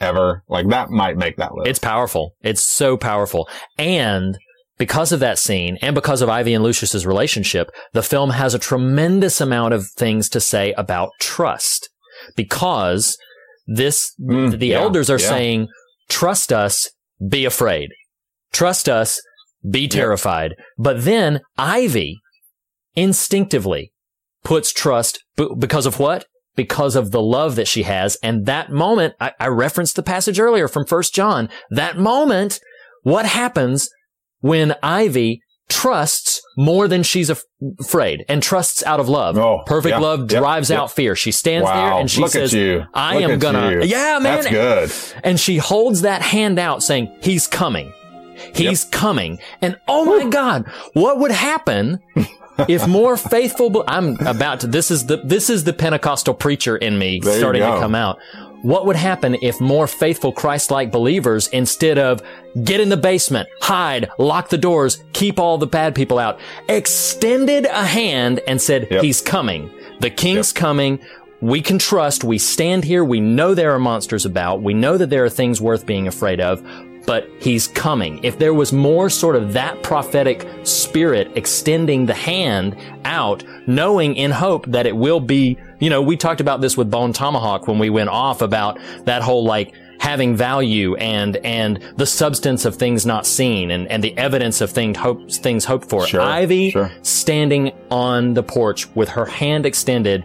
[0.00, 1.68] ever, like that might make that list.
[1.68, 2.34] It's powerful.
[2.42, 3.48] It's so powerful.
[3.78, 4.36] And
[4.78, 8.58] because of that scene and because of Ivy and Lucius's relationship, the film has a
[8.58, 11.88] tremendous amount of things to say about trust.
[12.36, 13.16] Because
[13.66, 15.28] this, Mm, the yeah, elders are yeah.
[15.28, 15.68] saying,
[16.08, 16.90] trust us,
[17.26, 17.90] be afraid.
[18.52, 19.20] Trust us,
[19.68, 20.54] be terrified.
[20.76, 22.18] But then Ivy
[22.94, 23.92] instinctively
[24.44, 25.24] puts trust
[25.58, 26.26] because of what?
[26.54, 28.16] Because of the love that she has.
[28.22, 31.48] And that moment, I, I referenced the passage earlier from First John.
[31.70, 32.60] That moment,
[33.02, 33.88] what happens
[34.40, 37.44] when Ivy trusts more than she's af-
[37.80, 39.38] afraid and trusts out of love?
[39.38, 40.80] Oh, Perfect yeah, love drives yep.
[40.80, 41.16] out fear.
[41.16, 42.54] She stands there and she says.
[42.92, 43.82] I Look am gonna, you.
[43.84, 44.42] yeah, man.
[44.42, 44.92] That's good.
[45.24, 47.94] And she holds that hand out saying, he's coming.
[48.54, 49.38] He's coming.
[49.60, 52.00] And oh my God, what would happen
[52.68, 56.98] if more faithful, I'm about to, this is the, this is the Pentecostal preacher in
[56.98, 58.18] me There starting to come out.
[58.62, 62.22] What would happen if more faithful Christ-like believers, instead of
[62.62, 66.38] get in the basement, hide, lock the doors, keep all the bad people out,
[66.68, 69.02] extended a hand and said, Yep.
[69.02, 69.68] he's coming.
[69.98, 71.00] The king's coming.
[71.40, 72.22] We can trust.
[72.22, 73.04] We stand here.
[73.04, 74.62] We know there are monsters about.
[74.62, 76.62] We know that there are things worth being afraid of,
[77.06, 78.22] but he's coming.
[78.22, 84.30] If there was more sort of that prophetic spirit extending the hand out, knowing in
[84.30, 87.78] hope that it will be, you know, we talked about this with Bone Tomahawk when
[87.78, 93.06] we went off about that whole like, having value and and the substance of things
[93.06, 96.04] not seen and, and the evidence of things hope things hoped for.
[96.08, 96.90] Sure, Ivy sure.
[97.02, 100.24] standing on the porch with her hand extended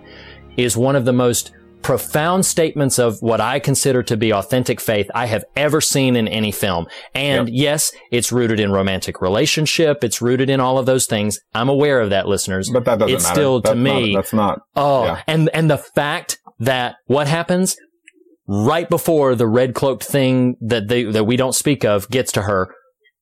[0.57, 1.51] is one of the most
[1.81, 6.27] profound statements of what I consider to be authentic faith I have ever seen in
[6.27, 6.87] any film.
[7.13, 7.57] And Yep.
[7.57, 10.03] yes, it's rooted in romantic relationship.
[10.03, 11.39] It's rooted in all of those things.
[11.53, 12.69] I'm aware of that, listeners.
[12.71, 13.35] But that doesn't it's matter.
[13.35, 14.13] still that's to me.
[14.13, 14.59] Not, that's not.
[14.75, 15.21] Oh, Yeah.
[15.27, 17.75] and and the fact that what happens
[18.47, 22.41] right before the red cloaked thing that they that we don't speak of gets to
[22.43, 22.73] her,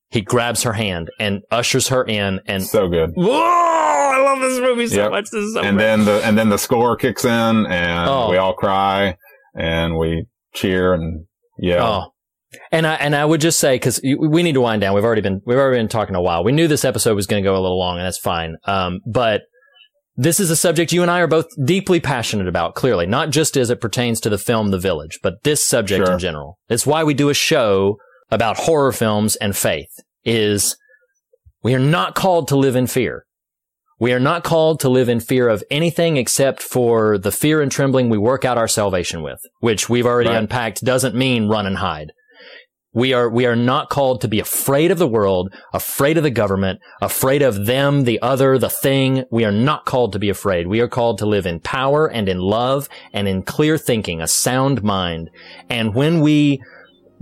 [0.09, 3.11] he grabs her hand and ushers her in, and So good.
[3.15, 3.84] whoa,
[4.25, 5.11] love this movie so Yep.
[5.11, 5.23] much.
[5.31, 5.85] This is so and great.
[5.85, 8.29] then the and then the score kicks in and Oh.
[8.29, 9.17] we all cry
[9.55, 11.25] and we cheer and
[11.57, 12.11] yeah Oh.
[12.71, 14.93] And I and I would just say because we need to wind down.
[14.95, 16.43] We've already been we've already been talking a while.
[16.43, 18.55] We knew this episode was going to go a little long, and that's fine.
[18.65, 19.41] Um, but
[20.15, 22.73] this is a subject you and I are both deeply passionate about.
[22.75, 26.13] Clearly, not just as it pertains to the film The Village, but this subject Sure.
[26.13, 26.57] in general.
[26.69, 27.97] It's why we do a show
[28.31, 29.89] about horror films and faith.
[30.23, 30.77] Is
[31.61, 33.24] we are not called to live in fear.
[33.99, 37.71] We are not called to live in fear of anything except for the fear and
[37.71, 40.37] trembling we work out our salvation with, which we've already Right.
[40.37, 42.11] unpacked doesn't mean run and hide.
[42.93, 46.29] We are, we are not called to be afraid of the world, afraid of the
[46.29, 49.23] government, afraid of them, the other, the thing.
[49.31, 50.67] We are not called to be afraid.
[50.67, 54.27] We are called to live in power and in love and in clear thinking, a
[54.27, 55.29] sound mind.
[55.69, 56.61] And when we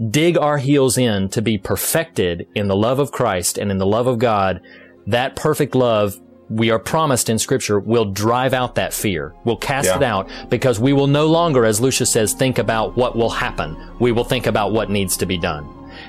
[0.10, 3.86] dig our heels in to be perfected in the love of Christ and in the
[3.88, 4.60] love of God,
[5.08, 6.20] that perfect love
[6.54, 9.34] we are promised in scripture will drive out that fear.
[9.44, 9.98] We'll cast Yeah.
[9.98, 13.76] it out because we will no longer, as Lucius says, think about what will happen.
[14.00, 15.66] We will think about what needs to be done.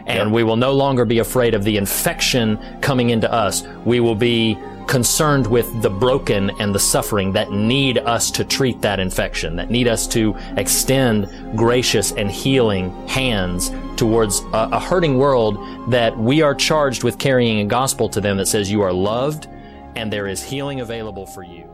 [0.07, 3.65] And we will no longer be afraid of the infection coming into us.
[3.85, 8.83] We will be concerned with the broken and the suffering that need us to treat
[8.83, 11.27] that infection, that need us to extend
[11.57, 15.57] gracious and healing hands towards a, a hurting world
[15.91, 19.49] that we are charged with carrying a gospel to them that says you are loved
[19.97, 21.69] and there is healing available for you.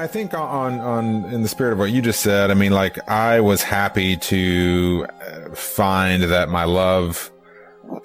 [0.00, 3.06] I think on on in the spirit of what you just said, I mean, like
[3.06, 7.30] I was happy to uh, find that my love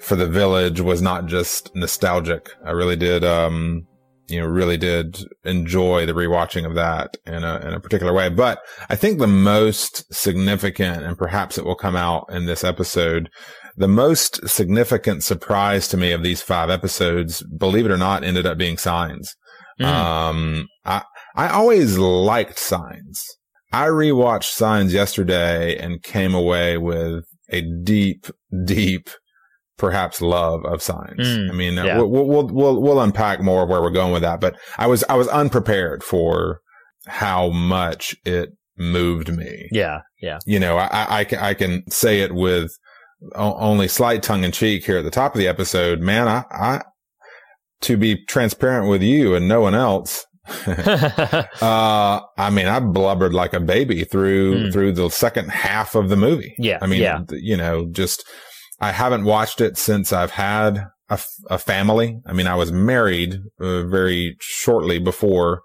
[0.00, 2.50] for the village was not just nostalgic.
[2.66, 3.86] I really did, um,
[4.28, 8.28] you know, really did enjoy the rewatching of that in a in a particular way.
[8.28, 8.58] But
[8.90, 13.30] I think the most significant, and perhaps it will come out in this episode.
[13.78, 18.44] The most significant surprise to me of these five episodes, believe it or not, ended
[18.44, 19.34] up being signs.
[19.78, 21.02] Um, I,
[21.36, 23.22] I always liked signs.
[23.72, 28.26] I rewatched signs yesterday and came away with a deep,
[28.64, 29.10] deep,
[29.76, 31.20] perhaps love of signs.
[31.20, 31.98] Mm, I mean, uh, yeah.
[31.98, 35.04] we'll, we'll, we'll, we'll unpack more of where we're going with that, but I was,
[35.08, 36.60] I was unprepared for
[37.06, 39.68] how much it moved me.
[39.72, 40.38] Yeah, yeah.
[40.46, 42.72] You know, I, I, I can, I can say it with
[43.34, 46.00] only slight tongue in cheek here at the top of the episode.
[46.00, 46.82] Man, I, I,
[47.82, 50.25] to be transparent with you and no one else,
[51.62, 54.72] uh, I mean, I blubbered like a baby through, Mm.
[54.72, 56.54] through the second half of the movie.
[56.58, 57.20] Yeah, I mean, yeah.
[57.30, 58.24] you know, just,
[58.80, 60.76] I haven't watched it since I've had
[61.10, 62.18] a, f- a family.
[62.26, 65.62] I mean, I was married uh, very shortly before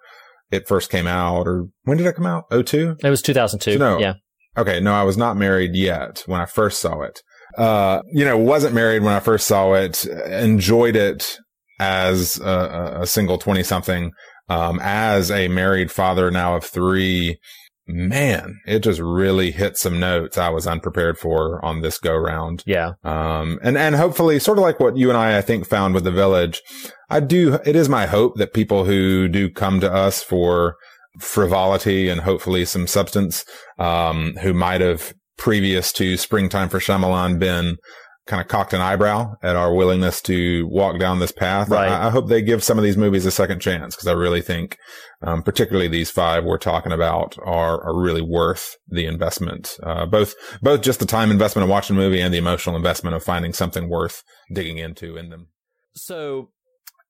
[0.52, 2.46] it first came out or when did it come out?
[2.52, 2.96] Oh two.
[3.04, 3.78] It was 2002.
[3.80, 4.00] No.
[4.00, 4.14] Yeah.
[4.58, 4.80] Okay.
[4.82, 7.22] No, I was not married yet when I first saw it.
[7.58, 11.38] Uh, you know, wasn't married when I first saw it, enjoyed it
[11.80, 14.12] as a, a- a single 20 something.
[14.52, 17.40] Um, as a married father now of three,
[17.88, 22.64] man, it just really hit some notes I was unprepared for on this go round.
[22.66, 22.94] Yeah.
[23.04, 26.04] Um, and, and hopefully sort of like what you and I, I think found with
[26.04, 26.62] the village.
[27.10, 30.76] I do, it is my hope that people who do come to us for
[31.20, 33.46] frivolity and hopefully some substance,
[33.80, 37.78] um, who might have previous to springtime for Shyamalan been
[38.28, 41.70] kind of cocked an eyebrow at our willingness to walk down this path.
[41.70, 41.90] Right.
[41.90, 44.42] I, I hope they give some of these movies a second chance because I really
[44.42, 44.78] think,
[45.22, 49.76] um, particularly these five we're talking about are, are really worth the investment.
[49.84, 53.16] Uh, both, both just the time investment of watching a movie and the emotional investment
[53.16, 54.24] of finding something worth
[54.54, 55.48] digging into in them.
[55.96, 56.52] So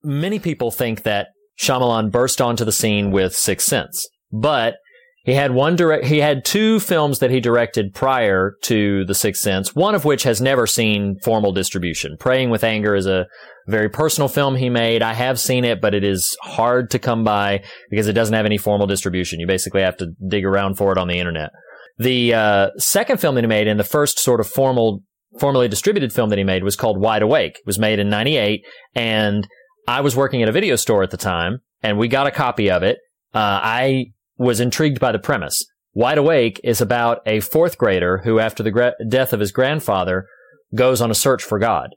[0.03, 1.27] many people think that
[1.59, 4.75] Shyamalan burst onto the scene with Sixth Sense, but
[5.23, 9.41] he had one direct, he had two films that he directed prior to The Sixth
[9.41, 12.17] Sense, one of which has never seen formal distribution.
[12.19, 13.27] Praying with Anger is a
[13.67, 15.03] very personal film he made.
[15.03, 18.47] I have seen it, but it is hard to come by because it doesn't have
[18.47, 19.39] any formal distribution.
[19.39, 21.51] You basically have to dig around for it on the internet.
[21.99, 25.03] The uh, second film that he made and the first sort of formal,
[25.39, 27.57] formally distributed film that he made was called Wide Awake.
[27.59, 28.65] It was made in 98
[28.95, 29.47] and
[29.87, 32.71] I was working at a video store at the time and we got a copy
[32.71, 32.97] of it.
[33.35, 34.05] Uh, I
[34.41, 35.65] was intrigued by the premise.
[35.93, 40.25] Wide Awake is about a fourth grader who, after the gra- death of his grandfather,
[40.73, 41.89] goes on a search for God.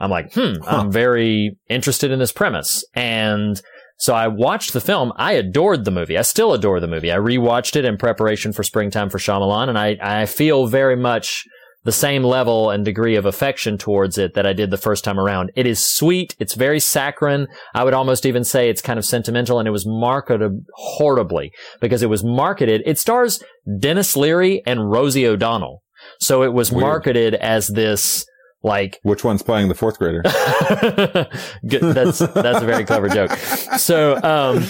[0.00, 2.84] I'm like, hmm, I'm very interested in this premise.
[2.94, 3.60] And
[3.98, 5.12] so I watched the film.
[5.16, 6.16] I adored the movie.
[6.16, 7.12] I still adore the movie.
[7.12, 11.44] I rewatched it in preparation for Springtime for Shyamalan, and I, I feel very much
[11.84, 15.18] the same level and degree of affection towards it that I did the first time
[15.18, 15.50] around.
[15.56, 16.36] It is sweet.
[16.38, 17.46] It's very saccharine.
[17.74, 22.02] I would almost even say it's kind of sentimental and it was marketed horribly because
[22.02, 22.82] it was marketed.
[22.84, 23.42] It stars
[23.78, 25.82] Denis Leary and Rosie O'Donnell.
[26.18, 26.82] So it was Weird.
[26.82, 28.26] marketed as this
[28.62, 30.20] like Which one's playing the fourth grader?
[31.62, 33.30] That's that's a very clever joke.
[33.78, 34.64] So um,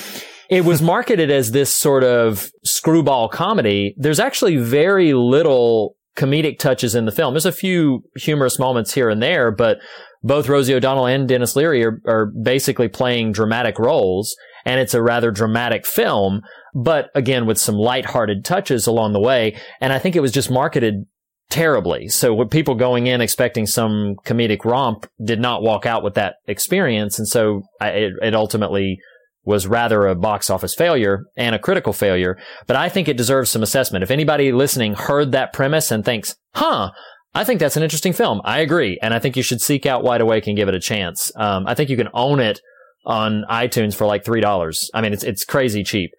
[0.49, 3.95] it was marketed as this sort of screwball comedy.
[3.97, 7.35] There's actually very little comedic touches in the film.
[7.35, 9.78] There's a few humorous moments here and there, but
[10.23, 15.03] both Rosie O'Donnell and Denis Leary are, are basically playing dramatic roles, and it's a
[15.03, 16.43] rather dramatic film.
[16.74, 20.51] But again, with some lighthearted touches along the way, and I think it was just
[20.51, 21.07] marketed
[21.49, 22.09] terribly.
[22.09, 26.37] So with people going in expecting some comedic romp did not walk out with that
[26.47, 27.19] experience.
[27.19, 28.99] And so I, it, it ultimately
[29.45, 33.51] was rather a box office failure and a critical failure, but I think it deserves
[33.51, 34.03] some assessment.
[34.03, 36.91] If anybody listening heard that premise and thinks, huh,
[37.35, 38.41] I think that's an interesting film.
[38.45, 38.99] I agree.
[39.03, 41.33] And I think you should seek out Wide Awake and give it a chance.
[41.37, 42.61] Um, I think you can own it
[43.07, 44.91] on iTunes for like $3.
[44.93, 46.11] I mean, it's, it's crazy cheap.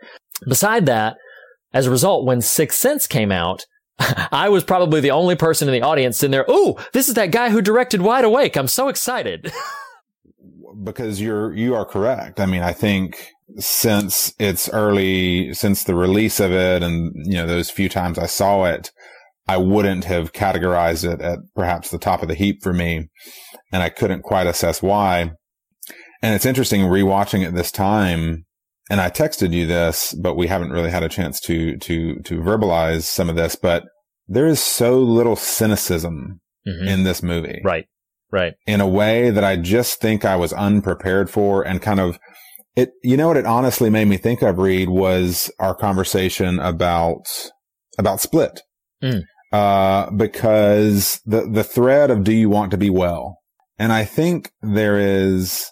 [0.48, 1.18] Beside that,
[1.73, 3.65] as a result, when Sixth Sense came out,
[4.31, 6.45] I was probably the only person in the audience sitting there.
[6.48, 8.57] Oh, this is that guy who directed Wide Awake.
[8.57, 9.52] I'm so excited.
[10.84, 12.39] because you're you are correct.
[12.39, 13.27] I mean, I think
[13.57, 18.26] since its early since the release of it and you know those few times I
[18.26, 18.91] saw it,
[19.48, 23.10] I wouldn't have categorized it at perhaps the top of the heap for me,
[23.72, 25.31] and I couldn't quite assess why.
[26.23, 28.45] And it's interesting rewatching it this time.
[28.89, 32.41] And I texted you this, but we haven't really had a chance to to to
[32.41, 33.56] verbalize some of this.
[33.56, 33.84] But
[34.27, 36.88] there is so little cynicism Mhm.
[36.88, 37.85] in this movie Right.
[38.32, 38.53] Right.
[38.66, 42.18] in a way that I just think I was unprepared for and kind of
[42.76, 47.28] it, you know what it honestly made me think of Reed was our conversation about,
[47.98, 48.62] about split.
[49.03, 49.24] Mm.
[49.52, 53.40] Uh, because the, the thread of do you want to be well?
[53.78, 55.70] And I think there is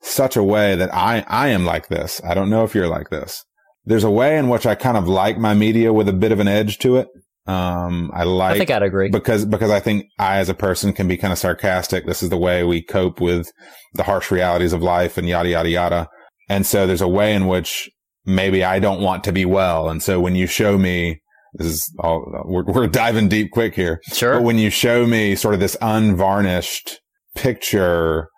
[0.00, 2.20] such a way that I, I am like this.
[2.24, 3.44] I don't know if you're like this.
[3.84, 6.40] There's a way in which I kind of like my media with a bit of
[6.40, 7.08] an edge to it.
[7.46, 9.10] Um, I like I think I'd agree.
[9.10, 12.06] because because I think I as a person can be kind of sarcastic.
[12.06, 13.50] This is the way we cope with
[13.94, 16.08] the harsh realities of life and yada yada yada.
[16.48, 17.90] And so there's a way in which
[18.24, 19.88] maybe I don't want to be well.
[19.88, 21.20] And so when you show me
[21.54, 24.00] this is all we're, we're diving deep quick here.
[24.12, 24.34] Sure.
[24.34, 27.00] But when you show me sort of this unvarnished
[27.34, 28.28] picture,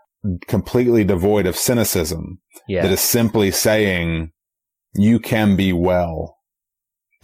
[0.49, 2.83] completely devoid of cynicism, yeah.
[2.83, 4.31] that is simply saying
[4.95, 6.37] you can be well.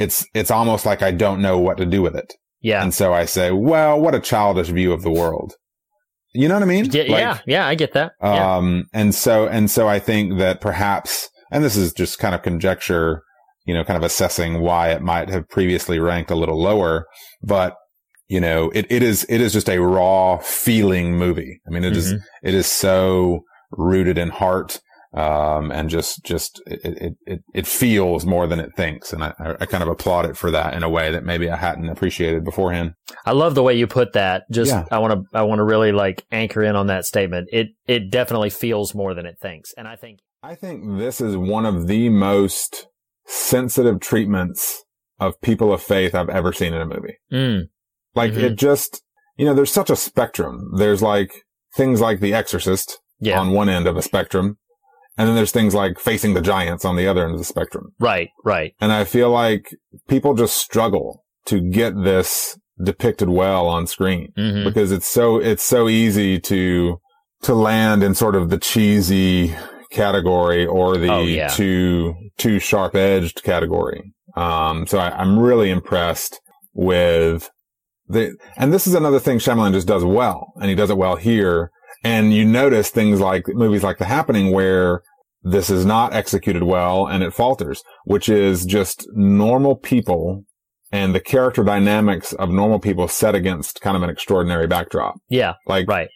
[0.01, 2.33] It's, it's almost like I don't know what to do with it.
[2.61, 2.83] yeah.
[2.83, 5.55] And so I say, well, what a childish view of the world.
[6.33, 6.85] You know what I mean?
[6.87, 8.13] Yeah, Like, yeah, yeah, I get that.
[8.23, 8.57] yeah.
[8.57, 12.43] Um, and so, and so I think that perhaps, and this is just kind of
[12.43, 13.23] conjecture,
[13.67, 17.07] you know, kind of assessing why it might have previously ranked a little lower,
[17.43, 17.75] but
[18.29, 21.61] you know, it, it is, it is just a raw feeling movie.
[21.67, 22.19] I mean, it is, Mhm.
[22.45, 23.41] it is so
[23.73, 24.81] rooted in heart.
[25.13, 29.13] Um, and just, just, it, it, it, it feels more than it thinks.
[29.13, 31.57] And I, I kind of applaud it for that in a way that maybe I
[31.57, 32.93] hadn't appreciated beforehand.
[33.27, 34.45] I love the way you put that.
[34.53, 34.85] Just Yeah.
[34.93, 37.49] I want to I want to really like anchor in on that statement.
[37.53, 39.73] It it definitely feels more than it thinks.
[39.77, 42.87] And I think I think this is one of the most
[43.27, 44.85] sensitive treatments
[45.19, 47.17] of people of faith I've ever seen in a movie.
[47.33, 47.63] mm,
[48.15, 48.43] Like Mhm.
[48.45, 49.03] it just,
[49.37, 50.71] you know, there's such a spectrum.
[50.79, 51.33] There's like
[51.77, 53.39] things like The Exorcist yeah.
[53.41, 54.57] on one end of a spectrum.
[55.21, 57.93] And then there's things like Facing the Giants on the other end of the spectrum.
[57.99, 58.73] right, right.
[58.81, 59.69] And I feel like
[60.09, 64.65] people just struggle to get this depicted well on screen Mhm.
[64.65, 67.01] because it's so, it's so easy to,
[67.43, 69.55] to land in sort of the cheesy
[69.93, 71.49] category or the Oh, yeah.
[71.49, 74.15] too, too sharp edged category.
[74.37, 76.41] Um, so I, I'm really impressed
[76.73, 77.51] with
[78.09, 81.17] the, and this is another thing Shyamalan just does well, and he does it well
[81.17, 81.71] here.
[82.03, 85.03] And you notice things like movies like The Happening where
[85.43, 90.45] this is not executed well and it falters, which is just normal people
[90.93, 95.15] and the character dynamics of normal people set against kind of an extraordinary backdrop.
[95.29, 96.09] Yeah, Like right.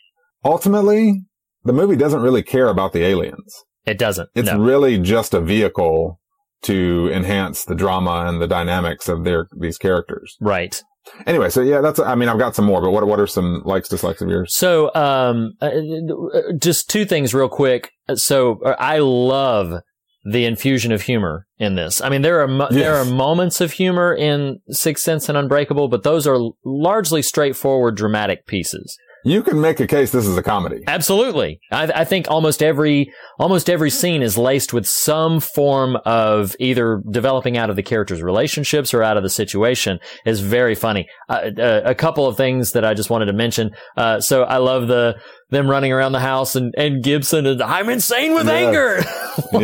[0.44, 1.22] ultimately,
[1.62, 3.54] the movie doesn't really care about the aliens.
[3.86, 4.28] It doesn't.
[4.34, 4.58] It's no.
[4.58, 6.18] really just a vehicle
[6.62, 10.36] to enhance the drama and the dynamics of their, these characters.
[10.40, 10.82] right.
[11.26, 13.62] Anyway, so yeah, that's, I mean, I've got some more, but what, what are some
[13.64, 14.54] likes, dislikes of yours?
[14.54, 17.92] So, um, uh, uh, just two things real quick.
[18.14, 19.82] So, uh, I love
[20.24, 22.00] the infusion of humor in this.
[22.00, 25.88] I mean, there are mo- there are moments of humor in Sixth Sense and Unbreakable,
[25.88, 28.96] but those are largely straightforward dramatic pieces.
[29.24, 30.84] You can make a case this is a comedy.
[30.86, 31.58] Absolutely.
[31.72, 37.02] I, I think almost every almost every scene is laced with some form of either
[37.10, 39.98] developing out of the characters' relationships or out of the situation.
[40.26, 41.08] is very funny.
[41.28, 43.70] Uh, uh, a couple of things that I just wanted to mention.
[43.96, 45.16] Uh, so I love the
[45.54, 48.52] them running around the house and, and Gibson and I'm insane with Yes.
[48.52, 49.02] anger.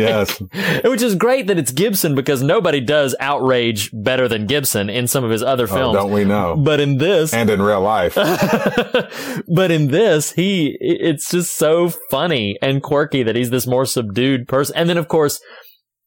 [0.01, 0.83] Yes.
[0.83, 5.23] Which is great that it's Gibson because nobody does outrage better than Gibson in some
[5.23, 5.95] of his other Oh, films.
[5.95, 6.55] don't we know?
[6.57, 8.15] but in this, And in real life.
[9.47, 14.47] but in this, he, it's just so funny and quirky that he's this more subdued
[14.47, 14.75] person.
[14.75, 15.39] And then, of course,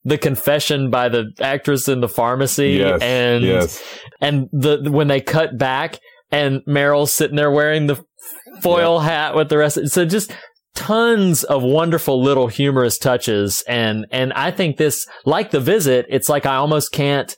[0.04, 3.00] the confession by the actress in the pharmacy Yes.
[3.00, 3.82] and, yes.
[4.20, 5.98] and the, when they cut back
[6.30, 8.02] and Merrill's sitting there wearing the
[8.62, 9.76] foil hat with the rest.
[9.76, 10.32] Of, so just
[10.74, 13.62] tons of wonderful little humorous touches.
[13.68, 17.34] And, and I think this, like the visit, it's like I almost can't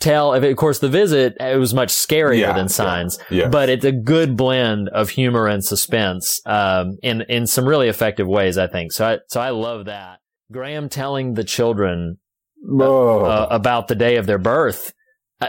[0.00, 3.48] tell if, of course, the visit, it was much scarier Yeah, than yeah, signs yeah.
[3.48, 8.26] but it's a good blend of humor and suspense um, in in some really effective
[8.26, 8.58] ways.
[8.58, 9.06] I think so.
[9.06, 10.18] I, so I love that.
[10.52, 12.18] Graham telling the children
[12.68, 13.20] Oh.
[13.24, 14.92] uh, about the day of their birth.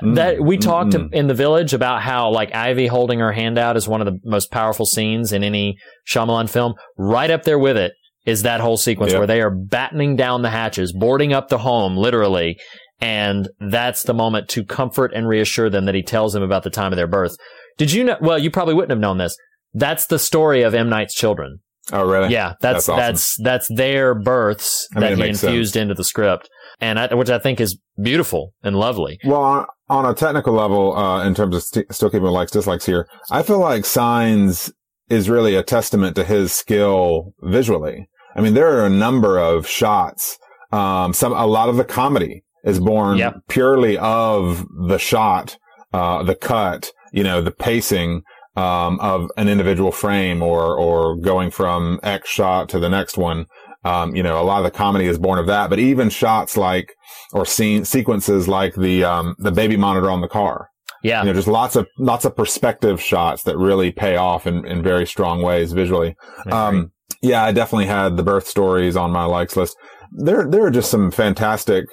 [0.01, 1.13] Uh, Mm, that we talked mm, mm.
[1.13, 4.19] in the village about how like Ivy holding her hand out is one of the
[4.23, 5.77] most powerful scenes in any
[6.07, 6.73] Shyamalan film.
[6.97, 7.93] Right up there with it
[8.25, 9.19] is that whole sequence Yep.
[9.19, 12.57] where they are battening down the hatches, boarding up the home, literally.
[13.01, 16.69] And that's the moment to comfort and reassure them that he tells them about the
[16.69, 17.35] time of their birth.
[17.77, 18.17] Did you know?
[18.21, 19.35] Well, you probably wouldn't have known this.
[19.73, 20.89] That's the story of M.
[20.89, 21.59] Night's children.
[21.91, 22.29] oh, really?
[22.29, 23.43] Yeah, that's That's that's awesome.
[23.43, 26.49] that's, their births I mean, that he infused into the script,
[26.79, 29.19] and I, which I think is beautiful and lovely.
[29.25, 33.07] Well, on, a technical level, uh, in terms of st- still keeping likes, dislikes here,
[33.31, 34.71] I feel like Signs
[35.09, 38.09] is really a testament to his skill visually.
[38.35, 40.37] I mean, there are a number of shots.
[40.71, 43.35] Um, some, a lot of the comedy is born Yep.
[43.47, 45.57] purely of the shot,
[45.93, 48.23] uh, the cut, you know, the pacing,
[48.57, 53.45] um, of an individual frame or, or going from X shot to the next one.
[53.85, 56.57] Um, you know, a lot of the comedy is born of that, but even shots
[56.57, 56.91] like,
[57.33, 60.69] or scene sequences like the, um, the baby monitor on the car.
[61.03, 64.65] Yeah, You know, just lots of, lots of perspective shots that really pay off in,
[64.65, 66.15] in very strong ways visually.
[66.51, 69.77] Um, yeah, I definitely had the birth stories on my likes list.
[70.11, 71.85] There, there are just some fantastic.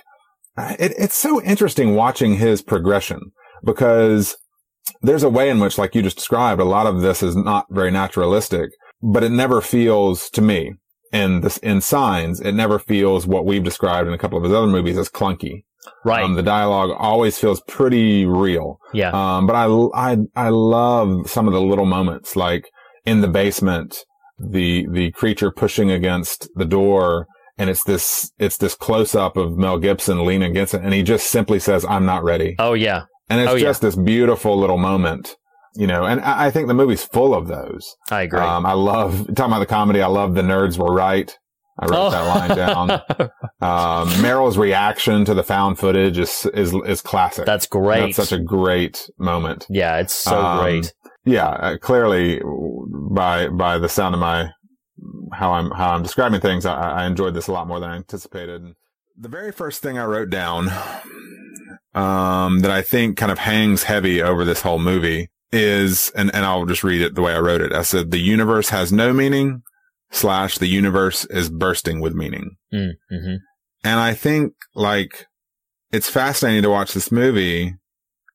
[0.56, 3.32] It, it's so interesting watching his progression
[3.62, 4.34] because
[5.02, 7.66] there's a way in which, like you just described, a lot of this is not
[7.70, 8.70] very naturalistic,
[9.02, 10.72] but it never feels to me
[11.12, 14.52] in this, in signs, it never feels what we've described in a couple of his
[14.52, 15.64] other movies as clunky.
[16.04, 16.24] right.
[16.24, 18.78] Um, the dialogue always feels pretty real.
[18.94, 19.66] yeah, Um, but I,
[20.12, 22.68] I, I love some of the little moments, like
[23.04, 24.04] in the basement,
[24.38, 27.26] the, the creature pushing against the door.
[27.58, 30.80] And it's this, it's this close up of Mel Gibson leaning against it.
[30.82, 32.56] And he just simply says, I'm not ready.
[32.58, 33.62] oh yeah, And it's Oh, yeah.
[33.62, 35.36] just this beautiful little moment,
[35.74, 37.94] you know, and I, I think the movie's full of those.
[38.10, 38.40] I agree.
[38.40, 40.02] Um, I love talking about the comedy.
[40.02, 41.36] I love the nerds were right.
[41.78, 42.10] I wrote Oh.
[42.10, 43.30] that line down.
[43.62, 47.46] Um, Merrill's reaction to the found footage is, is, is classic.
[47.46, 48.16] That's great.
[48.16, 49.66] That's such a great moment.
[49.70, 50.92] yeah, it's so Um, great.
[51.24, 52.40] Yeah, uh, clearly
[53.10, 54.50] by by the sound of my
[55.32, 57.94] how I'm how I'm describing things, I, I enjoyed this a lot more than I
[57.94, 58.62] anticipated.
[59.16, 60.68] The very first thing I wrote down,
[61.94, 66.44] um, that I think kind of hangs heavy over this whole movie is, and and
[66.44, 67.72] I'll just read it the way I wrote it.
[67.72, 69.62] I said the universe has no meaning,
[70.12, 72.56] slash the universe is bursting with meaning.
[72.72, 73.34] Mm, hmm
[73.82, 75.26] And I think like
[75.90, 77.74] it's fascinating to watch this movie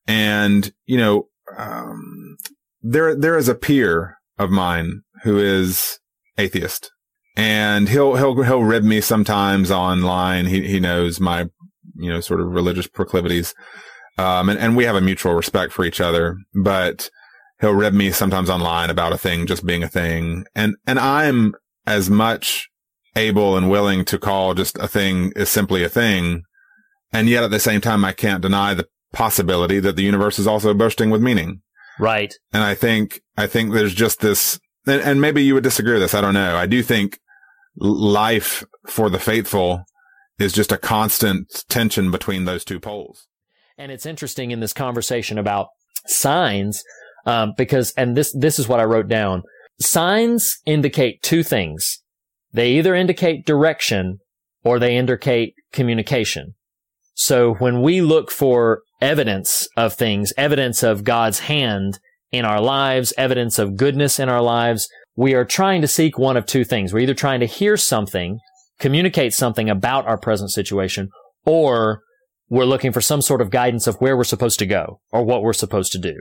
[0.08, 1.28] and, you know,
[1.58, 2.38] um,
[2.82, 6.00] there, there is a peer of mine who is
[6.38, 6.92] atheist
[7.36, 10.46] and he'll, he'll, he'll rib me sometimes online.
[10.46, 11.48] He, he knows my,
[11.96, 13.54] you know, sort of religious proclivities.
[14.18, 17.10] Um, and, and we have a mutual respect for each other, but
[17.62, 20.46] he'll rib me sometimes online about a thing just being a thing.
[20.56, 21.54] And, and I'm
[21.86, 22.68] as much
[23.16, 26.44] able and willing to call just a thing is simply a thing.
[27.12, 30.48] And yet at the same time, I can't deny the possibility that the universe is
[30.48, 31.62] also bursting with meaning.
[32.00, 32.34] Right.
[32.54, 36.02] And I think, I think there's just this, and, and maybe you would disagree with
[36.02, 36.14] this.
[36.14, 36.56] I don't know.
[36.56, 37.20] I do think
[37.78, 39.84] life for the faithful
[40.38, 43.28] is just a constant tension between those two poles.
[43.78, 45.68] And it's interesting in this conversation about
[46.08, 46.84] signs,
[47.26, 49.44] um, because, and this, this is what I wrote down.
[49.80, 52.00] Signs indicate two things.
[52.52, 54.18] They either indicate direction
[54.64, 56.56] or they indicate communication.
[57.14, 62.00] So when we look for evidence of things, evidence of God's hand
[62.32, 66.38] in our lives, evidence of goodness in our lives, we are trying to seek one
[66.38, 66.94] of two things.
[66.94, 68.40] We're either trying to hear something,
[68.80, 71.10] communicate something about our present situation,
[71.46, 72.02] or
[72.50, 75.42] we're looking for some sort of guidance of where we're supposed to go or what
[75.42, 76.16] we're supposed to do.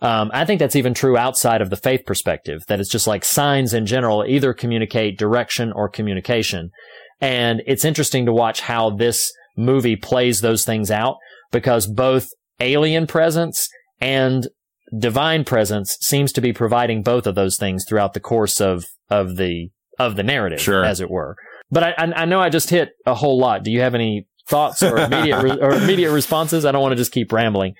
[0.00, 3.24] Um, I think that's even true outside of the faith perspective, that it's just like
[3.24, 6.70] signs in general either communicate direction or communication.
[7.20, 11.16] And it's interesting to watch how this movie plays those things out
[11.50, 12.28] because both
[12.60, 13.68] alien presence
[14.00, 14.46] and
[14.96, 19.36] divine presence seems to be providing both of those things throughout the course of, of
[19.36, 20.84] the, of the narrative, Sure.
[20.84, 21.34] as it were.
[21.72, 23.64] But I, I, I know I just hit a whole lot.
[23.64, 26.64] Do you have any thoughts or immediate, re- or immediate responses?
[26.64, 27.74] I don't want to just keep rambling.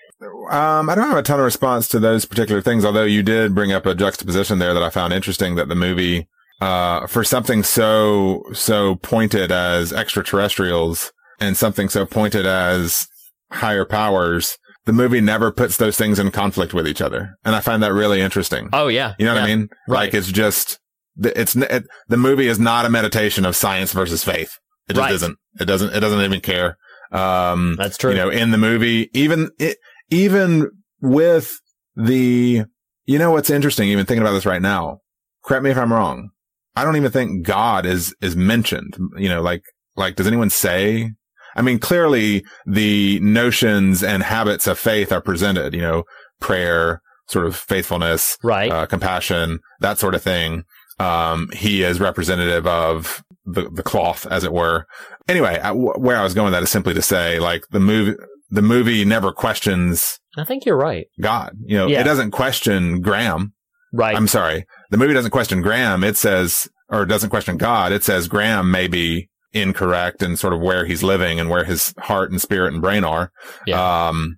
[0.51, 3.55] Um, I don't have a ton of response to those particular things, although you did
[3.55, 6.29] bring up a juxtaposition there that I found interesting that the movie,
[6.61, 13.07] uh, for something so, so pointed as extraterrestrials and something so pointed as
[13.53, 17.35] higher powers, the movie never puts those things in conflict with each other.
[17.45, 18.69] And I find that really interesting.
[18.73, 19.15] Oh yeah.
[19.19, 19.69] You know what I mean?
[19.87, 20.07] Right.
[20.07, 20.79] Like it's just,
[21.23, 24.59] it's, it, the movie is not a meditation of science versus faith.
[24.89, 25.13] It just Right.
[25.15, 25.37] isn't.
[25.61, 26.77] It doesn't, it doesn't even care.
[27.13, 28.11] Um, That's true.
[28.11, 29.79] you know, in the movie, even it,
[30.11, 30.71] even
[31.01, 31.59] with
[31.97, 32.65] the,
[33.07, 34.99] you know, what's interesting, even thinking about this right now,
[35.45, 36.31] correct me if I'm wrong.
[36.77, 39.63] I don't even think God is, is mentioned, you know, like,
[39.97, 41.11] like, does anyone say?
[41.57, 46.05] I mean, clearly the notions and habits of faith are presented, you know,
[46.41, 48.71] prayer, sort of faithfulness, Right.
[48.71, 50.63] uh, compassion, that sort of thing.
[51.01, 53.23] Um, he is representative of
[53.53, 54.87] the, the cloth, as it were.
[55.29, 58.17] Anyway, I, where I was going with that is simply to say, like, the movie,
[58.51, 61.07] the movie never questions I think you're right.
[61.21, 61.53] God.
[61.65, 62.01] You know, Yeah.
[62.01, 63.55] it doesn't question Graham.
[63.93, 64.15] Right.
[64.15, 64.67] I'm sorry.
[64.91, 66.05] The movie doesn't question Graham.
[66.05, 67.91] It says, or doesn't question God.
[67.91, 71.93] It says Graham may be incorrect and sort of where he's living and where his
[71.99, 73.33] heart and spirit and brain are.
[73.67, 74.09] Yeah.
[74.09, 74.37] Um,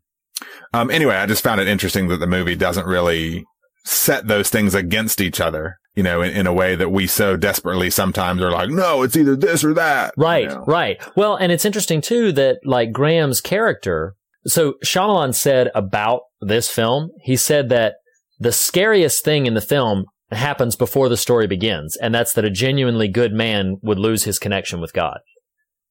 [0.73, 3.45] um, anyway, I just found it interesting that the movie doesn't really
[3.85, 7.37] set those things against each other, you know, in, in a way that we so
[7.37, 10.15] desperately sometimes are like, no, it's either this or that.
[10.17, 10.65] you Right, know?
[10.67, 10.97] right.
[11.15, 14.15] Well, and it's interesting too that like Graham's character.
[14.47, 17.97] So Shyamalan said about this film, he said that
[18.39, 22.51] the scariest thing in the film happens before the story begins, and that's that a
[22.51, 25.19] genuinely good man would lose his connection with God.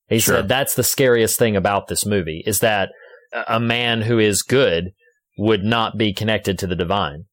[0.07, 0.37] He Sure.
[0.37, 2.89] said that's the scariest thing about this movie is that
[3.47, 4.85] a man who is good
[5.37, 7.25] would not be connected to the divine.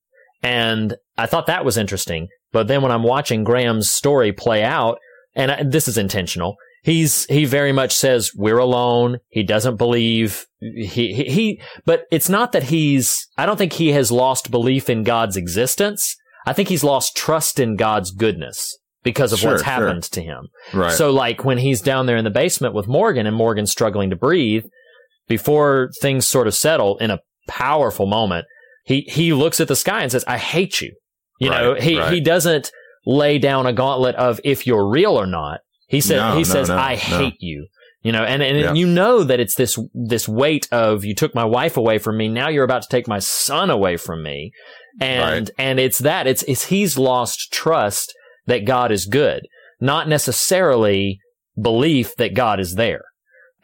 [0.43, 2.29] And I thought that was interesting.
[2.53, 4.99] But then when I'm watching Graham's story play out,
[5.35, 9.19] and I, this is intentional, he's he very much says we're alone.
[9.29, 11.63] He doesn't believe he, he he.
[11.85, 13.27] But it's not that he's.
[13.37, 16.17] I don't think he has lost belief in God's existence.
[16.47, 19.73] I think he's lost trust in God's goodness because of Sure, what's sure.
[19.73, 20.47] happened to him.
[20.73, 20.93] Right.
[20.93, 24.17] So like when he's down there in the basement with Morgan and Morgan's struggling to
[24.17, 24.65] breathe,
[25.29, 27.19] before things sort of settle in a
[27.49, 28.47] powerful moment,
[28.85, 30.95] he he looks at the sky and says, "I hate you."
[31.39, 32.13] You know, he right.
[32.13, 32.71] he doesn't
[33.05, 35.61] lay down a gauntlet of if you're real or not.
[35.89, 37.67] He said No, he no, says, no, "I hate you."
[38.03, 38.73] You know, and and Yeah.
[38.73, 42.29] you know that it's this this weight of you took my wife away from me.
[42.29, 44.53] Now you're about to take my son away from me,
[45.01, 45.51] and Right.
[45.59, 48.13] and it's that it's it's he's lost trust
[48.47, 49.43] that God is good,
[49.81, 51.19] not necessarily
[51.61, 53.03] belief that God is there.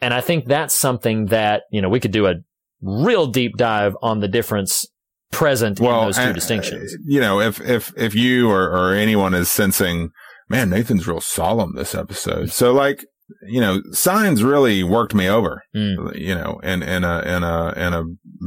[0.01, 2.35] And I think that's something that you know we could do a
[2.81, 4.85] real deep dive on the difference
[5.33, 6.93] present in those two and, distinctions.
[6.93, 10.11] uh, You know, if if if you or or anyone is sensing,
[10.49, 12.51] man, Nathan's real solemn this episode.
[12.51, 13.05] So like,
[13.47, 15.63] you know, signs really worked me over.
[15.75, 16.15] Mm.
[16.15, 18.03] You know, in in a in a in a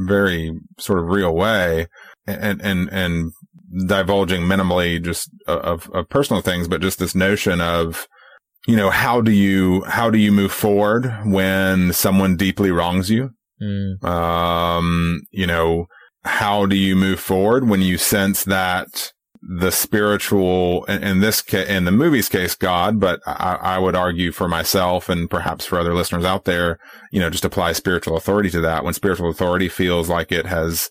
[0.07, 1.87] very sort of real way,
[2.25, 3.31] and and and
[3.87, 8.07] divulging minimally just of of personal things, but just this notion of.
[8.65, 13.29] You know, how do you, how do you move forward when someone deeply wrongs you?
[13.61, 14.03] Mm.
[14.03, 15.85] um, you know,
[16.27, 21.85] how do you move forward when you sense that the spiritual, in, this case, in
[21.85, 25.93] the movie's case, God, but I, I would argue for myself and perhaps for other
[25.93, 26.79] listeners out there,
[27.11, 30.89] you know, just apply spiritual authority to that when spiritual authority feels like it has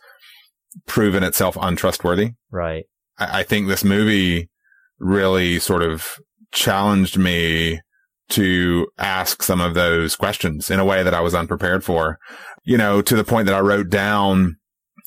[0.87, 2.33] proven itself untrustworthy.
[2.51, 2.85] Right.
[3.19, 4.49] I, I think this movie
[4.99, 6.19] really sort of
[6.53, 7.81] challenged me
[8.29, 12.19] to ask some of those questions in a way that I was unprepared for,
[12.65, 14.57] you know, to the point that I wrote down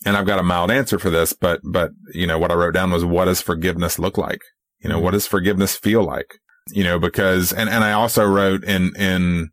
[0.05, 2.73] and I've got a mild answer for this, but, but, you know, what I wrote
[2.73, 4.41] down was what does forgiveness look like?
[4.79, 6.35] You know, what does forgiveness feel like?
[6.71, 9.49] You know, because, and, and I also wrote in, in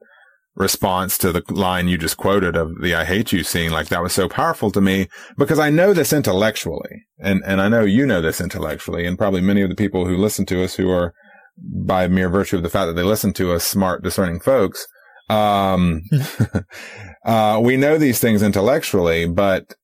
[0.55, 4.03] response to the line you just quoted of the I hate you scene, like that
[4.03, 8.07] was so powerful to me because I know this intellectually and, and I know you
[8.07, 11.13] know this intellectually and probably many of the people who listen to us who are
[11.59, 14.87] by mere virtue of the fact that they listen to us, smart, discerning folks.
[15.29, 16.03] Um,
[17.25, 19.75] uh, we know these things intellectually, but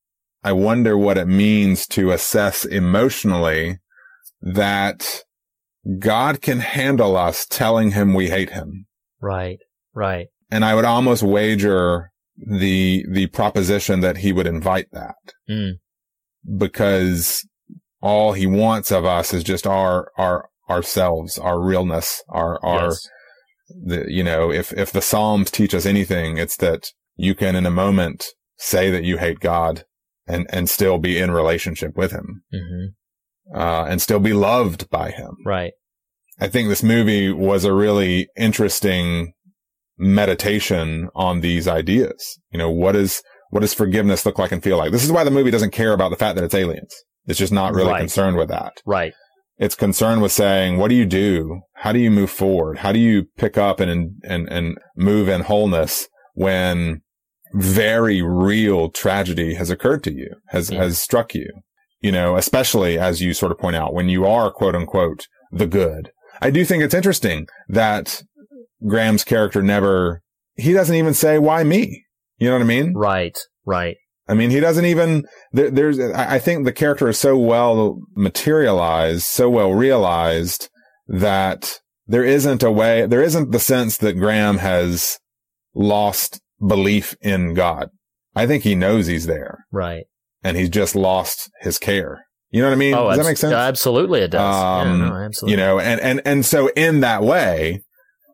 [0.45, 3.79] I wonder what it means to assess emotionally
[4.41, 5.23] that
[5.99, 8.87] God can handle us telling him we hate him.
[9.21, 9.59] Right.
[9.95, 10.27] Right.
[10.51, 15.15] And I would almost wager the, the proposition that he would invite that
[15.49, 15.73] Mm.
[16.57, 17.47] because
[18.01, 23.09] all he wants of us is just our, our, ourselves, our realness, our, our, Yes.
[23.69, 27.67] the, you know, if, if the Psalms teach us anything, it's that you can in
[27.67, 29.85] a moment say that you hate God
[30.27, 32.87] and, and still be in relationship with him, hmm
[33.55, 35.37] uh, and still be loved by him.
[35.45, 35.73] Right.
[36.41, 39.33] I think this movie was a really interesting
[39.99, 42.39] meditation on these ideas.
[42.51, 44.93] You know, what is, what does forgiveness look like and feel like?
[44.93, 46.95] This is why the movie doesn't care about the fact that it's aliens.
[47.27, 48.01] It's just not really Right.
[48.01, 48.75] concerned with that.
[48.87, 49.13] Right.
[49.59, 51.61] It's concerned with saying, what do you do?
[51.75, 52.79] How do you move forward?
[52.79, 57.03] How do you pick up and, and, and move in wholeness when
[57.55, 60.83] very real tragedy has occurred to you, has, Yeah.
[60.83, 61.51] has struck you?
[62.01, 65.67] You know, especially as you sort of point out, when you are quote unquote the
[65.67, 66.11] good.
[66.41, 68.23] I do think it's interesting that
[68.87, 70.23] Graham's character never,
[70.57, 72.05] he doesn't even say, why me?
[72.39, 72.95] You know what I mean?
[72.95, 73.39] Right.
[73.65, 73.97] Right.
[74.29, 78.01] I mean, he doesn't even, there, there's, I I think the character is so well
[78.17, 80.71] materialized, so well realized
[81.07, 85.19] that there isn't a way, there isn't the sense that Graham has
[85.75, 87.91] lost belief in God.
[88.35, 90.05] I think he knows he's there Right.
[90.43, 92.25] and he's just lost his care.
[92.51, 92.93] You know what I mean?
[92.93, 93.55] Does that make sense?
[93.55, 94.41] Absolutely, it does.
[94.55, 95.51] Um, yeah, no, absolutely.
[95.53, 97.83] you know, and, and, and so in that way,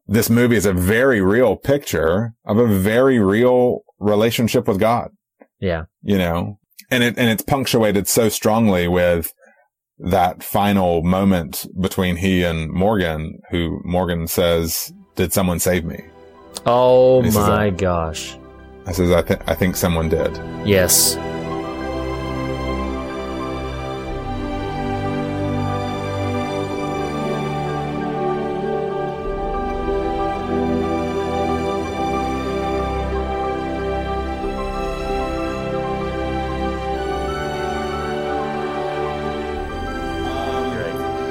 [0.06, 5.10] this movie is a very real picture of a very real relationship with God,
[5.60, 5.84] yeah.
[6.02, 6.59] you know,
[6.90, 9.32] and it, and it's punctuated so strongly with
[9.98, 16.02] that final moment between he and Morgan, who Morgan says, did someone save me?
[16.66, 18.36] Oh my a- gosh.
[18.86, 20.36] I says, I think, I think someone did.
[20.66, 21.16] Yes.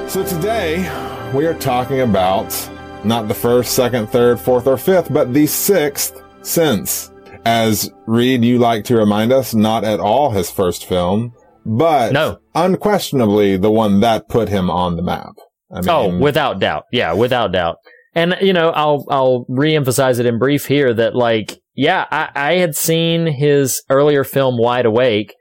[0.08, 0.80] So today
[1.34, 2.50] we are talking about
[3.04, 7.10] not the first, second, third, fourth, or fifth, but the sixth sense.
[7.44, 11.32] As Reed, you like to remind us, not at all his first film,
[11.64, 12.38] but No.
[12.54, 15.34] unquestionably the one that put him on the map.
[15.72, 16.84] I oh, mean, Oh, without doubt.
[16.92, 17.76] Yeah, without doubt.
[18.14, 22.52] And you know, I'll I'll reemphasize it in brief here that like, yeah, I, I
[22.54, 25.34] had seen his earlier film Wide Awake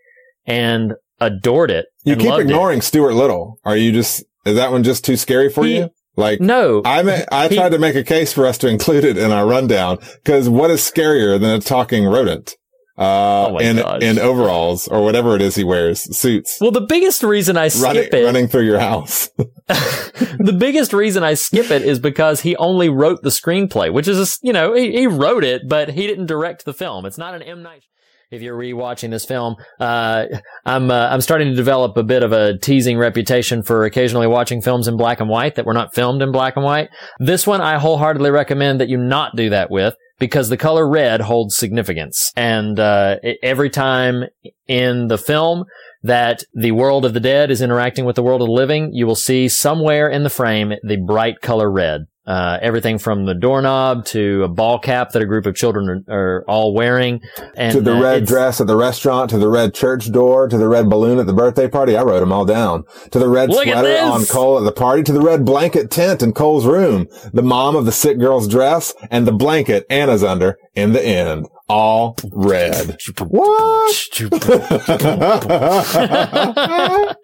[0.45, 1.87] and adored it.
[2.03, 2.45] you keep loved it.
[2.45, 3.59] ignoring Stuart Little.
[3.65, 5.89] Are you just, is that one just too scary for He- you?
[6.17, 9.31] Like, No, I I tried to make a case for us to include it in
[9.31, 12.55] our rundown because what is scarier than a talking rodent?
[12.99, 14.01] Uh, Oh in, gosh.
[14.01, 17.83] in overalls or whatever it is he wears, suits, well, the biggest reason I skip
[17.83, 19.29] running, it, running through your house.
[19.67, 24.17] the biggest reason I skip it is because he only wrote the screenplay, which is,
[24.17, 27.05] a s- you know, he, he wrote it, but he didn't direct the film.
[27.05, 27.83] It's not an M Night.
[28.29, 30.25] If you're rewatching this film, uh,
[30.65, 34.61] I'm uh, I'm starting to develop a bit of a teasing reputation for occasionally watching
[34.61, 36.89] films in black and white that were not filmed in black and white.
[37.19, 41.21] This one, I wholeheartedly recommend that you not do that with because the color red
[41.21, 44.25] holds significance, and uh, every time
[44.67, 45.63] in the film
[46.03, 49.07] that the world of the dead is interacting with the world of the living, you
[49.07, 52.01] will see somewhere in the frame the bright color red.
[52.27, 56.13] Uh, everything from the doorknob to a ball cap that a group of children are,
[56.13, 57.21] are all wearing,
[57.55, 60.57] and to the uh, red dress at the restaurant, to the red church door, to
[60.57, 61.95] the red balloon at the birthday party.
[61.95, 62.83] I wrote them all down.
[63.11, 66.33] To the red sweater on Cole at the party, to the red blanket tent in
[66.33, 70.91] Cole's room, the mom of the sick girl's dress, and the blanket Anna's under in
[70.91, 71.47] the end.
[71.69, 72.97] All red.
[73.19, 73.95] What?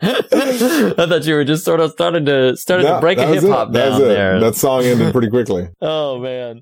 [0.02, 3.44] I thought you were just sort of starting to started Yeah, to break a hip
[3.44, 4.06] hop That down it.
[4.06, 4.40] there.
[4.40, 5.70] That song ended pretty quickly.
[5.82, 6.62] Oh man.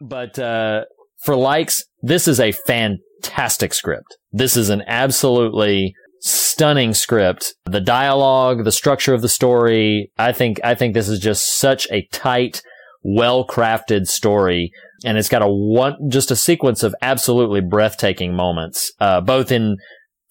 [0.00, 0.84] But uh
[1.24, 4.16] for likes, this is a fantastic script.
[4.32, 7.54] This is an absolutely stunning script.
[7.64, 11.88] The dialogue, the structure of the story, I think I think this is just such
[11.90, 12.62] a tight,
[13.02, 14.70] well-crafted story
[15.06, 19.76] and it's got a one just a sequence of absolutely breathtaking moments, uh both in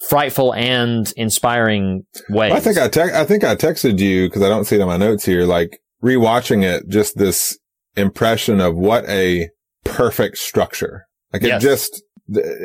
[0.10, 2.52] frightful and inspiring ways.
[2.54, 4.88] I think I te- I think I texted you because I don't see it in
[4.88, 5.46] my notes here.
[5.46, 7.58] Like rewatching it, just this
[7.96, 9.50] impression of what a
[9.84, 11.06] perfect structure.
[11.34, 11.62] Like it Yes.
[11.64, 12.02] just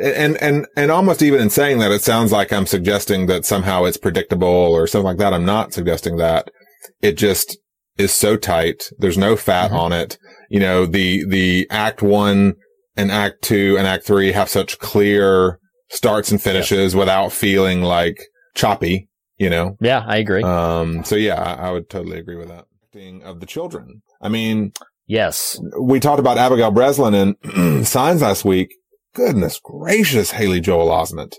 [0.03, 3.85] and and and almost even in saying that, it sounds like I'm suggesting that somehow
[3.85, 5.33] it's predictable or something like that.
[5.33, 6.49] I'm not suggesting that.
[7.01, 7.57] It just
[7.97, 8.89] is so tight.
[8.97, 9.75] There's no fat Mhm.
[9.79, 10.17] on it.
[10.51, 12.55] You know, the the act one
[12.97, 15.59] and act two and act three have such clear
[15.89, 18.19] starts and finishes without feeling like
[18.53, 19.07] choppy.
[19.37, 20.43] You know, yeah, I agree.
[20.43, 22.65] um, so yeah, I, I would totally agree with that.
[23.23, 24.01] Of the children.
[24.21, 24.73] I mean,
[25.07, 25.57] yes.
[25.79, 27.13] we talked about Abigail Breslin
[27.53, 28.75] in Signs last week.
[29.15, 31.35] Goodness gracious, Haley Joel Osment.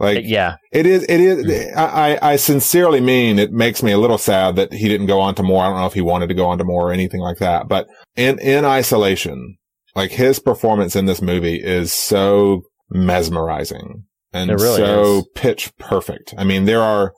[0.00, 0.56] Like, Yeah.
[0.72, 1.76] it is, it is, mm.
[1.76, 5.20] I, I I sincerely mean it makes me a little sad that he didn't go
[5.20, 5.62] on to more.
[5.62, 7.68] I don't know if he wanted to go on to more or anything like that,
[7.68, 7.86] but
[8.16, 9.56] in, in isolation,
[9.94, 15.28] like his performance in this movie is so mesmerizing and really so is.
[15.34, 16.32] pitch perfect.
[16.38, 17.12] I mean, there are,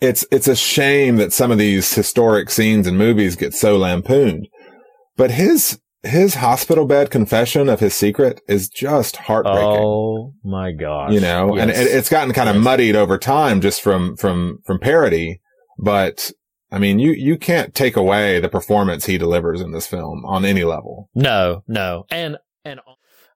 [0.00, 4.46] it's, it's a shame that some of these historic scenes and movies get so lampooned,
[5.16, 11.12] but his, his hospital bed confession of his secret is just heartbreaking Oh my gosh.
[11.12, 12.64] you know, and it, it's gotten kind of Yes.
[12.64, 15.40] muddied over time just from, from, from parody.
[15.78, 16.30] But
[16.72, 20.44] I mean, you, you can't take away the performance he delivers in this film on
[20.44, 21.10] any level.
[21.14, 22.04] No, no.
[22.10, 22.80] And and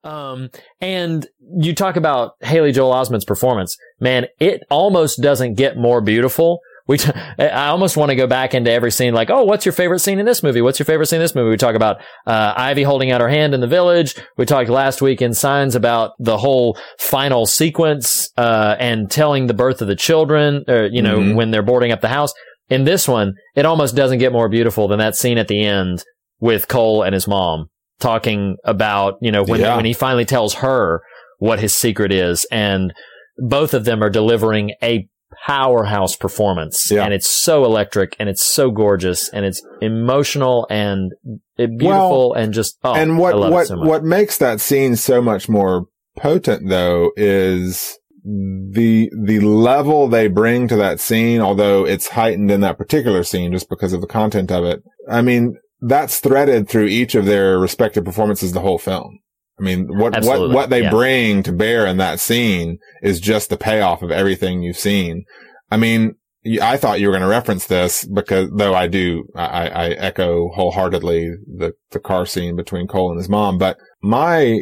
[0.04, 0.50] um
[0.80, 1.26] and
[1.56, 3.76] you talk about Haley Joel Osment's performance.
[4.00, 6.60] Man, it almost doesn't get more beautiful.
[6.86, 9.72] We t- I almost want to go back into every scene like, "Oh, what's your
[9.72, 10.60] favorite scene in this movie?
[10.60, 11.96] What's your favorite scene in this movie?" We talk about
[12.26, 14.14] uh, Ivy holding out her hand in the village.
[14.36, 19.54] We talked last week in Signs about the whole final sequence uh, and telling the
[19.54, 21.34] birth of the children, or you know, Mhm.
[21.36, 22.34] when they're boarding up the house.
[22.68, 26.02] In this one, it almost doesn't get more beautiful than that scene at the end
[26.40, 27.66] with Cole and his mom
[28.00, 29.76] talking about, you know, when, Yeah.
[29.76, 31.00] when he finally tells her
[31.38, 32.46] what his secret is.
[32.50, 32.92] And
[33.38, 35.06] both of them are delivering a
[35.46, 36.90] powerhouse performance.
[36.90, 37.04] Yeah.
[37.04, 41.12] And it's so electric and it's so gorgeous and it's emotional and
[41.56, 43.88] it- beautiful and just, oh, and what I love it what so much.
[43.88, 45.86] what makes that scene so much more
[46.16, 52.62] potent though is the the level they bring to that scene although it's heightened in
[52.62, 56.86] that particular scene just because of the content of it i mean that's threaded through
[56.86, 59.18] each of their respective performances the whole film
[59.58, 60.90] i mean what what what they yeah.
[60.90, 65.24] bring to bear in that scene is just the payoff of everything you've seen
[65.70, 66.14] i mean
[66.60, 70.50] I thought you were going to reference this because though I do, I, I echo
[70.50, 74.60] wholeheartedly the, the car scene between Cole and his mom, but my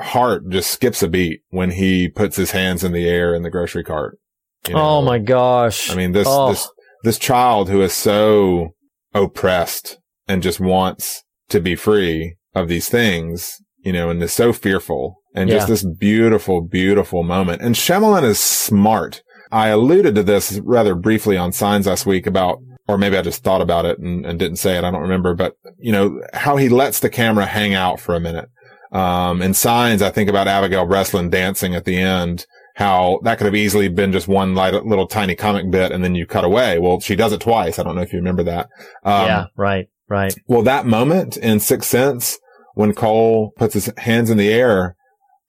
[0.00, 3.50] heart just skips a beat when he puts his hands in the air in the
[3.50, 4.18] grocery cart.
[4.66, 4.80] you know?
[4.80, 5.90] oh my gosh.
[5.90, 6.50] I mean, this, Oh.
[6.50, 6.68] this,
[7.04, 8.70] this child who is so
[9.14, 14.52] oppressed and just wants to be free of these things, you know, and is so
[14.52, 15.56] fearful and Yeah.
[15.56, 17.62] just this beautiful, beautiful moment.
[17.62, 19.22] And Shyamalan is smart.
[19.50, 23.42] I alluded to this rather briefly on Signs last week about, or maybe I just
[23.44, 24.84] thought about it and, and didn't say it.
[24.84, 28.20] I don't remember, but you know, how he lets the camera hang out for a
[28.20, 28.48] minute.
[28.92, 32.46] Um, in Signs, I think about Abigail Breslin dancing at the end,
[32.76, 36.14] how that could have easily been just one light, little tiny comic bit and then
[36.14, 36.78] you cut away.
[36.78, 37.78] Well, she does it twice.
[37.78, 38.68] I don't know if you remember that.
[39.04, 40.34] Um, yeah, right, right.
[40.46, 42.38] well, that moment in Sixth Sense,
[42.74, 44.96] when Cole puts his hands in the air,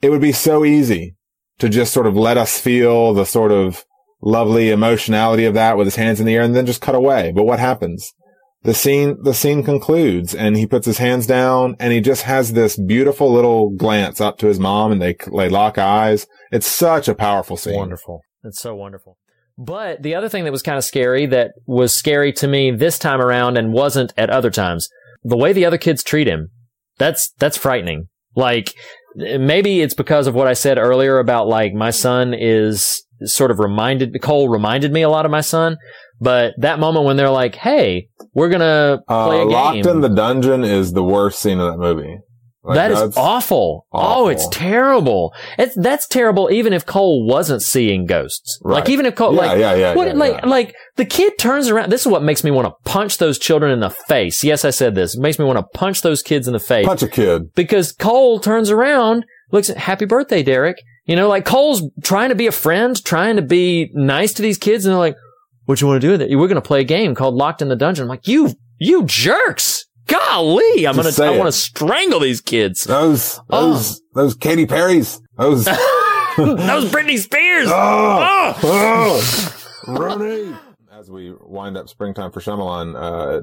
[0.01, 1.15] it would be so easy
[1.59, 3.85] to just sort of let us feel the sort of
[4.21, 7.31] lovely emotionality of that with his hands in the air and then just cut away.
[7.33, 8.13] But what happens?
[8.63, 12.53] The scene, the scene concludes and he puts his hands down and he just has
[12.53, 16.25] this beautiful little glance up to his mom and they, they lock eyes.
[16.51, 17.75] It's such a powerful scene.
[17.75, 18.21] Wonderful.
[18.43, 19.17] It's so wonderful.
[19.57, 22.97] But the other thing that was kind of scary that was scary to me this
[22.97, 24.89] time around and wasn't at other times,
[25.23, 26.49] the way the other kids treat him,
[26.97, 28.07] that's, that's frightening.
[28.35, 28.73] Like,
[29.15, 33.59] maybe it's because of what I said earlier about like my son is sort of
[33.59, 35.77] reminded, Cole reminded me a lot of my son.
[36.19, 39.85] But that moment when they're like, hey, we're going to play Uh, a game." locked
[39.85, 42.17] in the dungeon is the worst scene of that movie.
[42.65, 43.85] Like, that is that's- awful.
[43.91, 45.33] Oh, it's terrible.
[45.57, 46.49] It's that's terrible.
[46.49, 50.15] Even if Cole wasn't seeing ghosts, like even if Cole, Yeah, like, yeah, yeah, what,
[50.15, 51.91] like, like the kid turns around.
[51.91, 54.43] This is what makes me want to punch those children in the face.
[54.45, 55.15] Yes, I said this.
[55.15, 57.53] It makes me want to punch those kids in the face Punch a kid.
[57.53, 60.77] because Cole turns around, looks at Happy Birthday, Derek.
[61.05, 64.57] You know, like Cole's trying to be a friend, trying to be nice to these
[64.57, 65.17] kids, and they're like,
[65.65, 66.29] "What you want to do with it?
[66.33, 69.03] We're going to play a game called Locked in the Dungeon." I'm like, "You, you
[69.05, 69.85] jerks!
[70.07, 73.73] Golly, I'm Just gonna, I want to strangle these kids." Those, Oh.
[73.73, 75.21] those, those Katy Perry's.
[75.37, 75.65] Those.
[76.37, 77.67] those Britney Spears.
[77.71, 79.53] oh, Oh!
[79.87, 80.55] oh, Ronnie.
[80.91, 83.41] As we wind up springtime for Shyamalan, uh,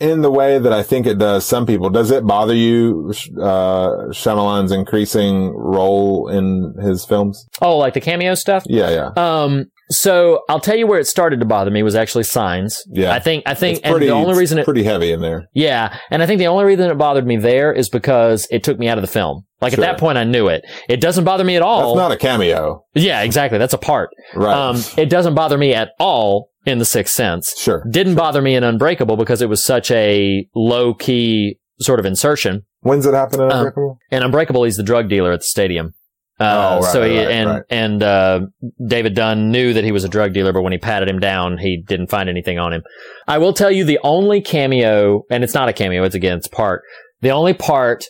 [0.00, 4.08] in the way that I think it does some people, does it bother you, uh,
[4.10, 7.46] Shyamalan's increasing role in his films?
[7.60, 8.62] Oh, like the cameo stuff.
[8.66, 9.22] Yeah, yeah.
[9.42, 12.82] Um, so I'll tell you where it started to bother me was actually signs.
[12.90, 13.12] Yeah.
[13.12, 15.48] I think, I think, It's and the only reason it, pretty heavy in there.
[15.54, 18.78] yeah, and I think the only reason it bothered me there is because it took
[18.78, 19.44] me out of the film.
[19.60, 19.82] Like Sure.
[19.84, 20.62] at that point, I knew it.
[20.88, 21.94] It doesn't bother me at all.
[21.94, 22.84] That's not a cameo.
[22.94, 23.58] yeah, exactly.
[23.58, 24.10] That's a part.
[24.34, 24.54] Right.
[24.54, 27.54] Um, it doesn't bother me at all in The Sixth Sense.
[27.58, 27.84] sure.
[27.90, 32.62] Didn't bother me in Unbreakable because it was such a low key sort of insertion.
[32.80, 33.98] When's it happen in Um, Unbreakable?
[34.10, 35.94] And Unbreakable, he's the drug dealer at the stadium.
[36.40, 37.62] Uh, Oh, right, so he, right, and, right.
[37.70, 38.40] and, uh,
[38.86, 41.58] David Dunn knew that he was a drug dealer, but when he patted him down,
[41.58, 42.82] he didn't find anything on him.
[43.26, 46.48] I will tell you the only cameo, and it's not a cameo, it's again, it's
[46.48, 46.82] part.
[47.22, 48.04] The only part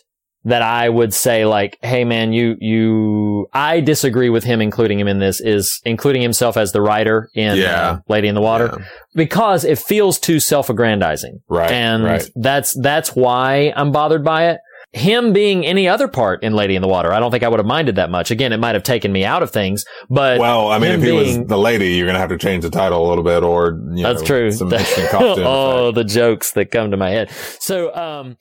[0.45, 5.07] that I would say like, hey man, you, you, I disagree with him including him
[5.09, 7.89] in this is including himself as the writer in Yeah.
[7.89, 8.85] uh, Lady in the Water Yeah.
[9.15, 11.39] because it feels too self-aggrandizing.
[11.49, 11.69] Right.
[11.71, 14.59] And that's, that's why I'm bothered by it.
[14.91, 17.59] Him being any other part in Lady in the Water, I don't think I would
[17.59, 18.31] have minded that much.
[18.31, 21.11] Again, it might have taken me out of things, but Well, I mean, if he
[21.11, 23.43] being- was the lady, you're going to have to change the title a little bit
[23.43, 24.51] or, you that's know, true.
[24.51, 25.45] some interesting costume.
[25.45, 27.29] oh, the jokes that come to my head.
[27.59, 28.37] So, um,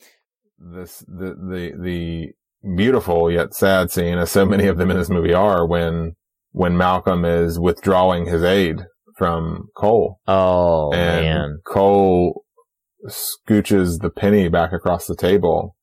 [0.59, 2.29] This, the, the, the
[2.77, 6.15] beautiful yet sad scene, as so many of them in this movie are, when,
[6.53, 8.79] when Malcolm is withdrawing his aid
[9.19, 10.19] from Cole.
[10.27, 12.43] oh and man, Cole
[13.07, 15.75] scooches the penny back across the table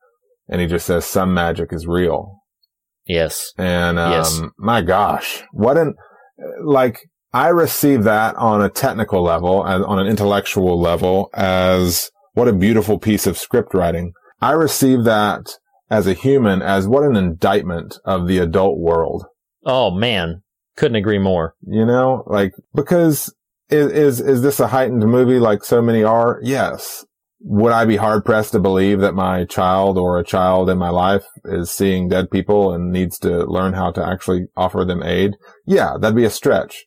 [0.48, 2.40] and he just says, some magic is real.
[3.06, 4.42] yes, And, um, Yes.
[4.58, 5.94] my gosh, what an,
[6.64, 7.00] like,
[7.34, 12.54] I receive that on a technical level and on an intellectual level as what a
[12.54, 14.14] beautiful piece of script writing.
[14.42, 15.58] I receive that
[15.90, 19.26] as a human as what an indictment of the adult world.
[19.66, 20.42] oh man,
[20.78, 21.56] couldn't agree more.
[21.62, 23.34] You know, like, because
[23.70, 26.40] is, is, is this a heightened movie like so many are?
[26.42, 27.06] Yes.
[27.40, 30.90] Would I be hard pressed to believe that my child or a child in my
[30.90, 35.36] life is seeing dead people and needs to learn how to actually offer them aid?
[35.66, 36.86] Yeah, that'd be a stretch.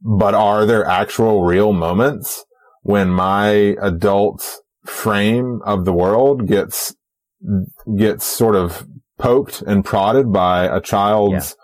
[0.00, 2.44] But are there actual real moments
[2.82, 3.48] when my
[3.80, 6.94] adult frame of the world gets,
[7.96, 8.86] gets sort of
[9.18, 11.56] poked and prodded by a child's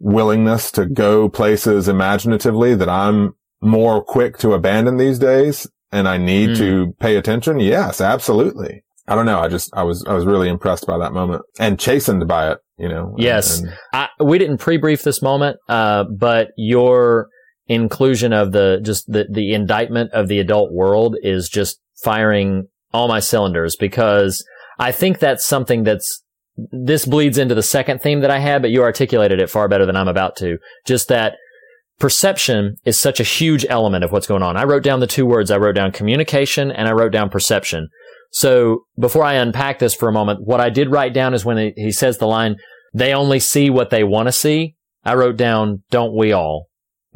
[0.00, 6.18] willingness to go places imaginatively that I'm more quick to abandon these days and I
[6.18, 6.56] need Mm.
[6.58, 7.60] to pay attention?
[7.60, 8.82] Yes, absolutely.
[9.06, 9.38] I don't know.
[9.40, 12.58] I just, I was, I was really impressed by that moment and chastened by it,
[12.78, 13.10] you know?
[13.14, 13.60] and- Yes.
[13.60, 17.28] and- I, we didn't pre-brief this moment, uh, but your
[17.66, 23.08] inclusion of the just the the indictment of the adult world is just firing all
[23.08, 24.44] my cylinders because
[24.78, 26.22] I think that's something that's
[26.70, 29.86] this bleeds into the second theme that I had, but you articulated it far better
[29.86, 30.58] than I'm about to.
[30.86, 31.34] Just that
[32.04, 34.58] perception is such a huge element of what's going on.
[34.58, 35.50] I wrote down the two words.
[35.50, 37.88] I wrote down communication and I wrote down perception.
[38.30, 41.72] So before I unpack this for a moment, what I did write down is when
[41.74, 42.56] he, says the line,
[42.92, 44.74] they only see what they want to see.
[45.02, 46.66] I wrote down, don't we all?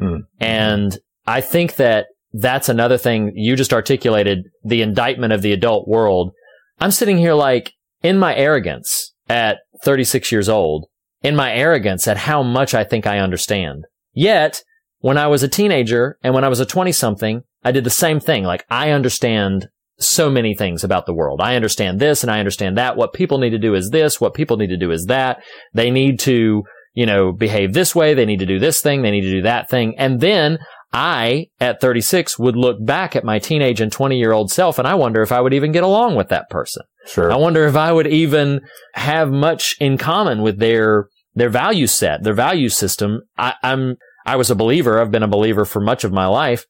[0.00, 0.20] Mm.
[0.40, 5.86] And I think that that's another thing you just articulated the indictment of the adult
[5.86, 6.32] world.
[6.80, 10.86] I'm sitting here like in my arrogance at 36 years old,
[11.20, 13.84] in my arrogance at how much I think I understand.
[14.14, 14.62] Yet
[15.00, 17.90] when I was a teenager and when I was a 20 something, I did the
[17.90, 18.44] same thing.
[18.44, 19.68] Like I understand
[19.98, 21.40] so many things about the world.
[21.40, 22.96] I understand this and I understand that.
[22.96, 24.20] What people need to do is this.
[24.20, 25.42] What people need to do is that.
[25.74, 26.62] They need to,
[26.94, 28.14] you know, behave this way.
[28.14, 29.02] They need to do this thing.
[29.02, 29.94] They need to do that thing.
[29.98, 30.58] And then
[30.92, 34.86] I, at 36, would look back at my teenage and 20 year old self and
[34.86, 36.82] I wonder if I would even get along with that person.
[37.06, 37.32] Sure.
[37.32, 38.60] I wonder if I would even
[38.94, 43.20] have much in common with their their value set, their value system.
[43.36, 43.96] I, I'm
[44.28, 45.00] I was a believer.
[45.00, 46.66] I've been a believer for much of my life,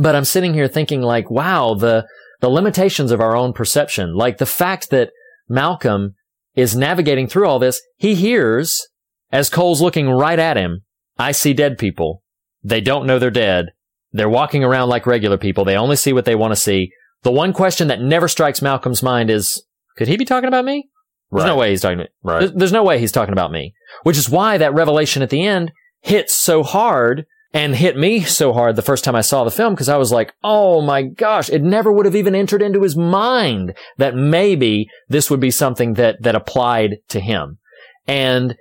[0.00, 2.06] but I'm sitting here thinking like, wow, the
[2.40, 5.10] the limitations of our own perception, like the fact that
[5.48, 6.14] Malcolm
[6.54, 7.82] is navigating through all this.
[7.96, 8.86] He hears
[9.32, 10.82] as Cole's looking right at him.
[11.18, 12.22] I see dead people.
[12.62, 13.66] They don't know they're dead.
[14.12, 15.64] They're walking around like regular people.
[15.64, 16.92] They only see what they want to see.
[17.22, 19.64] The one question that never strikes Malcolm's mind is,
[19.96, 20.88] could he be talking about me?
[21.32, 22.06] There's no way he's talking.
[22.22, 22.40] Right.
[22.40, 23.74] There's, there's no way he's talking about me.
[24.04, 28.52] Which is why that revelation at the end hit so hard and hit me so
[28.52, 31.50] hard the first time I saw the film because I was like, oh my gosh,
[31.50, 35.94] it never would have even entered into his mind that maybe this would be something
[35.94, 37.58] that that applied to him.
[38.06, 38.54] And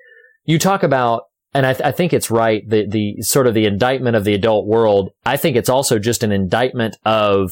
[0.45, 3.66] you talk about, and I, th- I think it's right, the the sort of the
[3.66, 5.11] indictment of the adult world.
[5.26, 7.52] I think it's also just an indictment of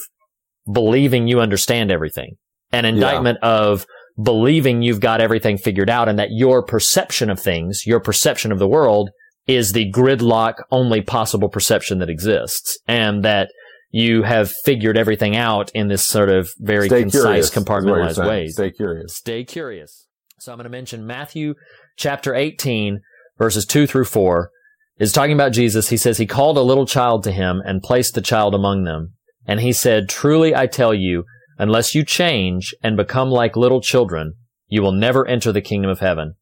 [0.71, 2.35] believing you understand everything,
[2.71, 3.85] an indictment of
[4.21, 8.57] believing you've got everything figured out and that your perception of things, your perception of
[8.57, 9.11] the world
[9.47, 13.49] is the gridlock only possible perception that exists and that
[13.89, 17.67] you have figured everything out in this sort of very Stay concise, curious, is what
[17.67, 18.53] you're compartmentalized ways.
[18.53, 19.15] Stay curious.
[19.15, 20.07] Stay curious.
[20.39, 21.55] So I'm going to mention Matthew
[21.95, 22.99] chapter 18
[23.37, 24.51] verses 2 through 4
[24.99, 25.89] is talking about Jesus.
[25.89, 29.13] He says he called a little child to him and placed the child among them.
[29.45, 31.23] And he said, truly I tell you,
[31.57, 34.33] unless you change and become like little children,
[34.67, 36.35] you will never enter the kingdom of heaven.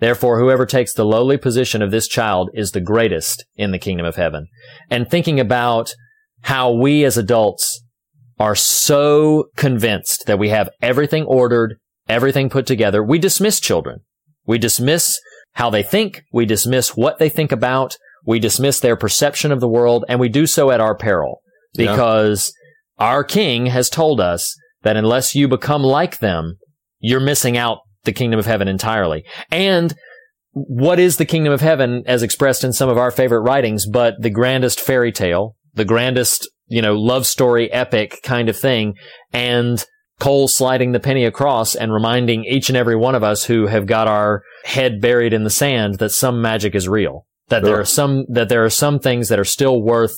[0.00, 4.06] Therefore, whoever takes the lowly position of this child is the greatest in the kingdom
[4.06, 4.46] of heaven.
[4.90, 5.92] And thinking about
[6.42, 7.82] how we as adults
[8.38, 11.76] are so convinced that we have everything ordered,
[12.08, 14.00] everything put together, we dismiss children.
[14.46, 15.20] We dismiss
[15.52, 16.22] how they think.
[16.32, 17.96] We dismiss what they think about.
[18.24, 21.40] We dismiss their perception of the world and we do so at our peril
[21.74, 21.92] Yeah.
[21.92, 22.52] because
[22.98, 26.56] our king has told us that unless you become like them,
[26.98, 29.24] you're missing out the kingdom of heaven entirely.
[29.50, 29.94] And
[30.52, 34.14] what is the kingdom of heaven as expressed in some of our favorite writings, but
[34.18, 38.94] the grandest fairy tale, the grandest, you know, love story epic kind of thing.
[39.32, 39.84] And
[40.18, 43.86] Cole sliding the penny across and reminding each and every one of us who have
[43.86, 47.26] got our head buried in the sand that some magic is real.
[47.48, 50.14] That there are some, that there are some things that are still worth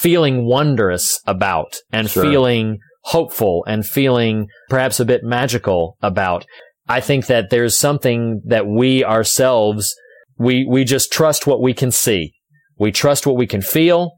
[0.00, 2.22] feeling wondrous about and Sure.
[2.22, 6.46] feeling hopeful and feeling perhaps a bit magical about.
[6.92, 9.96] I think that there's something that we ourselves,
[10.38, 12.34] we, we just trust what we can see.
[12.78, 14.12] We trust what we can feel.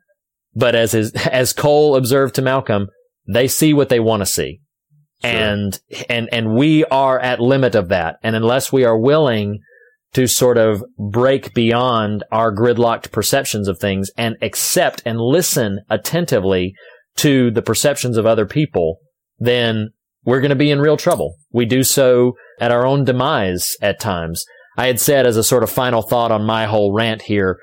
[0.56, 0.92] But as,
[1.30, 2.88] as Cole observed to Malcolm,
[3.28, 4.60] they see what they want to see.
[5.22, 5.30] Sure.
[5.30, 5.80] And,
[6.10, 8.16] and, and we are at limit of that.
[8.24, 9.60] And unless we are willing
[10.14, 16.74] to sort of break beyond our gridlocked perceptions of things and accept and listen attentively
[17.18, 18.98] to the perceptions of other people,
[19.38, 19.90] then
[20.24, 21.36] we're going to be in real trouble.
[21.52, 24.44] We do so at our own demise at times.
[24.76, 27.58] I had said as a sort of final thought on my whole rant here,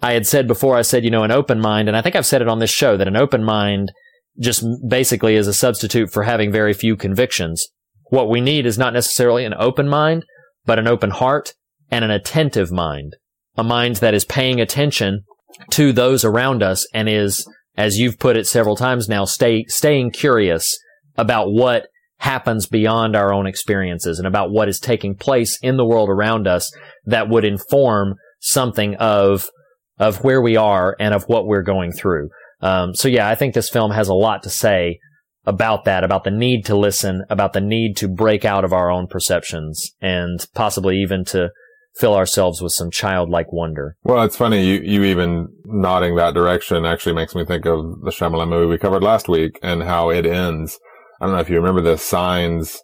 [0.00, 2.26] I had said before, I said, you know, an open mind, and I think I've
[2.26, 3.90] said it on this show, that an open mind
[4.38, 7.66] just basically is a substitute for having very few convictions.
[8.10, 10.24] What we need is not necessarily an open mind,
[10.64, 11.54] but an open heart
[11.90, 13.16] and an attentive mind,
[13.56, 15.22] a mind that is paying attention
[15.70, 20.10] to those around us and is, as you've put it several times now, stay, staying
[20.10, 20.78] curious
[21.16, 21.86] about what
[22.24, 26.48] happens beyond our own experiences and about what is taking place in the world around
[26.48, 26.72] us
[27.04, 29.50] that would inform something of,
[29.98, 32.30] of where we are and of what we're going through.
[32.62, 35.00] Um, so yeah, I think this film has a lot to say
[35.44, 38.90] about that, about the need to listen, about the need to break out of our
[38.90, 41.50] own perceptions and possibly even to
[41.94, 43.96] fill ourselves with some childlike wonder.
[44.02, 44.64] Well, it's funny.
[44.64, 48.78] You, you even nodding that direction actually makes me think of the Shyamalan movie we
[48.78, 50.78] covered last week and how it ends.
[51.20, 52.80] I don't know if you remember the signs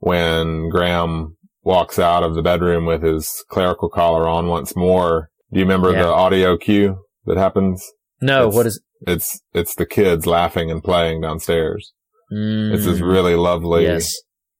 [0.00, 5.28] when Graham walks out of the bedroom with his clerical collar on once more.
[5.52, 6.02] Do you remember Yeah.
[6.02, 6.96] the audio cue
[7.26, 7.84] that happens?
[8.20, 11.92] No, It's- what is, It's, it's the kids laughing and playing downstairs.
[12.30, 14.14] It's this Mm, really lovely, yes,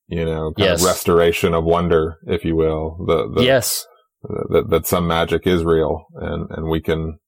[0.08, 0.80] you know, kind Yes.
[0.82, 2.96] of restoration of wonder, if you will.
[3.06, 3.86] The, the, yes,
[4.50, 7.18] that, that some magic is real and, and we can,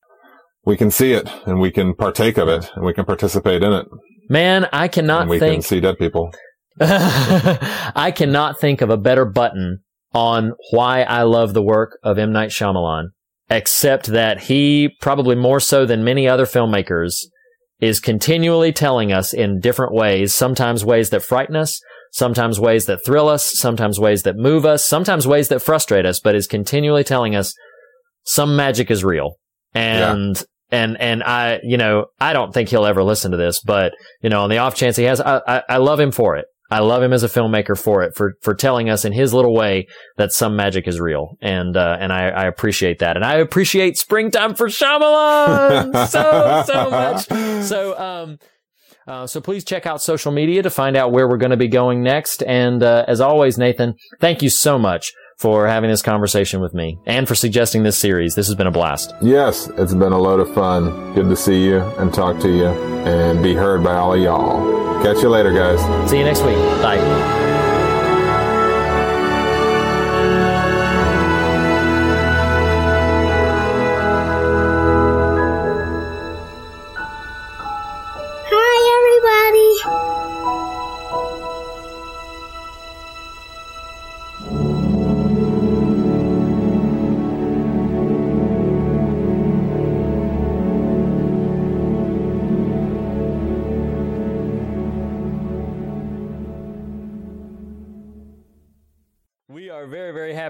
[0.65, 3.71] we can see it and we can partake of it and we can participate in
[3.73, 3.87] it
[4.29, 6.33] man, I cannot and we can see dead people.
[6.79, 9.79] I cannot think of a better button
[10.13, 12.31] on why I love the work of M.
[12.31, 13.09] Night Shyamalan,
[13.49, 17.25] except that he, probably more so than many other filmmakers,
[17.79, 21.79] is continually telling us in different ways, sometimes ways that frighten us,
[22.11, 26.19] sometimes ways that thrill us, sometimes ways that move us, sometimes ways that frustrate us,
[26.19, 27.53] but is continually telling us
[28.25, 29.35] some magic is real.
[29.73, 30.41] And,
[30.71, 34.29] and, and I, you know, I don't think he'll ever listen to this, but, you
[34.29, 36.45] know, on the off chance he has, I, I, I love him for it.
[36.71, 39.53] I love him as a filmmaker for it, for, for telling us in his little
[39.53, 39.87] way
[40.17, 41.37] that some magic is real.
[41.39, 43.15] And, uh, and I, I appreciate that.
[43.15, 47.65] And I appreciate springtime for Shyamalan so, so much.
[47.65, 48.39] So, um,
[49.07, 51.67] uh, so please check out social media to find out where we're going to be
[51.67, 52.41] going next.
[52.41, 56.97] And, uh, as always, Nathan, thank you so much for having this conversation with me
[57.05, 58.35] and for suggesting this series.
[58.35, 59.13] This has been a blast.
[59.21, 61.13] Yes, it's been a load of fun.
[61.13, 65.03] Good to see you and talk to you and be heard by all of y'all.
[65.03, 65.79] Catch you later, guys.
[66.09, 66.55] See you next week.
[66.81, 67.44] Bye.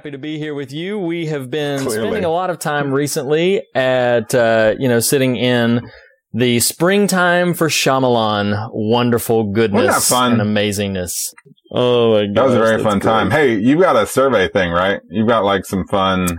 [0.06, 1.00] Happy to be here with you.
[1.00, 2.10] We have been Clearly.
[2.10, 5.90] spending a lot of time recently at, uh, you know, sitting in
[6.32, 10.40] the springtime for Shyamalan wonderful goodness fun?
[10.40, 11.34] and amazingness.
[11.72, 12.36] Oh my god.
[12.36, 13.32] That was a very fun time.
[13.32, 15.02] Hey, you've got a survey thing, right?
[15.10, 16.38] You've got like some fun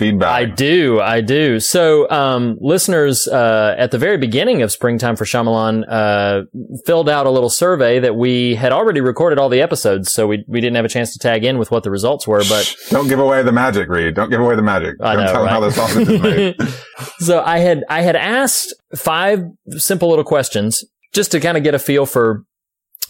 [0.00, 0.34] feedback.
[0.34, 1.60] I do, I do.
[1.60, 6.44] So, um, listeners, uh, at the very beginning of Springtime for Shyamalan, uh,
[6.86, 10.42] filled out a little survey that we had already recorded all the episodes, so we,
[10.48, 13.08] we didn't have a chance to tag in with what the results were, but don't
[13.08, 14.14] give away the magic, Reed.
[14.14, 14.96] Don't give away the magic.
[15.02, 15.68] I don't know, tell them how right?
[15.68, 16.56] the sausage is made.
[17.18, 19.44] so I had I had asked five
[19.76, 20.82] simple little questions
[21.12, 22.44] just to kind of get a feel for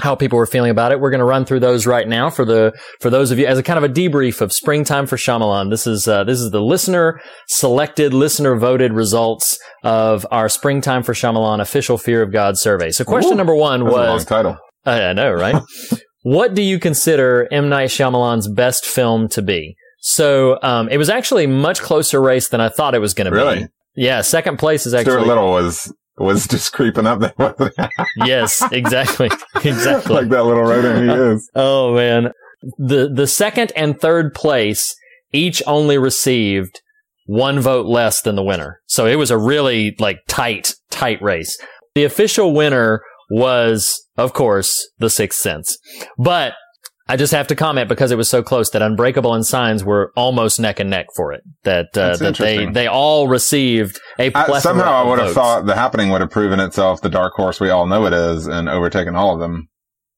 [0.00, 1.00] how people were feeling about it.
[1.00, 3.58] We're going to run through those right now for the for those of you as
[3.58, 5.70] a kind of a debrief of springtime for Shyamalan.
[5.70, 11.12] This is uh, this is the listener selected, listener voted results of our springtime for
[11.12, 12.90] Shyamalan official Fear of God survey.
[12.90, 14.56] So question Ooh, number one That's a long was title.
[14.84, 15.62] I I know, right?
[16.22, 17.68] what do you consider M.
[17.68, 19.76] Night Shyamalan's best film to be?
[20.02, 23.36] So, um, it was actually much closer race than I thought it was going to
[23.36, 23.58] Really?
[23.60, 23.66] be.
[23.96, 27.54] Yeah, second place is Stuart actually Little was was just creeping up there,
[28.16, 29.30] yes, exactly,
[29.64, 30.14] exactly.
[30.14, 31.50] like that little rodent he is.
[31.54, 32.32] Oh man,
[32.78, 34.94] the the second and third place
[35.32, 36.80] each only received
[37.26, 38.80] one vote less than the winner.
[38.86, 41.56] So it was a really like tight, tight race.
[41.94, 45.78] The official winner was, of course, The Sixth Sense,
[46.18, 46.54] but
[47.10, 50.12] I just have to comment because it was so close that Unbreakable and Signs were
[50.16, 51.42] almost neck and neck for it.
[51.64, 55.34] That uh, that they they all received a I, somehow I would have votes.
[55.34, 58.46] thought the happening would have proven itself the dark horse we all know it is
[58.46, 59.68] and overtaken all of them.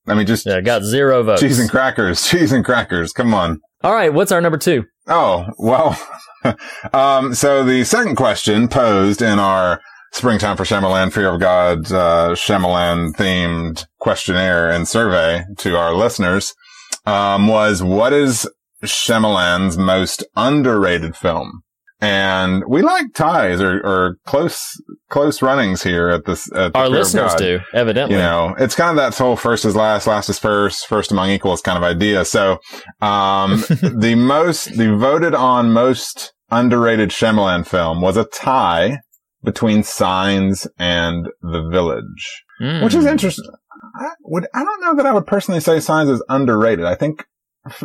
[0.07, 1.41] I mean, just Yeah, got zero votes.
[1.41, 3.13] cheese and crackers, cheese and crackers.
[3.13, 3.61] Come on.
[3.83, 4.85] all right, what's our number two?
[5.09, 5.99] Oh, well,
[6.93, 9.81] um, so the second question posed in our
[10.13, 16.53] Springtime for Shyamalan, Fear of God, uh, Shyamalan themed questionnaire and survey to our listeners,
[17.07, 18.49] um, was what is
[18.85, 21.63] Shyamalan's most underrated film?
[22.03, 24.61] and we like ties or, or close
[25.09, 26.51] close runnings here at this.
[26.53, 28.17] At the Our listeners do, evidently.
[28.17, 31.31] You know, it's kind of that whole first is last, last is first, first among
[31.31, 32.25] equals kind of idea.
[32.25, 32.59] So,
[33.01, 38.99] um, the most, the voted on most underrated Shyamalan film was a tie
[39.45, 42.85] between Signs and The Village, Mm.
[42.85, 43.51] which is interesting.
[43.95, 46.85] I would, I don't know that I would personally say Signs is underrated.
[46.85, 47.25] I think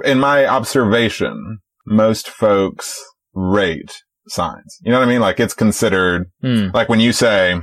[0.03, 2.99] in my observation, most folks
[3.33, 4.77] rate Signs.
[4.81, 5.21] You know what I mean?
[5.21, 6.67] Like it's considered Hmm.
[6.73, 7.53] like when you say,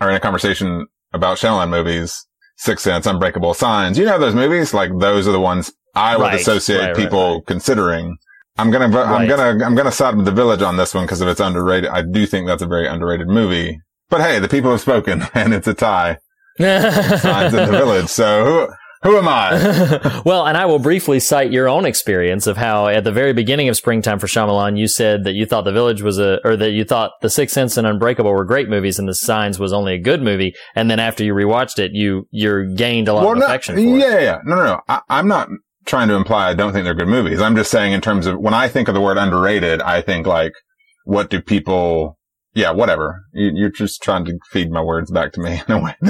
[0.00, 4.74] or in a conversation about Shyamalan movies, Six Sense, Unbreakable Signs, you know those movies?
[4.74, 8.16] Like those are the ones I would Right, associate right, right, people considering.
[8.58, 11.28] I'm gonna, I'm gonna, I'm gonna side with The Village on this one because if
[11.28, 13.80] it's underrated, I do think that's a very underrated movie.
[14.10, 16.18] But hey, the people have spoken and it's a tie.
[16.58, 18.08] Signs in The Village.
[18.08, 20.22] So who, who am I?
[20.24, 23.68] well, and I will briefly cite your own experience of how at the very beginning
[23.68, 26.70] of Springtime for Shyamalan, you said that you thought The Village was a, or that
[26.70, 29.94] you thought The Sixth Sense and Unbreakable were great movies and The Signs was only
[29.94, 30.54] a good movie.
[30.74, 33.80] And then after you rewatched it, you, you gained a lot of no, affection for
[33.80, 33.98] yeah, it.
[33.98, 34.38] yeah, yeah.
[34.44, 34.80] No, no, no.
[34.88, 35.48] I, I'm not
[35.84, 37.42] trying to imply I don't think they're good movies.
[37.42, 40.26] I'm just saying in terms of when I think of the word underrated, I think
[40.26, 40.52] like,
[41.04, 42.16] what do people,
[42.54, 43.24] yeah, whatever.
[43.32, 45.94] You, you're just trying to feed my words back to me in a way.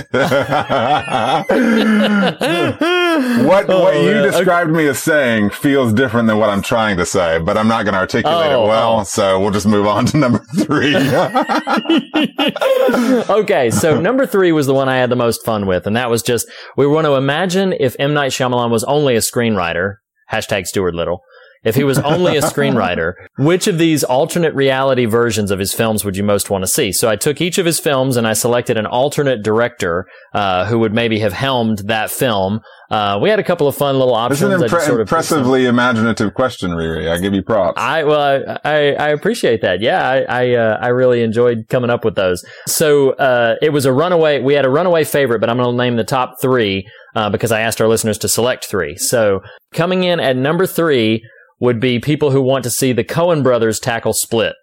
[3.45, 4.17] what, Oh, what you man.
[4.27, 4.31] Okay.
[4.31, 7.85] described me as saying feels different than what I'm trying to say, but I'm not
[7.85, 9.01] going to articulate Oh, it well.
[9.01, 9.05] oh.
[9.05, 10.95] So we'll just move on to number three.
[13.31, 16.11] okay, so number three was the one I had the most fun with, and that
[16.11, 16.47] was just
[16.77, 19.97] we want to imagine if M Night Shyamalan was only a screenwriter.
[20.33, 21.21] Hashtag Stuart Little.
[21.65, 26.05] If he was only a screenwriter, which of these alternate reality versions of his films
[26.05, 26.93] would you most want to see?
[26.93, 30.79] So I took each of his films and I selected an alternate director uh, who
[30.79, 32.61] would maybe have helmed that film.
[32.91, 34.43] Uh, we had a couple of fun little options.
[34.43, 37.11] It's an impre- sort of impressively imaginative question, Riri.
[37.11, 37.81] I give you props.
[37.81, 39.81] I well, I I, I appreciate that.
[39.81, 42.45] Yeah, I I, uh, I really enjoyed coming up with those.
[42.69, 44.41] So uh, it was a runaway.
[44.41, 47.53] We had a runaway favorite, but I'm going to name the top three uh, because
[47.53, 48.97] I asked our listeners to select three.
[48.97, 49.41] So
[49.73, 51.23] coming in at number three
[51.61, 54.55] would be people who want to see the Coen brothers tackle Split.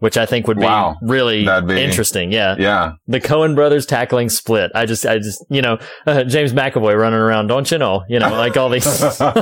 [0.00, 0.94] Which I think would be Wow.
[1.02, 2.30] really be- interesting.
[2.30, 2.54] Yeah.
[2.56, 2.92] yeah.
[3.08, 4.70] The Coen brothers tackling Split.
[4.72, 8.04] I just, I just, you know, uh, James McAvoy running around, don't you know?
[8.08, 8.86] You know, like all these.
[9.20, 9.32] um,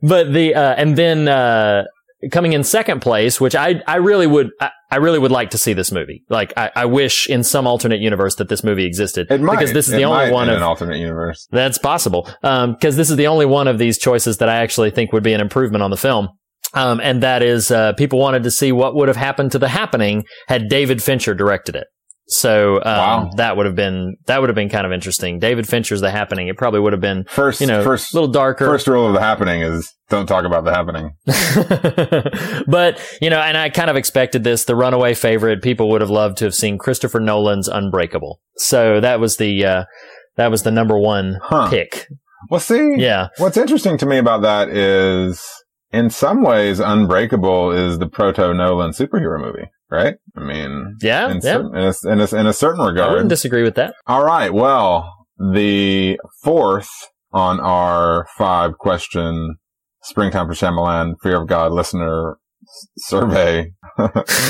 [0.00, 1.86] but the uh, and then uh,
[2.32, 5.58] coming in second place, which I I really would I, I really would like to
[5.58, 6.24] see this movie.
[6.28, 9.56] Like I, I wish in some alternate universe that this movie existed It might.
[9.56, 11.46] because this is the only one of an alternate universe.
[11.50, 12.28] that's possible.
[12.42, 15.32] Because this is the only one of these choices that I actually think would be
[15.32, 16.28] an improvement on the film.
[16.74, 19.68] Um, and that is, uh, people wanted to see what would have happened to the
[19.68, 21.86] happening had David Fincher directed it.
[22.30, 23.30] So, um, Wow.
[23.36, 25.38] that would have been, that would have been kind of interesting.
[25.38, 26.48] David Fincher's The Happening.
[26.48, 28.66] It probably would have been, First, you know, first, a little darker.
[28.66, 31.12] first rule of the happening is don't talk about the happening.
[32.66, 34.64] but, you know, and I kind of expected this.
[34.64, 38.40] The runaway favorite, people would have loved to have seen Christopher Nolan's Unbreakable.
[38.56, 39.84] So that was the, uh,
[40.36, 41.68] that was the number one Huh.
[41.70, 42.06] pick.
[42.50, 43.28] Well, see, Yeah.
[43.38, 45.42] what's interesting to me about that is,
[45.92, 50.16] in some ways, Unbreakable is the proto Nolan superhero movie, right?
[50.36, 51.28] I mean, Yeah.
[51.30, 51.40] in, yeah.
[51.40, 53.08] certain, in, a, in, a, in a certain regard.
[53.08, 53.94] I wouldn't disagree with that.
[54.06, 54.52] All right.
[54.52, 56.88] Well, the fourth
[57.32, 59.56] on our five question
[60.02, 62.38] Springtime for Shyamalan Fear of God listener
[62.98, 63.72] survey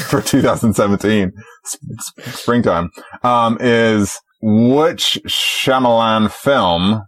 [0.09, 1.32] for 2017
[1.65, 1.78] s-
[2.27, 2.90] s- springtime
[3.23, 7.02] um, is which Shyamalan film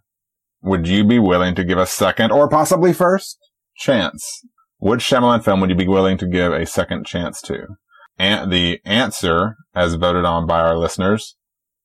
[0.63, 3.39] would you be willing to give a second or possibly first
[3.77, 4.41] chance?
[4.79, 7.67] Which Shyamalan film would you be willing to give a second chance to?
[8.21, 11.37] And the answer, as voted on by our listeners,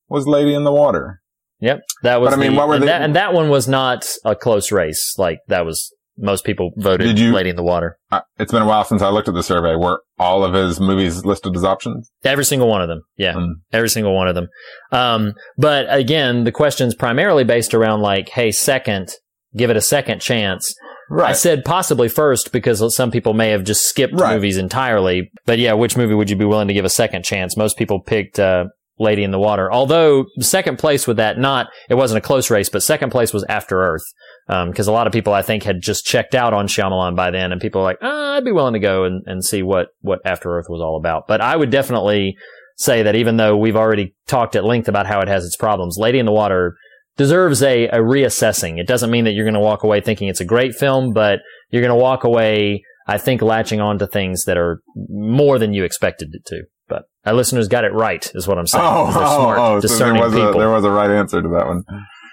[0.10, 1.22] was Lady in the Water.
[1.62, 2.32] Yep, that was.
[2.32, 4.36] But I mean, the- what were and the- that, and that one was not a
[4.36, 5.16] close race.
[5.18, 7.98] Like that was most people voted Did you- Lady in the Water.
[8.12, 9.76] Uh, it's been a while since I looked at the survey.
[9.78, 12.12] Were all of his movies listed as options?
[12.26, 13.02] Every single one of them.
[13.16, 13.53] Yeah, Mm.
[13.72, 14.48] every single one of them.
[14.91, 19.10] Um, but again, the question's primarily based around like, hey, second,
[19.56, 20.74] give it a second chance.
[21.11, 24.34] I said possibly first because some people may have just skipped Right.
[24.36, 25.32] movies entirely.
[25.45, 27.56] But yeah, which movie would you be willing to give a second chance?
[27.57, 28.65] Most people picked uh,
[28.98, 29.72] Lady in the Water.
[29.72, 33.44] Although second place with that, not it wasn't a close race, but second place was
[33.49, 34.03] After Earth.
[34.48, 37.52] Because a lot of people, I think, had just checked out on Shyamalan by then,
[37.52, 40.19] and people were like, ah, I'd be willing to go and, and see what what
[40.23, 41.27] After Earth was all about.
[41.27, 42.36] But I would definitely
[42.77, 45.98] say that even though we've already talked at length about how it has its problems,
[45.98, 46.76] Lady in the Water
[47.17, 48.79] deserves a, a reassessing.
[48.79, 51.39] It doesn't mean that you're going to walk away thinking it's a great film, but
[51.69, 55.73] you're going to walk away, I think, latching on to things that are more than
[55.73, 56.63] you expected it to.
[56.87, 58.83] But our listeners got it right, is what I'm saying.
[58.85, 60.49] Oh, oh, smart, oh, so there was people.
[60.55, 61.83] a there was a right answer to that one.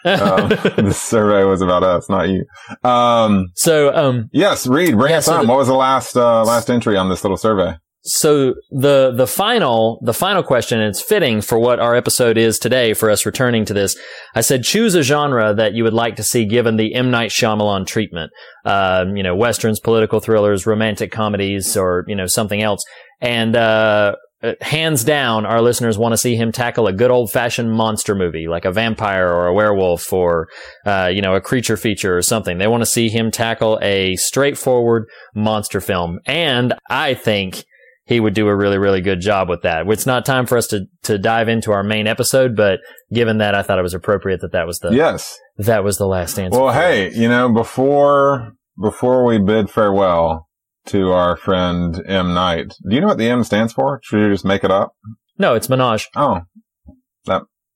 [0.04, 2.44] Um, this survey was about us, not you.
[2.82, 5.46] Um, so, um, yes, Reed, bring Yeah, us so on.
[5.46, 7.76] the- what was the last uh, last entry on this little survey?
[8.04, 12.58] So the the final the final question and it's fitting for what our episode is
[12.58, 13.96] today for us returning to this
[14.34, 17.30] i said choose a genre that you would like to see given the m night
[17.30, 18.32] Shyamalan treatment
[18.64, 22.84] um, you know westerns political thrillers romantic comedies or you know something else
[23.20, 27.30] and uh uh, hands down, our listeners want to see him tackle a good old
[27.30, 30.48] fashioned monster movie, like a vampire or a werewolf or,
[30.84, 32.58] uh, you know, a creature feature or something.
[32.58, 36.18] They want to see him tackle a straightforward monster film.
[36.26, 37.64] And I think
[38.04, 39.86] he would do a really, really good job with that.
[39.86, 42.80] It's not time for us to, to dive into our main episode, but
[43.12, 45.38] given that, I thought it was appropriate that that was the, yes.
[45.58, 46.58] that was the last answer.
[46.58, 50.48] Well, hey, you know, before before we bid farewell
[50.86, 54.00] to our friend M Night, do you know what the M stands for?
[54.02, 54.94] Should you just make it up?
[55.38, 56.06] no, it's Manoj.
[56.16, 56.40] Oh,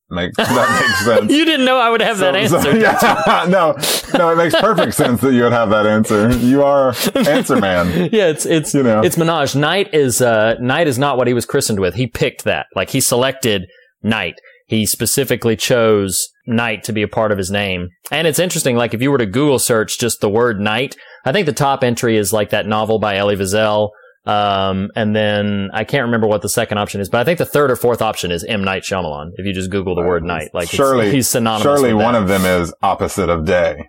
[0.09, 1.33] that makes that makes sense.
[1.33, 2.61] You didn't know I would have that answer.
[2.61, 3.77] so- yeah, no,
[4.17, 6.31] no, it makes perfect sense that you would have that answer.
[6.37, 8.09] You are answer man.
[8.13, 9.01] yeah, it's it's You know.
[9.03, 9.57] it's Manoj.
[9.57, 11.95] Night is uh Night is not what he was christened with.
[11.95, 12.67] He picked that.
[12.75, 13.67] Like he selected
[14.03, 14.35] Night.
[14.69, 17.89] He specifically chose Night to be a part of his name.
[18.11, 21.33] And it's interesting, like if you were to Google search just the word Night, I
[21.33, 23.91] think the top entry is like that novel by Elie Wiesel.
[24.27, 27.47] Um, and then I can't remember what the second option is, but I think the
[27.47, 28.65] third or fourth option is M.
[28.65, 29.31] Night Shyamalan.
[29.37, 31.63] If you just Google the word night, like it's- surely, he's synonymous.
[31.63, 33.89] surely one of them is opposite of day.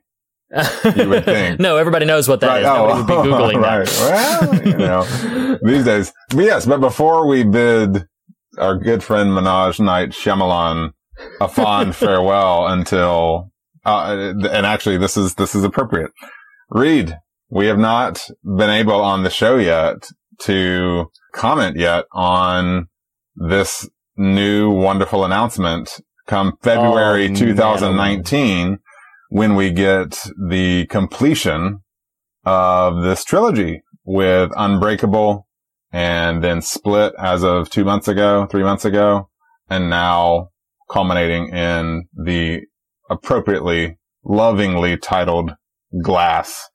[0.96, 1.60] you would think.
[1.60, 2.66] no, everybody knows what that is.
[2.66, 3.90] Nobody would be Googling that.
[4.12, 4.52] right.
[4.52, 6.14] Well, you know, these days.
[6.30, 8.06] But yes, but before we bid
[8.60, 10.92] our good friend Manoj Night Shyamalan
[11.42, 13.52] a fond farewell until,
[13.86, 16.12] uh, and actually this is, this is appropriate.
[16.70, 17.18] Reed,
[17.50, 20.08] we have not been able on the show yet
[20.42, 22.88] to comment yet on
[23.36, 27.36] this new wonderful announcement come February Oh, no.
[27.36, 28.80] 2019
[29.30, 31.82] when we get the completion
[32.46, 35.48] of this trilogy with Unbreakable
[35.92, 39.30] and then Split as of two months ago, three months ago,
[39.70, 40.50] and now
[40.90, 42.62] culminating in the
[43.10, 45.52] appropriately, lovingly titled
[46.02, 46.70] Glass.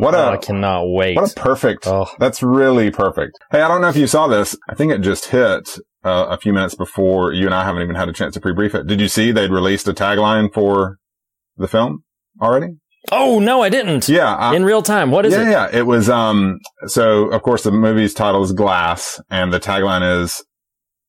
[0.00, 1.16] What Oh, a I cannot wait.
[1.16, 1.86] what a perfect.
[1.86, 2.08] Oh.
[2.18, 3.38] That's really perfect.
[3.50, 4.56] Hey, I don't know if you saw this.
[4.68, 7.96] I think it just hit uh, a few minutes before you and I haven't even
[7.96, 8.86] had a chance to pre-brief it.
[8.86, 10.96] Did you see they'd released a tagline for
[11.56, 12.04] the film
[12.40, 12.76] already?
[13.12, 14.08] Oh no, I didn't.
[14.08, 14.34] Yeah.
[14.34, 15.10] I- In real time.
[15.10, 15.50] What is yeah, it?
[15.50, 15.78] yeah.
[15.80, 20.42] It was, um, so of course the movie's title is Glass and the tagline is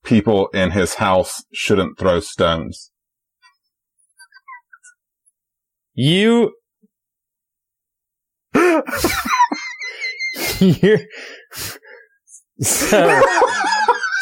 [0.04, 2.92] people in his house shouldn't throw stones.
[5.94, 6.54] You.
[10.60, 11.00] You're.
[12.62, 13.22] So,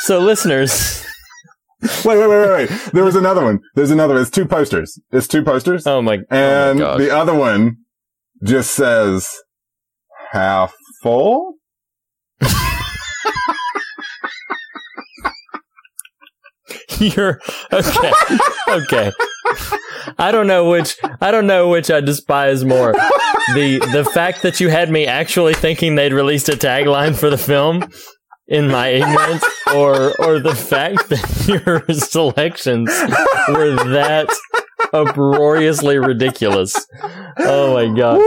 [0.04, 1.06] so listeners.
[1.82, 2.70] wait, wait, wait, wait, wait.
[2.94, 3.60] There was another one.
[3.76, 4.14] There's another.
[4.14, 4.22] one.
[4.22, 5.00] It's two posters.
[5.12, 5.86] It's two posters.
[5.86, 6.20] Oh my.
[6.30, 7.78] And oh my the other one
[8.44, 9.30] just says
[10.32, 11.56] half full.
[17.00, 17.40] You're
[17.72, 18.12] okay.
[18.68, 19.12] Okay.
[20.18, 20.98] I don't know which.
[21.22, 22.94] I don't know which I despise more.
[23.56, 27.38] The the fact that you had me actually thinking they'd released a tagline for the
[27.38, 27.90] film
[28.48, 29.44] in my ignorance,
[29.76, 32.90] or or the fact that your selections
[33.50, 34.30] were that
[34.94, 36.76] uproariously ridiculous.
[37.38, 38.20] Oh my gosh.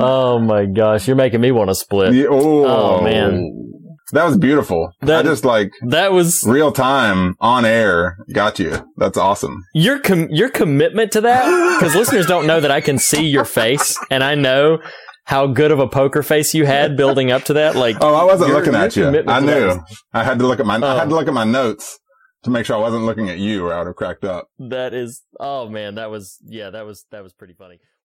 [0.00, 1.06] Oh my gosh.
[1.06, 2.14] You're making me want to split.
[2.14, 3.72] Yeah, oh, Oh, man.
[4.14, 4.90] That was beautiful.
[5.02, 8.16] That- I just like That was real time on air.
[8.32, 8.72] Got you.
[8.96, 9.62] That's awesome.
[9.74, 11.44] your com- your commitment to that
[11.78, 14.78] because listeners don't know that I can see your face and I know
[15.26, 17.74] how good of a poker face you had building up to that.
[17.76, 19.06] Like, Oh, I wasn't your- looking at you.
[19.08, 19.80] I knew.
[20.12, 20.76] I had to look at my.
[20.76, 20.96] I Oh.
[20.98, 21.18] had to oh.
[21.18, 21.98] look at my notes
[22.44, 24.48] to make sure I wasn't looking at you, or I would have cracked up.
[24.58, 27.78] that is, oh man, that was yeah, that was that was pretty funny.